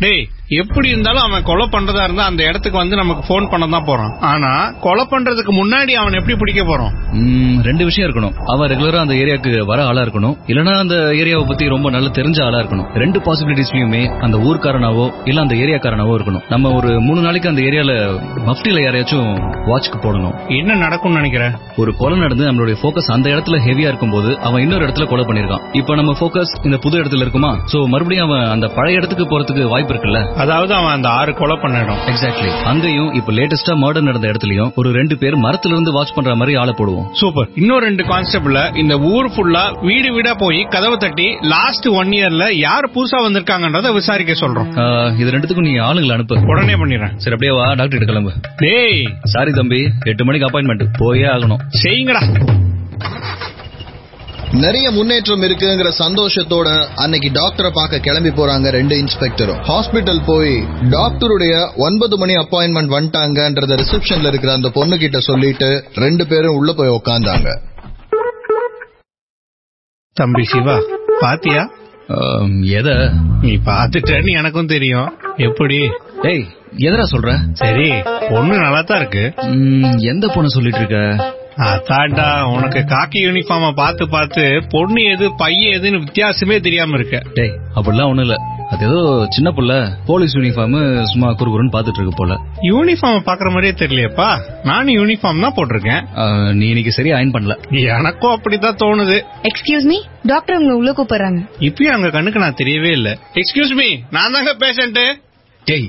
டேய் 0.00 0.24
எப்படி 0.48 0.88
இருந்தாலும் 0.88 1.22
அவன் 1.22 1.42
கொலை 1.42 1.66
பண்றதா 1.66 2.02
இருந்தா 2.02 2.24
அந்த 2.24 2.42
இடத்துக்கு 2.44 2.78
வந்து 2.78 2.96
நமக்கு 2.96 3.22
ஃபோன் 3.28 3.50
பண்ண 3.50 3.66
தான் 3.66 3.84
போறான். 3.84 4.18
ஆனா 4.20 4.72
கொலை 4.80 5.04
பண்றதுக்கு 5.10 5.52
முன்னாடி 5.52 5.92
அவன் 5.92 6.12
எப்படி 6.12 6.36
பிடிக்க 6.36 6.62
போறோம்? 6.62 6.90
ம், 7.12 7.62
ரெண்டு 7.62 7.84
விஷயம் 7.84 8.08
இருக்கணும். 8.08 8.34
அவன் 8.46 8.70
ரெகுலரா 8.70 9.00
அந்த 9.00 9.14
ஏரியாக்கு 9.14 9.66
வர 9.66 9.84
ஆளா 9.84 10.02
இருக்கணும். 10.02 10.36
இல்லனா 10.46 10.78
அந்த 10.78 10.94
ஏரியாவை 10.94 11.46
பத்தி 11.48 11.68
ரொம்ப 11.68 11.90
நல்லா 11.90 12.10
தெரிஞ்ச 12.10 12.44
ஆளா 12.44 12.58
இருக்கணும். 12.58 12.86
ரெண்டு 12.94 13.20
பாசிபிலிட்டிஸ்லயுமே 13.20 14.20
அந்த 14.20 14.38
ஊர்க்காரனாவோ 14.38 15.12
இல்ல 15.24 15.40
அந்த 15.40 15.54
ஏரியாக்காரனாவோ 15.54 16.14
இருக்கணும். 16.18 16.42
நம்ம 16.48 16.72
ஒரு 16.72 17.00
மூணு 17.00 17.20
நாளைக்கு 17.20 17.48
அந்த 17.48 17.62
ஏரியால 17.62 18.20
மஃப்டில 18.50 18.80
யாரையாச்சும் 18.84 19.40
வாட்ச்க்கு 19.70 20.00
போடணும். 20.06 20.34
என்ன 20.48 20.74
நடக்கும்னு 20.74 21.16
நினைக்கிறேன் 21.16 21.52
ஒரு 21.76 21.96
கொலை 21.96 22.18
நடந்து 22.18 22.50
நம்மளுடைய 22.50 22.76
ஃபோக்கஸ் 22.82 23.12
அந்த 23.12 23.30
இடத்துல 23.30 23.58
ஹெவியா 23.58 23.88
இருக்கும்போது 23.92 24.38
அவன் 24.40 24.62
இன்னொரு 24.62 24.86
இடத்துல 24.86 25.06
கொலை 25.06 25.24
பண்ணிருக்கான் 25.24 25.60
இப்போ 25.72 25.94
நம்ம 25.94 26.12
ஃபோக்கஸ் 26.20 26.64
இந்த 26.64 26.76
புது 26.76 27.02
இடத்துல 27.02 27.20
இருக்குமா? 27.20 27.58
சோ 27.72 27.86
மறுபடியும் 27.86 28.30
அவன் 28.30 28.46
அந்த 28.46 28.68
பழைய 28.68 28.96
இடத்துக்கு 28.96 29.38
போறதுக்கு 29.38 29.64
வாய்ப்பு 29.64 29.94
இருக்குல்ல? 29.94 30.32
அதாவது 30.42 30.72
அவன் 30.78 30.94
அந்த 30.96 31.08
ஆறு 31.18 31.32
கொலை 31.38 31.56
பண்ண 31.62 31.82
இடம் 31.84 32.00
எக்ஸாக்ட்லி 32.10 32.50
அங்கேயும் 32.70 33.10
இப்ப 33.18 33.32
லேட்டஸ்டா 33.32 33.74
மர்டர் 33.82 34.06
நடந்த 34.08 34.28
இடத்துலயும் 34.32 34.70
ஒரு 34.80 34.88
ரெண்டு 34.98 35.14
பேர் 35.22 35.36
மரத்துல 35.44 35.74
இருந்து 35.76 35.92
வாட்ச் 35.96 36.14
பண்ற 36.16 36.34
மாதிரி 36.40 36.56
ஆளை 36.62 36.74
போடுவோம். 36.78 37.06
சூப்பர் 37.20 37.48
இன்னும் 37.54 37.82
ரெண்டு 37.86 38.02
கான்செப்ட்ல 38.10 38.60
இந்த 38.82 38.94
ஊர் 39.12 39.28
ஃபுல்லா 39.34 39.64
வீடு 39.88 40.12
வீடா 40.16 40.34
போய் 40.44 40.60
கதவை 40.74 40.98
தட்டி 41.04 41.28
லாஸ்ட் 41.54 41.88
ஒன் 42.00 42.12
இயர்ல 42.18 42.46
யார் 42.66 42.90
புதுசா 42.96 43.20
வந்திருக்காங்கன்றத 43.26 43.92
விசாரிக்க 43.98 44.32
சொல்றோம். 44.42 44.70
இது 45.20 45.30
ரெண்டுத்துக்கும் 45.36 45.68
நீ 45.68 45.74
ஆளுங்களை 45.88 46.16
அனுப்பு. 46.18 46.38
உடனே 46.52 46.74
பண்ணிடுறேன். 46.82 47.14
சரி 47.24 47.36
அப்படியே 47.36 47.54
வா 47.58 47.66
டாக்டர் 47.80 47.98
கிட்ட 47.98 48.10
கிளம்பு. 48.12 48.32
டேய். 48.64 49.02
சாரி 49.34 49.52
தம்பி 49.60 49.82
எட்டு 50.12 50.24
மணிக்கு 50.24 50.48
அப்பாயின்மெண்ட் 50.48 50.84
போயே 50.98 51.26
ஆகணும். 51.36 51.62
செய்யுங்கடா. 51.82 52.22
நிறைய 54.54 54.86
முன்னேற்றம் 54.90 55.42
இருக்குங்கிற 55.42 55.88
சந்தோஷத்தோட 55.98 56.68
அன்னைக்கு 56.96 57.28
டாக்டரை 57.32 57.70
பார்க்க 57.72 57.98
கிளம்பி 57.98 58.30
போறாங்க 58.30 58.70
ரெண்டு 58.70 58.94
இன்ஸ்பெக்டரும் 58.94 59.60
ஹாஸ்பிட்டல் 59.68 60.22
போய் 60.26 60.54
டாக்டருடைய 60.90 61.54
ஒன்பது 61.76 62.16
மணி 62.18 62.34
அப்பாயின்மெண்ட் 62.34 62.94
வந்துட்டாங்கன்றத 62.94 63.78
ரிசப்ஷன்ல 63.80 64.26
இருக்கிற 64.26 64.52
அந்த 64.52 64.70
பொண்ணு 64.70 64.98
கிட்ட 64.98 65.20
சொல்லிட்டு 65.20 65.70
ரெண்டு 65.96 66.26
பேரும் 66.26 66.56
உள்ள 66.56 66.72
போய் 66.72 66.96
உக்காந்தாங்க. 66.98 67.48
தம்பி 70.16 70.44
சிவா 70.44 70.76
பாத்தியா? 71.20 71.62
எத? 72.78 72.88
நீ 73.42 73.52
பாத்துட்டேன்னு 73.66 74.32
எனக்கும் 74.32 74.66
தெரியும். 74.66 75.08
எப்படி? 75.38 75.78
ஏய் 76.24 76.44
எதரா 76.78 77.04
சொல்ற? 77.12 77.30
சரி 77.52 77.88
பொண்ணு 78.28 78.54
நல்லா 78.58 78.82
தான் 78.82 78.98
இருக்கு. 78.98 79.24
ம், 79.54 79.96
எந்த 80.04 80.26
பொண்ணு 80.28 80.50
சொல்லிட்டு 80.50 80.78
இருக்க? 80.78 81.00
அதான்டா 81.56 82.26
உனக்கு 82.54 82.80
காக்கி 82.92 83.18
யூனிஃபார்ம 83.26 83.70
பார்த்து 83.80 84.08
பார்த்து 84.08 84.42
பொண்ணு 84.72 85.02
எது 85.12 85.26
பையன் 85.36 85.74
எதுன்னு 85.76 86.00
வித்தியாசமே 86.04 86.60
தெரியாம 86.60 86.96
இருக்க. 86.98 87.18
டேய் 87.34 87.52
அப்படிலாம் 87.76 88.10
ஒண்ணும் 88.12 88.26
இல்ல. 88.26 88.36
அது 88.72 88.84
ஏதோ 88.88 89.00
சின்ன 89.34 89.50
புள்ள 89.50 89.72
போலீஸ் 90.06 90.36
யூனிஃபார்ம் 90.36 90.76
சும்மா 91.10 91.28
குறுகுறுன்னு 91.30 91.74
பாத்துட்டு 91.74 92.00
இருக்கு 92.00 92.14
போல. 92.16 92.36
யூனிஃபார்ம் 92.70 93.26
பாக்குற 93.28 93.48
மாதிரியே 93.54 93.74
தெரியலையேப்பா. 93.82 94.28
நானும் 94.64 94.96
யூனிஃபார்ம் 95.00 95.42
தான் 95.44 95.56
போட்டிருக்கேன். 95.58 96.02
நீ 96.52 96.66
இன்னைக்கு 96.68 96.92
சரியா 96.92 97.16
அயன் 97.16 97.34
பண்ணல. 97.36 97.56
எனக்கும் 97.96 98.34
அப்படித்தான் 98.36 98.80
தோணுது. 98.84 99.18
எக்ஸ்கியூஸ் 99.50 99.88
மீ 99.92 99.98
டாக்டர் 100.22 100.56
உங்களை 100.56 100.76
உள்ள 100.80 100.92
கூப்பிடுறாங்க. 100.92 101.42
இப்பயும் 101.68 101.96
அங்க 101.98 102.10
கண்ணுக்கு 102.10 102.38
நான் 102.38 102.60
தெரியவே 102.62 102.92
இல்ல. 102.98 103.10
எக்ஸ்கியூஸ் 103.42 103.74
மீ 103.82 103.88
நான் 104.10 104.32
தாங்க 104.32 104.54
பேஷண்ட் 104.64 105.00
டேய் 105.64 105.86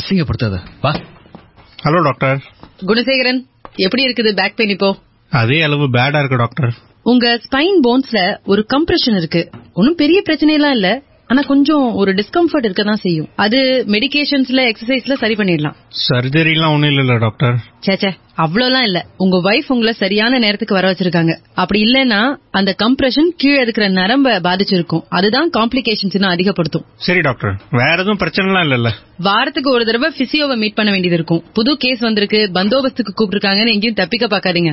அசிங்கப்படுத்தாத. 0.00 0.58
வா. 0.82 0.92
Hello 1.84 2.02
doctor 2.08 2.38
Gunasekaran. 2.90 3.40
எப்படி 3.76 4.04
இருக்குது 4.06 4.34
பேக் 4.34 4.56
பெயின் 4.56 4.70
இப்போ? 4.70 4.96
அதே 5.32 5.60
அளவு 5.62 5.88
பேடா 5.88 6.18
இருக்கு 6.18 6.36
டாக்டர் 6.36 6.74
உங்க 7.02 7.40
ஸ்பைன் 7.50 7.78
போன்ஸ்ல 7.82 8.38
ஒரு 8.44 8.66
கம்ப்ரெஷன் 8.74 9.16
இருக்கு. 9.16 9.50
ஒன்னும் 9.72 9.94
பெரிய 9.94 10.22
பிரச்சனை 10.22 10.54
எல்லாம் 10.54 10.72
இல்ல. 10.72 11.02
ஆனா 11.30 11.42
கொஞ்சம் 11.42 11.94
ஒரு 11.94 12.12
டிஸ்கம்ஃபர்ட் 12.12 12.66
இருக்க 12.68 12.82
தான் 12.82 13.02
செய்யும். 13.04 13.28
அது 13.36 13.58
மெடிகேஷன்ஸ்ல 13.88 14.60
எக்ஸசைஸ்ல 14.70 15.12
சரி 15.12 15.34
பண்ணிடலாம். 15.34 15.76
சர்ஜரி 16.08 16.52
எல்லாம் 16.52 16.72
ஒண்ணும் 16.72 16.90
இல்ல 16.90 17.18
டாக்டர் 17.18 17.54
சேச்சே 17.86 18.10
அவ்வளவுலாம் 18.36 18.82
இல்ல. 18.82 19.06
உங்க 19.16 19.36
வைஃப் 19.50 19.68
உங்களை 19.68 19.92
சரியான 19.92 20.38
நேரத்துக்கு 20.38 20.74
வர 20.74 20.86
வச்சிருக்காங்க. 20.92 21.32
அப்படி 21.54 21.80
இல்லைன்னா 21.82 22.20
அந்த 22.50 22.76
கம்ப்ரெஷன் 22.84 23.30
கீழே 23.36 23.60
இருக்கிற 23.60 23.88
நரம்ப 23.88 24.40
பாதிச்சிருக்கும். 24.40 25.04
அதுதான் 25.08 25.50
காம்ப்ளிகேஷன்ஸ் 25.58 26.28
அதிகப்படுத்தும். 26.34 26.84
சரி 26.96 27.20
டாக்டர் 27.20 27.54
வேற 27.70 27.94
எதுவும் 27.94 28.18
பிரச்சனைலாம் 28.18 28.66
இல்லல்ல? 28.66 28.90
வாரத்துக்கு 29.18 29.70
ஒரு 29.70 29.84
தடவை 29.84 30.10
பிசியோவை 30.18 30.56
மீட் 30.56 30.74
பண்ண 30.74 30.90
வேண்டியது 30.90 31.18
இருக்கும். 31.20 31.44
புது 31.52 31.76
கேஸ் 31.76 32.00
வந்திருக்கு. 32.00 32.50
பந்தோபஸ்துக்கு 32.54 33.14
கூப்பிட்டுருக்காங்கன்னு 33.18 33.74
எங்கேயும் 33.76 33.94
தப்பிக்க 33.94 34.26
பாக்காதீங்க 34.26 34.72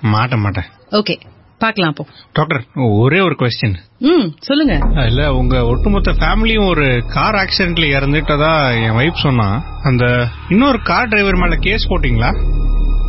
மாட்டேன் 0.00 0.40
மாட்டேன். 0.40 0.64
ஓகே 0.90 1.16
பார்க்கலாம் 1.60 1.92
அப்போ 1.92 2.04
டாக்டர் 2.32 2.62
ஒரே 2.98 3.20
ஒரு 3.20 3.36
கொஸ்டின் 3.38 3.76
ம் 4.02 4.26
சொல்லுங்க. 4.38 4.74
இல்ல 5.06 5.34
உங்க 5.34 5.64
ஒட்டுமொத்த 5.64 6.10
ஃபேமிலியும் 6.12 6.68
ஒரு 6.68 6.86
கார் 7.08 7.34
ஆக்சிடென்ட்ல 7.34 7.86
இறந்துட்டதா 7.92 8.52
என் 8.82 8.96
வைஃப் 8.96 9.22
சொன்னா 9.22 9.48
அந்த 9.82 10.04
இன்னொரு 10.48 10.82
கார் 10.82 11.08
டிரைவர் 11.08 11.36
மேல 11.36 11.56
கேஸ் 11.58 11.88
போட்டீங்களா? 11.88 12.30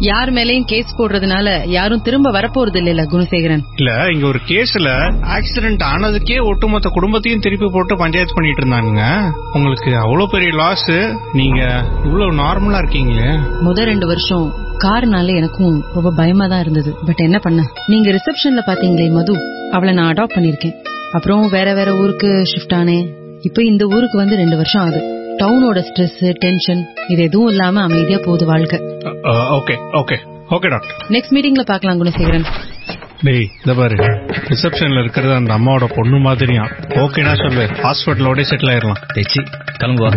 யார் 0.01 0.31
மேலயும் 0.31 0.65
கேஸ் 0.65 0.97
போடுறதுனால 0.97 1.67
யாரும் 1.67 2.01
திரும்ப 2.01 2.31
வரப்போறது 2.31 2.75
இல்ல 2.75 3.03
குணசேகரன். 3.03 3.63
இல்ல 3.75 4.11
இங்க 4.11 4.27
ஒரு 4.27 4.39
கேஸ்ல 4.45 4.89
ஆக்சிடென்ட் 5.21 5.83
ஆனதுக்கே 5.83 6.41
ஒட்டுமொத்த 6.41 6.89
குடும்பத்தையும் 6.89 7.39
திருப்பி 7.39 7.65
போட்டு 7.65 7.97
பஞ்சாயத்து 7.97 8.33
பண்ணிட்டு 8.33 8.61
இருந்தாங்க 8.63 9.01
உங்களுக்கு 9.53 9.95
அவ்வளவு 9.95 10.29
பெரிய 10.29 10.51
லாஸ் 10.51 10.91
நீங்க 11.33 11.83
இவ்வளவு 12.05 12.33
நார்மலா 12.33 12.77
இருக்கீங்களே. 12.77 13.37
முத 13.61 13.83
ரெண்டு 13.83 14.07
வருஷம் 14.07 14.53
கார்னால 14.77 15.35
எனக்கும் 15.35 15.83
ரொம்ப 15.93 16.11
பயமா 16.11 16.47
தான் 16.47 16.59
இருந்தது. 16.59 16.93
பட் 17.05 17.17
என்ன 17.17 17.39
பண்ண? 17.39 17.61
நீங்க 17.87 18.11
ரிசப்ஷன்ல 18.11 18.63
பாத்தீங்களே 18.67 19.11
மது 19.11 19.35
அவளை 19.71 19.93
நான் 19.93 20.13
அடாப்ட் 20.13 20.37
பண்ணிருக்கேன் 20.37 20.75
அப்புறம் 21.11 21.47
வேற 21.47 21.73
வேற 21.73 21.95
ஊருக்கு 21.95 22.43
ஷிஃப்ட் 22.55 22.75
ஆனேன். 22.75 23.05
இப்போ 23.41 23.63
இந்த 23.63 23.85
ஊருக்கு 23.85 24.17
வந்து 24.17 24.35
ரெண்டு 24.35 24.55
வருஷம் 24.55 24.81
ஆகுது. 24.81 25.16
டவுனோட 25.39 25.79
ஸ்ட்ரெஸ் 25.87 26.31
டென்ஷன் 26.43 26.81
இது 27.07 27.21
எதுவும் 27.23 27.47
இல்லாம 27.47 27.81
அமைதியா 27.81 28.19
போகுது 28.25 28.45
வாழ்க்கை. 28.45 28.79
Okay 29.57 29.75
okay. 29.99 30.17
Okay 30.55 30.69
doctor. 30.73 30.95
Next 31.09 31.33
மீட்டிங்ல 31.35 31.63
பாக்கலாம் 31.71 32.03
குணசேகரன். 32.03 32.45
டேய் 33.21 33.47
இந்த 33.57 33.73
பாரு. 33.79 33.95
ரிசப்ஷன்ல 34.51 34.99
இருக்கிறது 34.99 35.33
அந்த 35.33 35.51
அம்மாவோட 35.57 35.85
பொண்ணு 35.95 36.17
மாதிரியா? 36.17 36.63
ஓகேனா 37.03 37.33
சொல்லு. 37.43 37.65
ஹாஸ்பிட்டலோட 37.83 38.45
செட்டில் 38.51 38.71
ஆயிரலாம். 38.73 39.01
தேச்சி 39.17 39.41
கிளம்புவா 39.81 40.11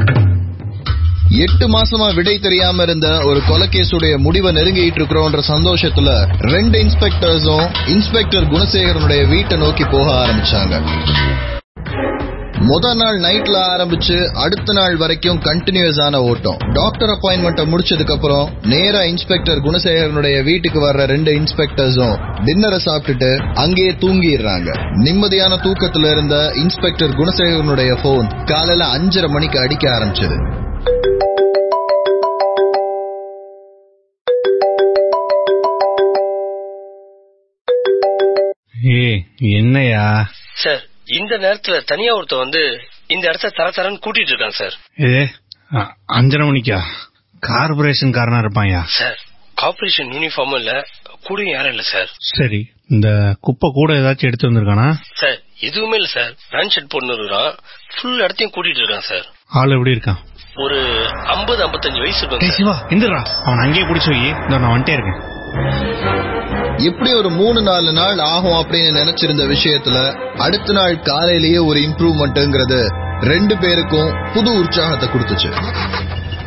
எட்டு 1.43 1.69
மாசமா 1.69 2.07
விடை 2.11 2.39
தெரியாம 2.39 2.83
இருந்த 2.83 3.09
ஒரு 3.25 3.41
கொலைகேஸுடைய 3.49 4.15
முடிவை 4.19 4.51
நெருங்கிட்டு 4.55 4.99
இருக்கிறோன்ற 5.01 5.41
சந்தோஷத்துல 5.49 6.11
ரெண்டு 6.55 6.77
இன்ஸ்பெக்டர்ஸும் 6.85 7.67
இன்ஸ்பெக்டர் 7.87 8.49
குணசேகரனுடைய 8.55 9.29
வீட்டை 9.29 9.59
நோக்கி 9.59 9.85
போக 9.85 10.07
ஆரம்பிச்சாங்க. 10.23 10.81
முத 12.69 12.95
நாள் 12.95 13.19
நைட்ல 13.19 13.57
ஆரம்பிச்சு 13.75 14.27
அடுத்த 14.35 14.73
நாள் 14.73 14.97
வரைக்கும் 14.97 15.39
கண்டினியூஸ் 15.39 16.03
ஆன 16.03 16.21
ஓட்டம். 16.23 16.57
டாக்டர் 16.73 17.09
அப்பாயின்மெண்ட் 17.09 17.75
முடிச்சதுக்கு 17.75 18.13
அப்புறம் 18.13 18.51
நேரா 18.63 19.05
இன்ஸ்பெக்டர் 19.05 19.59
குணசேகரனுடைய 19.59 20.45
வீட்டுக்கு 20.45 20.81
வர்ற 20.81 21.05
ரெண்டு 21.05 21.33
இன்ஸ்பெக்டர்ஸும் 21.33 22.17
டின்னரை 22.45 22.79
சாப்பிட்டுட்டு 22.85 23.55
அங்கேயே 23.55 23.91
தூங்கிடுறாங்க. 23.91 24.69
நிம்மதியான 24.97 25.59
தூக்கத்துல 25.67 26.11
இருந்த 26.11 26.53
இன்ஸ்பெக்டர் 26.55 27.11
குணசேகரனுடைய 27.11 27.99
போன் 28.03 28.45
காலையில 28.45 28.85
அஞ்சரை 28.87 29.29
மணிக்கு 29.29 29.61
அடிக்க 29.61 29.89
ஆரம்பிச்சது. 29.91 30.59
ஏ 38.87 39.25
என்னையா? 39.39 40.29
சார் 40.55 40.89
இந்த 41.19 41.35
நேரத்துல 41.45 41.77
தனியா 41.91 42.13
ஒருத்தன் 42.15 42.45
வந்து 42.45 42.63
இந்த 43.15 43.25
இடத்த 43.29 43.53
தர 43.59 43.69
தரன்னு 43.77 44.03
கூட்டிட்டு 44.05 44.33
இருக்கான் 44.33 44.59
சார். 44.61 44.75
ஏ 45.07 45.13
அஞ்சரை 46.19 46.45
மணிக்கா? 46.51 46.79
கார்பரேஷன் 47.43 48.15
காரனா 48.17 48.41
இருப்பாயா? 48.45 48.81
சார் 48.99 49.19
கார்பரேஷன் 49.63 50.11
யூனிஃபார்மும் 50.17 50.61
இல்ல 50.61 50.73
கூடயும் 51.27 51.55
யாரும் 51.57 51.75
இல்ல 51.75 51.85
சார். 51.93 52.11
சரி 52.37 52.61
இந்த 52.89 53.09
குப்பை 53.41 53.69
கூட 53.75 53.91
ஏதாச்சும் 54.01 54.29
எடுத்து 54.31 54.49
வந்திருக்கானா? 54.49 54.89
சார் 55.21 55.39
எதுவுமே 55.69 55.97
இல்ல 56.01 56.09
சார். 56.17 56.33
பேண்ட் 56.53 56.73
ஷர்ட் 56.75 56.93
போட்டு 56.93 57.13
இருக்கிறான் 57.15 57.53
ஃபுல் 57.95 58.21
இடத்தையும் 58.25 58.55
கூட்டிட்டு 58.57 58.83
இருக்கான் 58.83 59.09
சார். 59.11 59.27
ஆள் 59.61 59.75
எப்படி 59.77 59.95
இருக்கான்? 59.97 60.21
ஒரு 60.65 60.79
ஐம்பது 61.35 61.61
ஐம்பத்தஞ்சு 61.67 62.01
வயசு 62.05 62.23
இருக்கும் 62.23 62.57
சிவா 62.59 62.77
இந்துடா. 62.95 63.21
அவன் 63.47 63.63
அங்கேயே 63.65 63.85
பிடிச்சி 63.91 64.11
வை. 64.15 64.33
நான் 64.53 64.73
வந்துட்டே 64.73 64.95
இருக்கேன். 64.97 65.21
இப்படி 66.77 67.13
ஒரு 67.15 67.31
மூணு 67.31 67.63
நாலு 67.63 67.93
நாள் 67.93 68.19
ஆகும் 68.19 68.53
அப்படின்னு 68.53 68.99
நினைச்சிருந்த 69.01 69.45
விஷயத்துல 69.55 70.17
அடுத்த 70.39 70.73
நாள் 70.73 71.01
காலையிலேயே 71.01 71.59
ஒரு 71.59 71.81
இம்ப்ரூவ்மெண்ட்ங்கிறது 71.81 72.91
ரெண்டு 73.21 73.57
பேருக்கும் 73.57 74.13
புது 74.35 74.59
உற்சாகத்தை 74.59 75.09
கொடுத்துச்சு. 75.09 75.51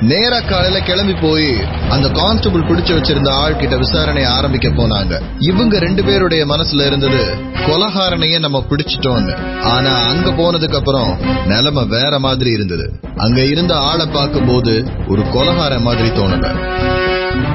நேரா 0.01 0.39
காலையில 0.39 0.79
கிளம்பி 0.79 1.13
போய் 1.13 1.63
அந்த 1.89 2.09
கான்ஸ்டபிள் 2.09 2.61
பிடிச்சு 2.61 2.93
வச்சிருந்த 2.93 3.29
ஆள் 3.29 3.55
கிட்ட 3.55 3.75
விசாரணை 3.77 4.23
ஆரம்பிக்க 4.23 4.69
போனாங்க. 4.69 5.21
இவங்க 5.39 5.79
ரெண்டு 5.79 6.03
பேருடைய 6.03 6.45
மனசுல 6.45 6.85
இருந்தது 6.85 7.35
கொலகாரனையே 7.67 8.39
நம்ம 8.39 8.65
பிடிச்சிட்டோம்னு. 8.69 9.61
ஆனா 9.63 9.93
அங்க 10.07 10.29
போனதுக்கு 10.29 10.75
அப்புறம் 10.75 11.17
நிலைமை 11.45 11.85
வேற 11.85 12.19
மாதிரி 12.19 12.49
இருந்தது. 12.49 12.99
அங்க 13.15 13.45
இருந்த 13.45 13.75
ஆளை 13.75 14.05
பார்க்கும்போது 14.05 14.85
ஒரு 15.07 15.21
கொலகார 15.21 15.79
மாதிரி 15.79 16.07
தோணல 16.07 16.47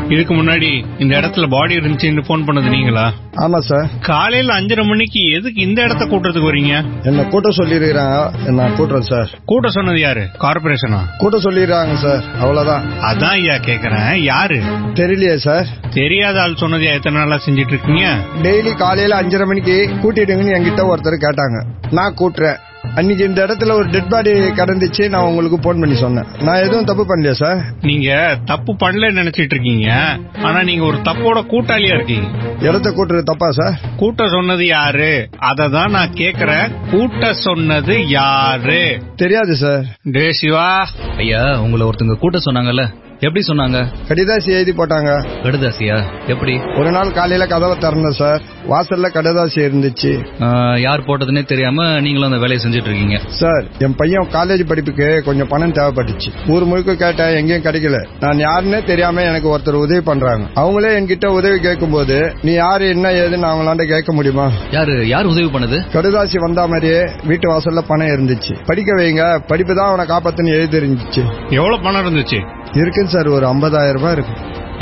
இதுக்கு 0.09 0.35
முன்னாடி 0.35 0.85
இந்த 0.99 1.21
இடத்துல 1.21 1.49
பாடி 1.49 1.77
இருந்துச்சுன்னு 1.77 2.25
போன் 2.27 2.45
பண்ணது 2.45 2.69
நீங்களா? 2.69 3.13
ஆமா 3.37 3.59
சார் 3.59 3.89
காலையில 4.01 4.61
அஞ்சரை 4.61 4.85
மணிக்கு 4.87 5.21
எதுக்கு 5.31 5.63
இந்த 5.63 5.83
இடத்த 5.83 6.05
கூட்டுறதுக்கு 6.05 6.51
வரீங்க? 6.51 6.85
என்ன 7.05 7.25
கூட்ட 7.25 7.49
சொல்லிருக்கிறாங்க? 7.49 8.51
நான் 8.51 8.77
கூட்டுறேன் 8.77 9.09
சார் 9.11 9.31
கூட்ட 9.45 9.69
சொன்னது 9.69 10.01
யாரு? 10.01 10.23
கார்பரேஷனா 10.39 11.01
கூட்ட 11.19 11.37
சொல்லிடுறாங்க 11.37 11.95
சார் 11.95 12.23
அவ்வளவுதான். 12.41 12.85
அதான் 13.01 13.37
ஐயா 13.41 13.57
கேக்குறேன். 13.57 14.15
யாரு? 14.23 14.59
தெரியலையே 14.95 15.35
சார் 15.35 15.67
தெரியாத 15.91 16.41
ஆள் 16.41 16.55
சொன்னது 16.55 16.85
எத்தனை 16.85 17.21
நாளா 17.21 17.41
செஞ்சிட்டு 17.47 17.75
இருக்கீங்க? 17.75 18.07
டெய்லி 18.43 18.77
காலையில 18.77 19.23
அஞ்சரை 19.23 19.47
மணிக்கு 19.47 19.91
கூட்டிடுங்கன்னு 20.03 20.57
என்கிட்ட 20.59 20.85
ஒருத்தர் 20.95 21.25
கேட்டாங்க. 21.27 21.59
நான் 21.91 22.15
கூட்டுறேன். 22.15 22.59
அன்னைக்கு 22.95 23.25
இந்த 23.25 23.47
இடத்துல 23.47 23.73
ஒரு 23.73 23.87
டெட் 23.91 24.09
பாடி 24.09 24.31
கடந்துச்சு 24.31 25.09
நான் 25.09 25.23
உங்களுக்கு 25.23 25.59
போன் 25.59 25.81
பண்ணி 25.81 25.97
சொன்னேன். 25.97 26.25
நான் 26.41 26.57
எதுவும் 26.57 26.85
தப்பு 26.85 27.05
பண்ணலையா 27.05 27.31
சார் 27.31 27.65
நீங்க 27.81 28.39
தப்பு 28.45 28.73
பண்ணலன்னு 28.73 29.19
நினைச்சிட்டு 29.21 29.55
இருக்கீங்க. 29.55 30.19
ஆனா 30.43 30.63
நீங்க 30.63 30.85
ஒரு 30.85 30.97
தப்போட 30.97 31.47
கூட்டாளியா 31.47 31.95
இருக்கீங்க. 31.95 32.27
இடத்த 32.61 32.91
கூட்டுறது 32.91 33.23
தப்பா 33.23 33.51
சார் 33.51 33.81
கூட்ட 33.97 34.29
சொன்னது 34.29 34.67
யாரு? 34.67 35.29
அததான் 35.41 35.91
நான் 35.91 36.11
கேக்குறேன். 36.11 36.91
கூட்ட 36.91 37.33
சொன்னது 37.33 38.09
யாரு? 38.09 39.03
தெரியாது 39.17 39.57
சார் 39.57 39.85
டே 40.03 40.33
சிவா. 40.33 40.89
ஐயா 41.17 41.61
உங்களை 41.61 41.87
ஒருத்தங்க 41.87 42.19
கூட்ட 42.19 42.39
சொன்னாங்கல்ல. 42.51 43.07
எப்படி 43.21 43.45
சொன்னாங்க? 43.47 43.87
கடிதாசி 44.09 44.47
எழுதி 44.47 44.73
போட்டாங்க. 44.73 45.27
கடுதாசியா? 45.43 46.03
எப்படி? 46.27 46.59
ஒரு 46.79 46.91
நாள் 46.91 47.13
காலையில 47.13 47.47
கதவை 47.47 47.79
திறந்தேன் 47.79 48.11
சார் 48.11 48.43
வாசல்ல 48.73 49.09
கடிதாசி 49.17 49.61
இருந்துச்சு. 49.67 50.11
யார் 50.87 51.05
போட்டதுன்னே 51.07 51.43
தெரியாம 51.53 51.87
நீங்களும் 52.05 52.29
அந்த 52.31 52.41
வேலையை 52.45 52.61
செஞ்சுட்டு 52.65 52.91
இருக்கீங்க 52.91 53.19
சார் 53.41 53.65
என் 53.87 53.97
பையன் 54.01 54.29
காலேஜ் 54.37 54.65
படிப்புக்கு 54.71 55.09
கொஞ்சம் 55.29 55.51
பணம் 55.53 55.75
தேவைப்பட்டுச்சு. 55.79 56.31
ஊர் 56.55 56.67
முழுக்க 56.71 56.97
கேட்டேன் 57.05 57.37
எங்கேயும் 57.41 57.67
கிடைக்கல. 57.67 58.01
நான் 58.25 58.43
யாருன்னே 58.47 58.81
தெரியாம 58.91 59.25
எனக்கு 59.31 59.53
ஒருத்தர் 59.55 59.81
உதவி 59.85 60.03
பண்றாங்க. 60.11 60.45
அவங்களே 60.63 60.91
என்கிட்ட 60.99 61.27
உதவி 61.39 61.59
கேட்கும்போது 61.67 62.19
நீ 62.49 62.53
யாரு 62.63 62.87
என்ன 62.95 63.13
ஏதுன்னு 63.23 63.51
அவங்களாண்ட 63.51 63.87
கேட்க 63.95 64.13
முடியுமா? 64.19 64.47
யாரு 64.77 64.97
யார் 65.15 65.31
உதவி 65.33 65.49
பண்ணது? 65.55 65.79
கடுதாசி 65.97 66.39
வந்தா 66.47 66.67
மாதிரியே 66.75 67.01
வீட்டு 67.31 67.47
வாசல்ல 67.53 67.83
பணம் 67.93 68.13
இருந்துச்சு. 68.17 68.55
படிக்க 68.71 69.01
வைங்க 69.01 69.25
படிப்பு 69.53 69.75
தான் 69.79 69.91
அவனை 69.91 70.07
காப்பாத்துன்னு 70.13 70.57
எழுதி 70.59 70.79
இருந்துச்சு. 70.83 71.25
எவ்வளவு 71.59 71.85
பணம் 71.87 72.05
இருந்துச்சு? 72.05 72.41
இருக்குன்னு 72.79 73.13
சார் 73.13 73.29
ஒரு 73.37 73.45
50000 73.51 73.93
ரூபாய் 73.97 74.17
இருக்கு. 74.17 74.35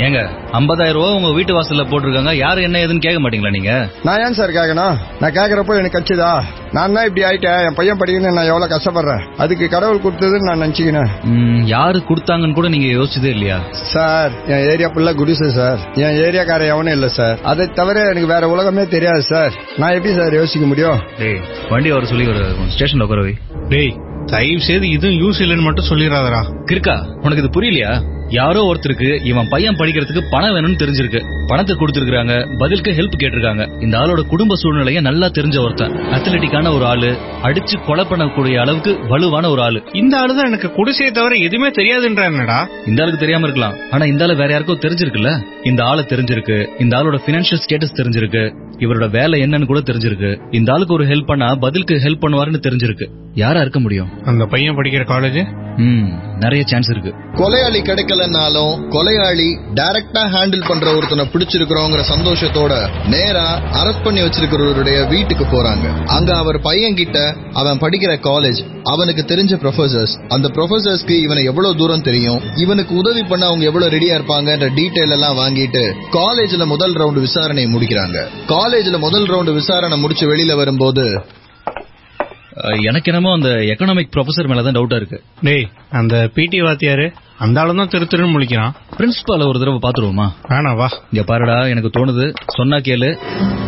ஏங்க 0.05 0.19
50000 0.57 0.93
ரூபாய் 0.95 1.15
உங்க 1.17 1.29
வீட்டு 1.37 1.53
வாசல்ல 1.55 1.83
போட்டிருக்காங்க. 1.91 2.31
யாரு 2.37 2.59
என்ன 2.61 2.81
ஏதுன்னு 2.83 3.03
கேட்க 3.05 3.19
மாட்டீங்களா 3.21 3.51
நீங்க? 3.55 3.71
நான் 4.07 4.21
ஏன் 4.25 4.37
சார் 4.39 4.57
கேட்கணும்? 4.57 4.95
நான் 5.21 5.35
கேட்கறப்போ 5.37 5.77
எனக்கு 5.79 5.97
கச்சுதா 5.97 6.31
நான் 6.75 6.95
தான் 6.95 7.07
இப்படி 7.07 7.23
ஆயிட்டேன். 7.27 7.61
என் 7.67 7.77
பையன் 7.79 7.99
படிக்கணும்னு 7.99 8.37
நான் 8.37 8.49
எவ்வளவு 8.51 8.71
கஷ்டப்படுறேன். 8.73 9.21
அதுக்கு 9.43 9.65
கடவுள் 9.67 10.03
கொடுத்ததுன்னு 10.05 10.47
நான் 10.49 10.63
நினைச்சுக்கினேன். 10.63 11.11
ம், 11.33 11.61
யாரு 11.73 11.99
கொடுத்தாங்கன்னு 12.09 12.57
கூட 12.59 12.69
நீங்க 12.75 12.89
யோசிச்சதே 12.97 13.31
இல்லையா? 13.35 13.57
சார் 13.93 14.31
என் 14.53 14.65
ஏரியா 14.71 14.89
ஃபுல்லா 14.93 15.13
குடிசை 15.21 15.49
சார். 15.59 15.79
என் 16.05 16.19
ஏரியாக்கார 16.25 16.67
எவனும் 16.73 16.95
இல்ல 16.97 17.07
சார். 17.19 17.37
அதை 17.43 17.67
தவிர 17.79 18.05
எனக்கு 18.11 18.33
வேற 18.35 18.49
உலகமே 18.55 18.85
தெரியாது 18.95 19.23
சார். 19.33 19.53
நான் 19.77 19.95
எப்படி 19.97 20.13
சார் 20.19 20.39
யோசிக்க 20.41 20.67
முடியும்? 20.73 20.99
டேய் 21.21 21.39
வண்டி 21.71 21.91
வர 21.97 22.05
சொல்லி 22.13 22.27
ஒரு 22.33 22.43
ஸ்டேஷன்ல 22.75 23.07
உட்கார 23.07 23.23
வை. 23.27 23.33
டேய் 23.73 23.93
தயவு 24.27 24.61
செய்து 24.61 24.89
இதுவும் 24.89 25.19
யூஸ் 25.19 25.41
இல்லைன்னு 25.41 25.61
மட்டும் 25.61 25.89
சொல்லிடாதடா 25.89 26.41
கிறுக்கா 26.69 26.95
உனக்கு 27.23 27.43
இது 27.43 27.61
புரியலையா? 27.61 28.15
யாரோ 28.29 28.61
ஒருத்தருக்கு 28.61 29.25
இவன் 29.25 29.47
பையன் 29.49 29.75
படிக்கிறதுக்கு 29.75 30.21
பணம் 30.29 30.55
வேணும்னு 30.55 30.79
தெரிஞ்சிருக்கு. 30.79 31.19
பணத்தை 31.47 31.75
கொடுத்திருக்காங்க 31.75 32.57
பதிலுக்கு 32.57 32.91
ஹெல்ப் 32.91 33.21
கேட்டிருக்காங்க. 33.23 33.83
இந்த 33.83 33.97
ஆளோட 33.97 34.21
குடும்ப 34.21 34.55
சூழ்நிலைய 34.55 35.01
நல்லா 35.01 35.27
தெரிஞ்ச 35.27 35.63
ஒருத்தன். 35.63 35.91
அத்லட்டிக்கான 35.91 36.73
ஒரு 36.75 36.85
ஆளு 36.85 37.17
அடிச்சு 37.43 37.85
கொலை 37.85 38.05
பண்ணக்கூடிய 38.05 38.57
அளவுக்கு 38.57 39.07
வலுவான 39.07 39.49
ஒரு 39.49 39.61
ஆளு. 39.61 39.83
இந்த 39.93 40.17
ஆளுதான் 40.17 40.45
எனக்கு 40.45 40.71
குடிசையை 40.71 41.13
தவிர 41.13 41.35
எதுவுமே 41.35 41.69
தெரியாதுன்றா 41.69 42.67
இந்த 42.87 43.01
ஆளுக்கு 43.01 43.19
தெரியாம 43.19 43.47
இருக்கலாம். 43.47 43.75
ஆனா 43.91 44.05
இந்த 44.05 44.23
ஆளு 44.23 44.35
வேற 44.35 44.59
யாருக்கோ 44.59 44.77
தெரிஞ்சிருக்குல்ல? 44.85 45.45
இந்த 45.63 45.83
ஆளு 45.83 46.01
தெரிஞ்சிருக்கு 46.01 46.67
இந்த 46.79 46.97
ஆளோட 46.97 47.19
பினான்சியல் 47.25 47.61
ஸ்டேட்டஸ் 47.69 47.97
தெரிஞ்சிருக்கு 47.97 48.55
இவரோட 48.77 49.09
வேலை 49.09 49.41
என்னன்னு 49.41 49.65
கூட 49.65 49.79
தெரிஞ்சிருக்கு. 49.79 50.55
இந்த 50.55 50.73
ஆளுக்கு 50.73 50.93
ஒரு 50.93 51.05
ஹெல்ப் 51.05 51.25
பண்ணா 51.25 51.55
பதிலுக்கு 51.55 51.95
ஹெல்ப் 51.95 52.23
பண்ணுவாருன்னு 52.23 52.61
தெரிஞ்சிருக்கு. 52.67 53.09
யாரா 53.33 53.61
இருக்க 53.61 53.79
முடியும்? 53.79 54.16
அந்த 54.25 54.45
பையன் 54.45 54.77
படிக்கிற 54.77 55.05
காலேஜ் 55.05 55.39
ம் 55.77 56.05
நிறைய 56.39 56.63
சான்ஸ் 56.65 56.89
இருக்கு. 56.89 57.11
கொலையாளி 57.33 57.79
கிடைக்கலனாலும் 57.79 58.71
கொலையாளி 58.89 59.47
டைரக்டா 59.73 60.23
ஹேண்டில் 60.35 60.67
பண்ற 60.67 60.95
ஒருத்தனை 60.95 61.25
பிடிச்சிருக்கிறோங்கிற 61.33 62.01
சந்தோஷத்தோட 62.13 62.73
நேரா 63.07 63.45
அரெஸ்ட் 63.71 64.03
பண்ணி 64.03 64.21
வச்சிருக்கிறவருடைய 64.21 65.07
வீட்டுக்கு 65.07 65.45
போறாங்க. 65.45 65.85
அங்க 66.07 66.35
அவர் 66.35 66.61
பையன் 66.61 66.95
கிட்ட 66.95 67.35
அவன் 67.53 67.77
படிக்கிற 67.77 68.13
காலேஜ் 68.19 68.61
அவனுக்கு 68.83 69.25
தெரிஞ்ச 69.27 69.53
ப்ரொஃபசர்ஸ் 69.55 70.15
அந்த 70.27 70.47
ப்ரொஃபசர்ஸ்க்கு 70.47 71.15
இவனை 71.25 71.43
எவ்வளவு 71.43 71.75
தூரம் 71.75 72.01
தெரியும் 72.01 72.41
இவனுக்கு 72.55 72.95
உதவி 72.95 73.23
பண்ண 73.23 73.45
அவங்க 73.45 73.65
எவ்வளவு 73.65 73.91
ரெடியா 73.91 74.15
இருப்பாங்கன்ற 74.15 74.69
டீடைல் 74.69 75.11
எல்லாம் 75.11 75.37
வாங்கிட்டு 75.37 75.83
காலேஜ்ல 76.11 76.65
முதல் 76.65 76.93
ரவுண்ட் 76.93 77.25
விசாரணையை 77.27 77.69
முடிக்கிறாங்க. 77.69 78.17
காலேஜ்ல 78.47 78.97
முதல் 78.97 79.25
ரவுண்ட் 79.25 79.53
விசாரணை 79.53 79.97
முடிச்சு 79.97 80.27
வெளியில 80.33 80.55
வரும்போது 80.55 81.21
எனக்கு 82.83 83.11
என்னமோ 83.11 83.33
அந்த 83.33 83.49
எக்கனாமிக் 83.49 84.13
ப்ரொஃபசர் 84.15 84.49
மேலதான் 84.49 84.77
டவுட்டா 84.77 84.95
இருக்கு. 84.95 85.23
டேய் 85.41 85.69
அந்த 85.89 86.29
பிடி 86.33 86.61
வாத்தியாரு 86.61 87.13
அந்த 87.37 87.59
ஆளும் 87.61 87.75
தான் 87.75 87.87
திரு 87.87 88.05
திருன்னு 88.05 88.33
முழிக்கிறான். 88.33 88.71
பிரின்சிபால 88.97 89.47
ஒரு 89.47 89.59
தடவை 89.59 89.79
பாத்துருவோமா 89.83 90.27
வேணா 90.49 90.75
வா. 90.75 90.87
இங்க 91.11 91.23
பாருடா 91.25 91.67
எனக்கு 91.67 91.91
தோணுது. 91.97 92.33
சொன்னா 92.55 92.77
கேளு. 92.77 93.09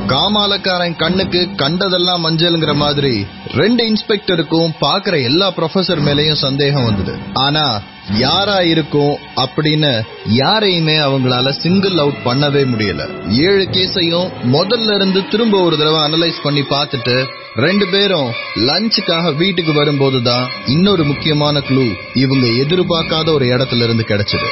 காமாலக்காரன் 0.07 0.95
கண்ணுக்கு 0.95 1.49
கண்டதெல்லாம் 1.55 2.25
மஞ்சள்ங்கிற 2.25 2.75
மாதிரி 2.75 3.25
ரெண்டு 3.53 3.83
இன்ஸ்பெக்டருக்கும் 3.89 4.73
பாக்குற 4.81 5.23
எல்லா 5.23 5.53
ப்ரொஃபசர் 5.53 6.01
மேலயும் 6.09 6.43
சந்தேகம் 6.45 6.83
வந்தது. 6.83 7.19
ஆனா 7.33 7.81
யாரா 8.11 8.59
இருக்கும் 8.59 9.17
அப்படின்னு 9.35 10.01
யாரையுமே 10.25 10.97
அவங்களால 10.97 11.49
சிங்கிள் 11.49 11.97
அவுட் 11.97 12.21
பண்ணவே 12.25 12.57
முடியல. 12.57 13.29
ஏழு 13.31 13.67
கேஸையும் 13.71 14.31
முதல்ல 14.43 14.95
இருந்து 14.95 15.27
திரும்ப 15.27 15.59
ஒரு 15.59 15.77
தடவை 15.77 15.99
அனலைஸ் 15.99 16.43
பண்ணி 16.43 16.59
பார்த்துட்டு 16.59 17.25
ரெண்டு 17.55 17.87
பேரும் 17.91 18.31
லஞ்சுக்காக 18.55 19.35
வீட்டுக்கு 19.35 19.73
வரும்போதுதான் 19.73 20.49
இன்னொரு 20.65 21.03
முக்கியமான 21.03 21.59
க்ளூ 21.59 21.91
இவங்க 22.13 22.45
எதிர்பார்க்காத 22.45 23.33
ஒரு 23.33 23.45
இடத்துல 23.45 23.83
இருந்து 23.83 24.05
கிடைச்சது. 24.07 24.47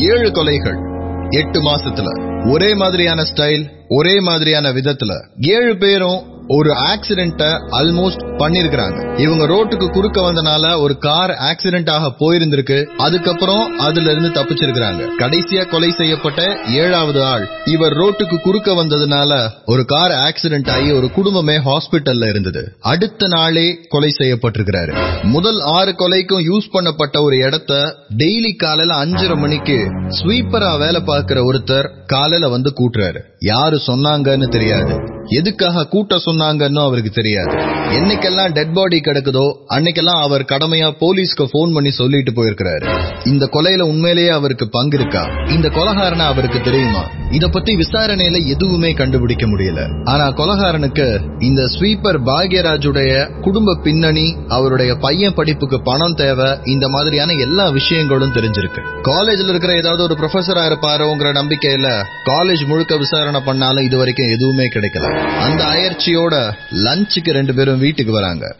ஏழு 0.00 0.30
கொலைகள் 0.30 0.86
எட்டு 1.30 1.62
மாசத்துல. 1.62 2.06
ஒரே 2.52 2.74
மாதிரியான 2.74 3.22
ஸ்டைல் 3.22 3.70
ஒரே 3.88 4.20
மாதிரியான 4.20 4.72
விதத்துல. 4.72 5.28
ஏழு 5.40 5.76
பேரும் 5.76 6.37
ஒரு 6.48 6.70
ஆக்சிடென்ட 6.70 7.42
ஆல்மோஸ்ட் 7.80 8.22
பண்ணிருக்கிறாங்க. 8.38 9.20
இவங்க 9.20 9.46
ரோட்டுக்கு 9.46 9.90
குறுக்க 9.90 10.32
வந்தனால 10.32 10.80
ஒரு 10.80 10.98
கார் 10.98 11.30
ஆக்சிடென்ட் 11.30 11.90
ஆக 11.90 12.06
போயிருந்திருக்கு. 12.18 12.84
அதுக்கப்புறம் 12.96 13.78
அதுல 13.78 14.10
இருந்து 14.10 14.42
தப்பிச்சிருக்கிறாங்க. 14.42 15.08
கடைசியா 15.18 15.68
கொலை 15.68 15.90
செய்யப்பட்ட 15.90 16.56
ஏழாவது 16.68 17.24
ஆள். 17.24 17.48
இவர் 17.64 17.92
ரோட்டுக்கு 17.92 18.40
குறுக்க 18.40 18.72
வந்ததுனால 18.72 19.48
ஒரு 19.66 19.84
கார் 19.84 20.10
ஆக்சிடென்ட் 20.10 20.70
ஆகி 20.70 20.90
ஒரு 20.90 21.10
குடும்பமே 21.10 21.56
ஹாஸ்பிட்டல்ல 21.56 22.28
இருந்தது. 22.28 22.76
அடுத்த 22.80 23.26
நாளே 23.26 23.78
கொலை 23.88 24.14
செய்யப்பட்டிருக்கிறாரு. 24.18 25.22
முதல் 25.22 25.60
ஆறு 25.60 25.94
கொலைக்கும் 25.98 26.44
யூஸ் 26.46 26.68
பண்ணப்பட்ட 26.72 27.20
ஒரு 27.20 27.36
இடத்த 27.36 27.94
டெய்லி 28.16 28.56
காலையில 28.56 29.04
அஞ்சரை 29.04 29.36
மணிக்கு 29.36 29.76
ஸ்வீப்பரா 30.22 30.78
வேலை 30.78 31.00
பார்க்கிற 31.00 31.40
ஒருத்தர் 31.42 31.90
காலையில 32.06 32.48
வந்து 32.48 32.72
கூட்டுறாரு. 32.76 33.20
யாரு 33.40 33.80
சொன்னாங்கன்னு 33.86 34.48
தெரியாது. 34.48 35.16
எதுக்காக 35.26 35.86
கூட்ட 35.86 36.18
சொன்ன 36.18 36.37
சொன்னாங்கன்னு 36.38 36.84
அவருக்கு 36.84 37.10
தெரியாது. 37.10 37.52
என்னைக்கெல்லாம் 37.98 38.52
டெட் 38.52 38.72
பாடி 38.72 39.00
கிடக்குதோ 39.00 39.56
அன்னைக்கெல்லாம் 39.68 40.20
அவர் 40.20 40.42
கடமையா 40.42 40.88
போலீஸ்க்கு 41.00 41.46
போன் 41.50 41.72
பண்ணி 41.72 41.90
சொல்லிட்டு 41.90 42.32
போயிருக்கிறாரு. 42.32 42.98
இந்த 43.24 43.48
கொலையில 43.52 43.80
உண்மையிலேயே 43.80 44.28
அவருக்கு 44.28 44.68
பங்கு 44.70 44.98
இருக்கா? 44.98 45.22
இந்த 45.48 45.68
கொலகாரனை 45.68 46.24
அவருக்கு 46.26 46.60
தெரியுமா? 46.60 47.02
இத 47.30 47.48
பத்தி 47.48 47.76
விசாரணையில 47.76 48.46
எதுவுமே 48.46 48.92
கண்டுபிடிக்க 48.92 49.46
முடியல. 49.46 49.80
ஆனா 50.04 50.26
கொலகாரனுக்கு 50.28 51.20
இந்த 51.38 51.62
ஸ்வீப்பர் 51.62 52.18
பாக்யராஜுடைய 52.26 53.40
குடும்ப 53.40 53.76
பின்னணி 53.82 54.36
அவருடைய 54.48 54.94
பையன் 54.94 55.34
படிப்புக்கு 55.34 55.82
பணம் 55.82 56.14
தேவை 56.14 56.58
இந்த 56.64 56.88
மாதிரியான 56.88 57.32
எல்லா 57.32 57.68
விஷயங்களும் 57.68 58.32
தெரிஞ்சிருக்கு. 58.32 58.80
காலேஜ்ல 59.02 59.48
இருக்கிற 59.48 59.76
ஏதாவது 59.76 60.02
ஒரு 60.02 60.14
ப்ரொஃபஸரா 60.14 60.64
இருப்பாருங்கிற 60.70 61.28
நம்பிக்கையில 61.40 62.04
காலேஜ் 62.24 62.66
முழுக்க 62.66 62.96
விசாரணை 62.96 63.40
பண்ணாலும் 63.44 63.84
இது 63.84 63.96
வரைக்கும் 63.96 64.30
எதுவுமே 64.30 64.64
கிடைக்கல. 64.64 65.06
அந்த 65.26 65.64
அயற்சியோட 65.64 66.27
லஞ்சுக்கு 66.70 67.32
ரெண்டு 67.32 67.54
பேரும் 67.54 67.78
வீட்டுக்கு 67.78 68.12
வராங்க. 68.12 68.56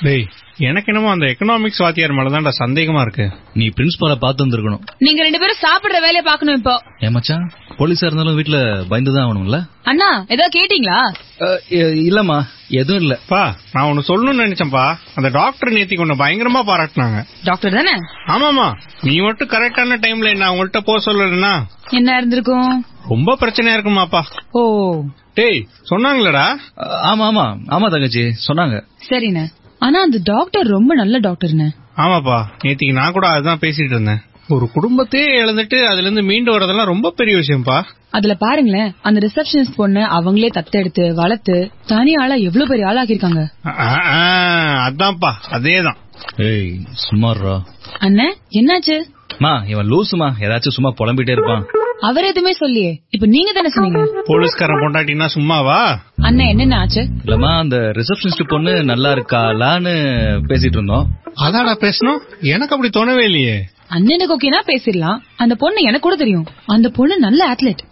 டேய் 0.00 0.26
எனக்கு 0.58 0.92
என்னமோ 0.92 1.10
அந்த 1.10 1.26
எக்கனாமிக்ஸ் 1.26 1.78
வாத்தியார் 1.78 2.10
மேலதான்டா 2.10 2.50
சந்தேகமா 2.58 3.00
இருக்கு. 3.00 3.30
நீ 3.54 3.68
பிரின்சிபால 3.68 4.14
பார்த்து 4.14 4.46
வந்திருக்கணும். 4.46 4.80
நீங்க 4.98 5.22
ரெண்டு 5.22 5.38
பேரும் 5.38 5.62
சாப்பிடுற 5.62 5.92
வேலையை 5.92 6.22
பார்க்கணும் 6.22 6.56
இப்போ. 6.56 6.82
ஏன் 6.98 7.12
மச்சான் 7.12 7.52
போலீஸா 7.78 8.04
இருந்தாலும் 8.04 8.38
வீட்டுல 8.38 8.58
பயந்துதான் 8.90 9.26
ஆகணும்ல? 9.26 9.68
அண்ணா 9.82 10.24
ஏதாவது 10.28 10.58
கேட்டீங்களா? 10.58 11.12
இல்லம்மா 12.08 12.42
எதுவும் 12.68 13.02
இல்ல. 13.02 13.18
பா 13.28 13.56
நான் 13.72 13.84
ஒன்னு 13.84 14.08
சொல்லணும்னு 14.08 14.46
நினைச்சேன்ப்பா. 14.46 14.96
அந்த 15.14 15.28
டாக்டர் 15.28 15.72
நேத்திக்கு 15.72 16.00
உன்னை 16.00 16.16
பயங்கரமா 16.16 16.62
பாராட்டினாங்க. 16.70 17.26
டாக்டர் 17.44 17.72
தானே? 17.72 17.92
ஆமாமா 18.26 18.74
நீ 19.02 19.20
மட்டும் 19.20 19.48
கரெக்டான 19.48 19.98
டைம்ல 20.06 20.28
என்ன 20.28 20.52
அவங்கள்ட்ட 20.52 20.80
போக 20.80 21.12
சொல்லலன்னா? 21.12 21.62
என்ன 21.90 22.16
இருந்திருக்கும்? 22.16 22.84
ரொம்ப 23.08 23.36
பிரச்சனையா 23.40 23.76
இருக்குமாப்பா. 23.78 24.22
ஓ. 24.50 25.02
டேய் 25.36 25.58
சொன்னாங்களடா 25.90 26.44
ஆமா 27.10 27.24
ஆமா. 27.30 27.44
ஆமா 27.68 27.86
தங்கச்சி. 27.90 28.22
சொன்னாங்க. 28.46 28.76
சரிண்ணே. 29.10 29.44
ஆனா 29.78 29.98
அந்த 30.02 30.18
டாக்டர் 30.24 30.66
ரொம்ப 30.66 30.94
நல்ல 30.94 31.16
டாக்டர்ண்ணே 31.18 31.66
ஆமாப்பா. 31.96 32.38
நேத்திக்கு 32.62 32.92
நான் 32.92 33.12
கூட 33.12 33.26
அதுதான் 33.28 33.60
பேசிட்டு 33.60 33.94
இருந்தேன். 33.94 34.22
ஒரு 34.48 34.70
குடும்பத்தையே 34.70 35.28
இழந்துட்டு 35.42 35.78
அதுல 35.82 36.00
இருந்து 36.00 36.22
மீண்டு 36.22 36.50
வரதெல்லாம் 36.54 36.84
ரொம்ப 36.84 37.10
பெரிய 37.10 37.36
விஷயம்ப்பா. 37.36 37.78
அதுல 38.10 38.34
பாருங்களேன் 38.34 38.90
அந்த 39.02 39.18
ரிசப்ஷனிஸ்ட் 39.26 39.76
பொண்ணு 39.76 40.02
அவங்களே 40.16 40.50
தத்தெடுத்து 40.54 41.14
வளர்த்து 41.14 41.56
தனி 41.86 42.14
ஆளா 42.14 42.34
எவ்வளவு 42.48 42.68
பெரிய 42.68 42.86
ஆளாக்கிருக்காங்க 42.90 43.42
அதான்ப்பா. 44.86 45.32
அதேதான். 45.50 45.98
ஏய் 46.44 46.70
சும்மாறா 47.06 47.56
அண்ணே 48.00 48.28
என்னாச்சு? 48.60 48.96
மா 49.38 49.52
இவன் 49.66 49.90
லூசுமா. 49.90 50.28
ஏதாச்சும் 50.40 50.76
சும்மா 50.76 50.92
புலம்பிட்டே 50.98 51.30
இருப்பான். 51.30 51.64
அவர் 52.00 52.24
எதுவுமே 52.24 52.52
சொல்லியே. 52.52 53.02
இப்ப 53.10 53.26
நீங்க 53.26 53.52
தானே 53.52 53.68
சொன்னீங்க? 53.68 54.22
போலீஸ்காரன் 54.24 54.76
பொண்டாட்டினா 54.76 55.26
சும்மாவா? 55.26 55.98
அண்ணா 56.16 56.44
என்னென்ன 56.44 56.78
ஆச்சு? 56.78 57.08
இல்லம்மா 57.24 57.58
அந்த 57.58 57.76
ரிசப்ஷனிஸ்ட் 57.76 58.48
பொண்ணு 58.48 58.84
நல்லா 58.84 59.12
இருக்காளான்னு 59.12 59.94
பேசிட்டு 60.48 60.76
இருந்தோம். 60.76 61.08
அதாடா 61.34 61.76
பேசணும். 61.80 62.18
எனக்கு 62.40 62.76
அப்படி 62.76 62.90
தோணவே 62.90 63.24
இல்லையே. 63.24 63.68
அண்ணனுக்கு 63.90 64.34
ஓகேனா 64.36 64.60
பேசிடலாம். 64.66 65.18
அந்த 65.36 65.54
பொண்ணு 65.54 65.80
எனக்கு 65.80 66.00
கூட 66.00 66.14
தெரியும். 66.14 66.46
அந்த 66.66 66.88
பொண்ணு 66.88 67.18
நல்ல 67.18 67.48
அத்லெட் 67.48 67.82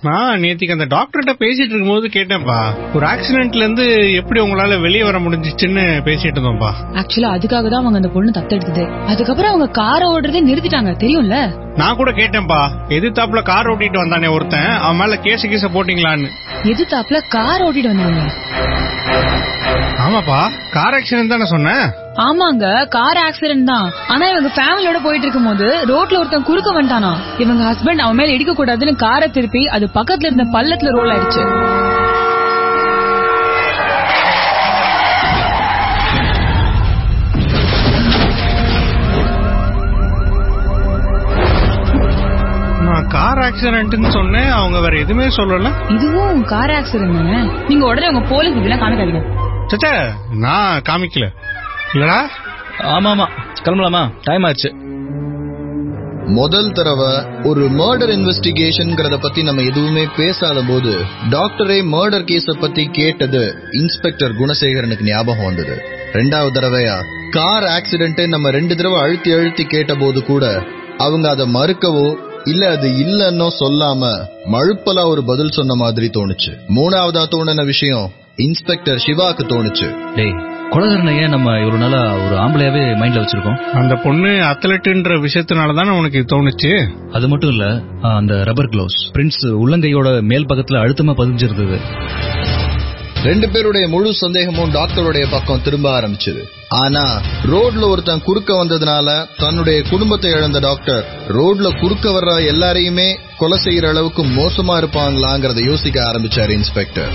நேத்திக்கு 0.43 0.81
அந்த 0.81 0.87
டாக்டர்கிட்ட 0.97 1.33
பேசிட்டு 1.39 1.73
இருக்கும்போது 1.73 2.09
கேட்டேன்ப்பா. 2.13 2.75
ஒரு 2.95 3.07
ஆக்சிடென்ட்ல 3.07 3.57
இருந்து 3.57 4.15
எப்படி 4.15 4.41
உங்களால 4.41 4.81
வெளியே 4.81 5.05
வர 5.05 5.19
முடிஞ்சிச்சுன்னு 5.19 5.85
பேசிட்டு 6.09 6.39
இருந்தோம்ப்பா. 6.39 6.73
ஆக்சுவலா 6.93 7.31
அதுக்காக 7.37 7.71
தான் 7.71 7.81
அவங்க 7.81 7.97
அந்த 7.97 8.09
பொண்ணு 8.09 8.31
தத்தெடுத்தது. 8.31 9.05
அதுக்கப்புறம் 9.05 9.53
அவங்க 9.53 9.73
காரை 9.73 10.09
ஓடுறதே 10.09 10.47
நிறுத்திட்டாங்க. 10.51 10.93
தெரியும்ல? 11.05 11.63
நான் 11.77 11.97
கூட 11.97 12.11
கேட்டேன்ப்பா. 12.11 12.71
எதிர்த்தாப்புல 12.89 13.43
கார் 13.43 13.67
ஓட்டிட்டு 13.67 14.03
வந்தானே 14.05 14.31
ஒருத்தன். 14.31 14.67
அவன் 14.67 14.97
மேல 14.97 15.17
கேஸ் 15.19 15.49
கீச 15.49 15.69
போட்டீங்களான்னு. 15.69 16.29
எதிர்த்தாப்புல 16.63 17.21
கார் 17.29 17.61
ஓட்டிட்டு 17.61 17.87
வந்தாங்க 17.87 18.33
ஆமாப்பா. 20.05 20.51
கார் 20.73 20.95
ஆக்சிடென்ட் 20.95 21.29
தானே 21.29 21.45
சொன்னேன். 21.45 22.04
ஆமாங்க 22.23 22.67
கார் 22.95 23.19
ஆக்சிடென்ட் 23.27 23.69
தான். 23.71 23.87
ஆனா 24.09 24.25
இவங்க 24.33 24.51
ஃபேமிலியோட 24.57 24.99
போயிட்டு 25.05 25.27
இருக்கும்போது 25.27 25.67
ரோட்ல 25.91 26.19
ஒருத்தன் 26.21 26.47
குறுக்க 26.49 26.71
வந்துட்டானா? 26.73 27.13
இவங்க 27.39 27.63
ஹஸ்பண்ட் 27.71 28.03
அவன் 28.05 28.19
மேல 28.21 28.35
இடிக்க 28.35 28.53
கூடாதுன்னு 28.53 28.95
காரை 29.05 29.29
திருப்பி 29.31 29.63
அது 29.77 29.89
பக்கத்துல 29.95 30.31
இருந்த 30.31 30.47
பள்ளத்துல 30.57 30.95
ரோல் 30.99 31.13
ஆயிடுச்சு. 31.15 31.45
கார் 43.15 43.39
ஆக்சிடென்ட்னு 43.39 44.11
சொன்னேன் 44.17 44.51
அவங்க 44.51 44.79
வேற 44.85 44.95
எதுவுமே 45.03 45.27
சொல்லல. 45.37 45.71
இதுவும் 45.89 46.45
கார் 46.53 46.71
ஆக்சிடென்ட் 46.71 47.69
நீங்க 47.69 47.85
உடனே 47.87 48.09
உங்க 48.13 48.23
போலீஸ் 48.29 48.59
இதெல்லாம் 48.61 48.83
காமிக்காதீங்க. 48.83 49.23
சச்சா 49.73 49.93
நான் 50.45 50.83
காமிக்கல. 50.89 51.27
இல்லடா? 51.95 52.21
ஆமா 52.95 53.11
ஆமா 53.11 53.27
கிளம்பலாமா? 53.65 54.11
டைம் 54.23 54.43
ஆச்சு. 54.43 54.71
முதல் 56.39 56.73
தடவை 56.73 57.11
ஒரு 57.43 57.69
மர்டர் 57.71 58.13
இன்வெஸ்டிகேஷன்ங்கிறத 58.13 59.17
பத்தி 59.21 59.43
நம்ம 59.43 59.63
எதுவுமே 59.63 60.07
பேசாத 60.17 60.63
போது 60.69 60.93
டாக்டரே 61.31 61.83
மர்டர் 61.95 62.25
கேஸ 62.25 62.55
பத்தி 62.61 62.85
கேட்டது 62.87 63.55
இன்ஸ்பெக்டர் 63.71 64.33
குணசேகரனுக்கு 64.33 65.05
ஞாபகம் 65.05 65.45
வந்தது. 65.45 65.77
ரெண்டாவது 66.13 66.55
தடவையா 66.59 66.97
கார் 67.31 67.63
ஆக்சிடென்ட் 67.63 68.27
நம்ம 68.27 68.51
ரெண்டு 68.51 68.77
தடவை 68.77 69.01
அழுத்தி 69.01 69.33
அழுத்தி 69.33 69.65
கேட்ட 69.65 69.95
போது 69.95 70.23
கூட 70.23 70.63
அவங்க 70.99 71.31
அதை 71.31 71.47
மறுக்கவோ 71.55 72.17
இல்ல 72.45 72.71
அது 72.71 72.89
இல்லன்னோ 72.89 73.49
சொல்லாம 73.61 74.11
மழுப்பலா 74.47 75.05
ஒரு 75.07 75.25
பதில் 75.25 75.51
சொன்ன 75.51 75.75
மாதிரி 75.75 76.11
தோணுச்சு. 76.19 76.53
மூணாவதா 76.69 77.23
தோணுன 77.35 77.65
விஷயம் 77.65 78.13
இன்ஸ்பெக்டர் 78.37 79.03
சிவாக்கு 79.07 79.45
தோணுச்சு. 79.55 79.89
டேய் 80.15 80.35
கொலகாரனை 80.73 81.23
ஏன் 81.23 81.29
நம்ம 81.29 81.59
இவ்வளவு 81.59 81.79
நாளா 81.79 82.15
ஒரு 82.15 82.35
ஆம்பளையாவே 82.37 82.83
மைண்ட்ல 83.01 83.21
வச்சிருக்கோம்? 83.23 83.59
அந்த 83.73 83.95
பொண்ணு 83.95 84.29
அத்லெட்டுன்ற 84.29 85.19
விஷயத்தினால 85.21 85.75
தானே 85.75 85.99
உனக்கு 85.99 86.21
தோணுச்சு? 86.33 86.89
அது 87.13 87.29
மட்டும் 87.29 87.51
இல்ல 87.51 87.81
அந்த 88.01 88.45
ரப்பர் 88.45 88.69
க்ளோஸ் 88.69 88.97
பிரின்ஸ் 89.13 89.43
உள்ளங்கையோட 89.43 90.23
மேல் 90.23 90.47
பக்கத்துல 90.47 90.81
அழுத்தமா 90.85 91.15
பதிஞ்சிருந்தது. 91.21 91.79
ரெண்டு 93.23 93.49
பேருடைய 93.49 93.89
முழு 93.89 94.15
சந்தேகமும் 94.15 94.73
டாக்டருடைய 94.75 95.27
பக்கம் 95.31 95.63
திரும்ப 95.63 96.01
ஆரம்பிச்சது. 96.01 96.43
ஆனா 96.69 97.21
ரோட்ல 97.45 97.89
ஒருத்தன் 97.89 98.23
குறுக்க 98.23 98.65
வந்ததுனால 98.65 99.27
தன்னுடைய 99.39 99.83
குடும்பத்தை 99.83 100.31
இழந்த 100.31 100.59
டாக்டர் 100.59 101.05
ரோட்ல 101.29 101.81
குறுக்க 101.81 102.11
வர்ற 102.11 102.47
எல்லாரையுமே 102.53 103.19
கொலை 103.39 103.59
செய்யற 103.65 103.89
அளவுக்கு 103.89 104.25
மோசமா 104.25 104.77
இருப்பாங்களாங்கிறத 104.83 105.67
யோசிக்க 105.67 106.13
ஆரம்பிச்சாரு 106.13 106.51
இன்ஸ்பெக்டர். 106.51 107.13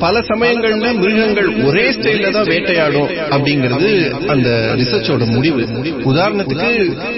பல 0.00 0.20
சமயங்கள்ல 0.28 0.88
மிருகங்கள் 1.00 1.48
ஒரே 1.66 1.84
ஸ்டைல்ல 1.90 2.30
தான் 2.30 2.48
வேட்டையாடும் 2.50 3.08
அப்படிங்கிறது 3.34 3.90
அந்த 4.26 4.48
ரிசர்ச்சோட 4.80 5.24
முடிவு. 5.34 5.62
உதாரணத்துக்கு 6.10 6.68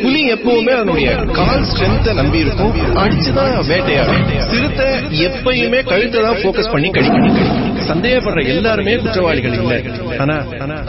புலி 0.03 0.23
எப்பவுமே 0.35 0.73
அதனுடைய 0.77 1.09
கால் 1.39 1.67
ஸ்ட்ரென்த்தை 1.71 2.15
நம்பி 2.21 2.39
இருக்கும். 2.39 2.73
அடிச்சுதான் 3.03 3.55
வேட்டையாடும். 3.71 4.25
சிறுத்தை 4.51 4.89
எப்பயுமே 5.27 5.83
கழுத்தை 5.93 6.23
தான் 6.23 6.41
போக்கஸ் 6.45 6.73
பண்ணி 6.73 6.91
கழிக்கணும் 6.91 7.39
சந்தேகப்படுற 7.91 8.41
எல்லாருமே 8.55 8.97
குற்றவாளிகள் 8.97 9.57
இல்ல. 9.61 9.75
ஆனா 10.23 10.37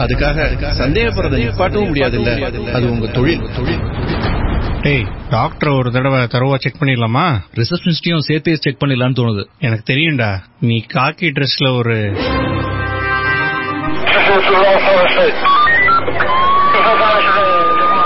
அதுக்காக 0.04 0.48
சந்தேகப்படுறதை 0.82 1.40
நிப்பாட்டவும் 1.44 1.90
முடியாது 1.92 2.18
இல்ல 2.20 2.30
அது 2.72 2.84
உங்க 2.90 3.06
தொழில் 3.18 3.44
தொழில். 3.58 3.82
டேய் 4.84 5.06
டாக்டர் 5.30 5.68
ஒரு 5.68 5.92
தடவை 5.92 6.18
தரவா 6.20 6.54
செக் 6.54 6.74
பண்ணிடலாமா? 6.80 7.40
ரிசப்ஷனிஸ்டையும் 7.54 8.18
சேர்த்தே 8.18 8.56
செக் 8.56 8.82
பண்ணிடலாம்னு 8.82 9.18
தோணுது. 9.18 9.46
எனக்கு 9.58 9.92
தெரியும்டா. 9.92 10.38
நீ 10.60 10.84
காக்கி 10.94 11.30
ட்ரெஸ்ல 11.30 11.76
ஒரு 11.76 12.16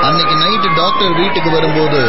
அன்னைக்கு 0.09 0.35
நைட்டு 0.35 0.69
டாக்டர் 0.77 1.15
வீட்டுக்கு 1.17 1.51
வரும்போது 1.51 2.01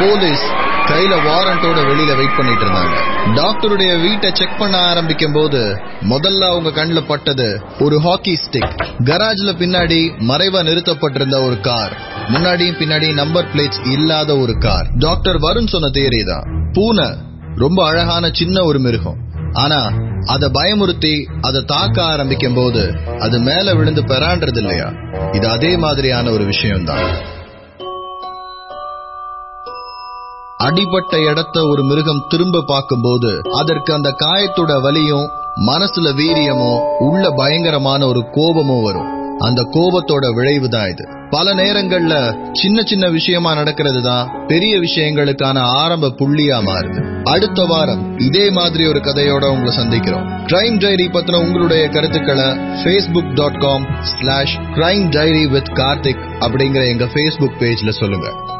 போலீஸ் 0.00 0.44
கையில 0.90 1.14
வாரண்டோட 1.26 1.78
வெளியில 1.88 2.16
வெயிட் 2.16 2.36
பண்ணிட்டு 2.36 2.64
இருந்தாங்க. 2.64 2.94
டாக்டருடைய 3.34 4.00
வீட்டை 4.00 4.30
செக் 4.34 4.58
பண்ண 4.58 4.76
ஆரம்பிக்கும் 4.78 5.32
போது 5.32 5.60
முதல்ல 6.02 6.42
அவங்க 6.48 6.70
கண்ணுல 6.70 7.00
பட்டது 7.06 7.48
ஒரு 7.80 7.98
ஹாக்கி 7.98 8.34
ஸ்டிக் 8.44 8.74
கராஜ்ல 9.04 9.52
பின்னாடி 9.62 10.00
மறைவா 10.30 10.62
நிறுத்தப்பட்டிருந்த 10.62 11.44
ஒரு 11.44 11.60
கார் 11.60 11.92
முன்னாடியும் 12.28 12.78
பின்னாடி 12.78 13.14
நம்பர் 13.14 13.48
பிளேட்ஸ் 13.54 13.92
இல்லாத 13.92 14.36
ஒரு 14.36 14.58
கார் 14.58 14.88
டாக்டர் 14.98 15.38
வருண் 15.38 15.66
சொன்ன 15.66 15.88
தேரி 15.88 16.24
தான். 16.24 16.72
பூனை 16.72 17.08
ரொம்ப 17.56 17.86
அழகான 17.86 18.30
சின்ன 18.32 18.62
ஒரு 18.64 18.78
மிருகம். 18.78 19.18
ஆனா 19.52 19.80
அத 20.26 20.48
பயமுறுத்தி 20.48 21.14
அதை 21.40 21.64
தாக்க 21.66 22.04
ஆரம்பிக்கும் 22.04 22.54
போது 22.54 22.82
அது 23.20 23.40
மேல 23.40 23.74
விழுந்து 23.74 24.02
பெறான்றது 24.02 24.56
இல்லையா? 24.56 24.88
இது 25.32 25.48
அதே 25.48 25.76
மாதிரியான 25.76 26.30
ஒரு 26.30 26.44
விஷயம்தான். 26.44 27.36
அடிபட்ட 30.64 31.24
இடத்த 31.30 31.66
ஒரு 31.66 31.84
மிருகம் 31.84 32.24
திரும்ப 32.28 32.62
பார்க்கும்போது 32.66 33.40
அதற்கு 33.58 33.94
அந்த 33.94 34.14
காயத்தோட 34.18 34.80
வலியும் 34.80 35.26
மனசுல 35.66 36.08
வீரியமோ 36.20 36.72
உள்ள 36.98 37.30
பயங்கரமான 37.30 38.06
ஒரு 38.06 38.20
கோபமோ 38.20 38.82
வரும். 38.82 39.36
அந்த 39.38 39.62
கோபத்தோட 39.62 40.34
விளைவு 40.34 40.68
தான் 40.68 40.88
இது. 40.88 41.08
பல 41.30 41.54
நேரங்கள்ல 41.54 42.36
சின்ன 42.52 42.82
சின்ன 42.82 43.08
விஷயமா 43.08 43.54
நடக்கிறது 43.54 44.02
தான் 44.02 44.30
பெரிய 44.46 44.78
விஷயங்களுக்கான 44.78 45.58
ஆரம்ப 45.58 46.08
புள்ளியா 46.08 46.58
மாறுது. 46.64 47.22
அடுத்த 47.24 47.64
வாரம் 47.64 48.18
இதே 48.18 48.50
மாதிரி 48.50 48.86
ஒரு 48.86 48.98
கதையோட 48.98 49.50
உங்களை 49.50 49.76
சந்திக்கிறோம். 49.76 50.28
கிரைம் 50.46 50.78
டைரி 50.78 51.06
பத்தின 51.06 51.40
உங்களுடைய 51.40 51.88
கருத்துக்களை 51.88 52.48
Facebook 52.82 53.34
dot 53.34 53.60
com 53.60 53.86
slash 54.02 54.58
crime 54.74 55.10
diary 55.10 55.46
with 55.46 55.72
Karthik 55.74 56.28
அப்படிங்கிற 56.40 56.88
எங்க 56.88 57.04
ஃபேஸ்புக் 57.04 57.58
பேஜ்ல 57.60 57.88
சொல்லுங்க. 57.88 58.56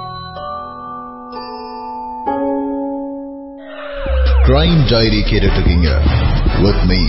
கிரைம் 4.47 4.81
டைரி 4.91 5.21
கேட்டுட்டு 5.23 5.57
இருக்கீங்க 5.57 5.89
with 6.63 6.84
me 6.89 7.01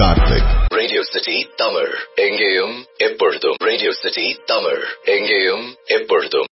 Karthik 0.00 0.50
radio 0.78 1.02
city 1.04 1.36
Tamil 1.56 1.92
எங்கேயும் 2.24 2.74
எப்பொழுதும் 3.00 3.58
ரேடியோ 3.64 3.92
சிட்டி 4.00 4.26
தமிழ் 4.46 4.82
எங்கேயும் 5.14 5.64
எப்பொழுதும் 5.96 6.48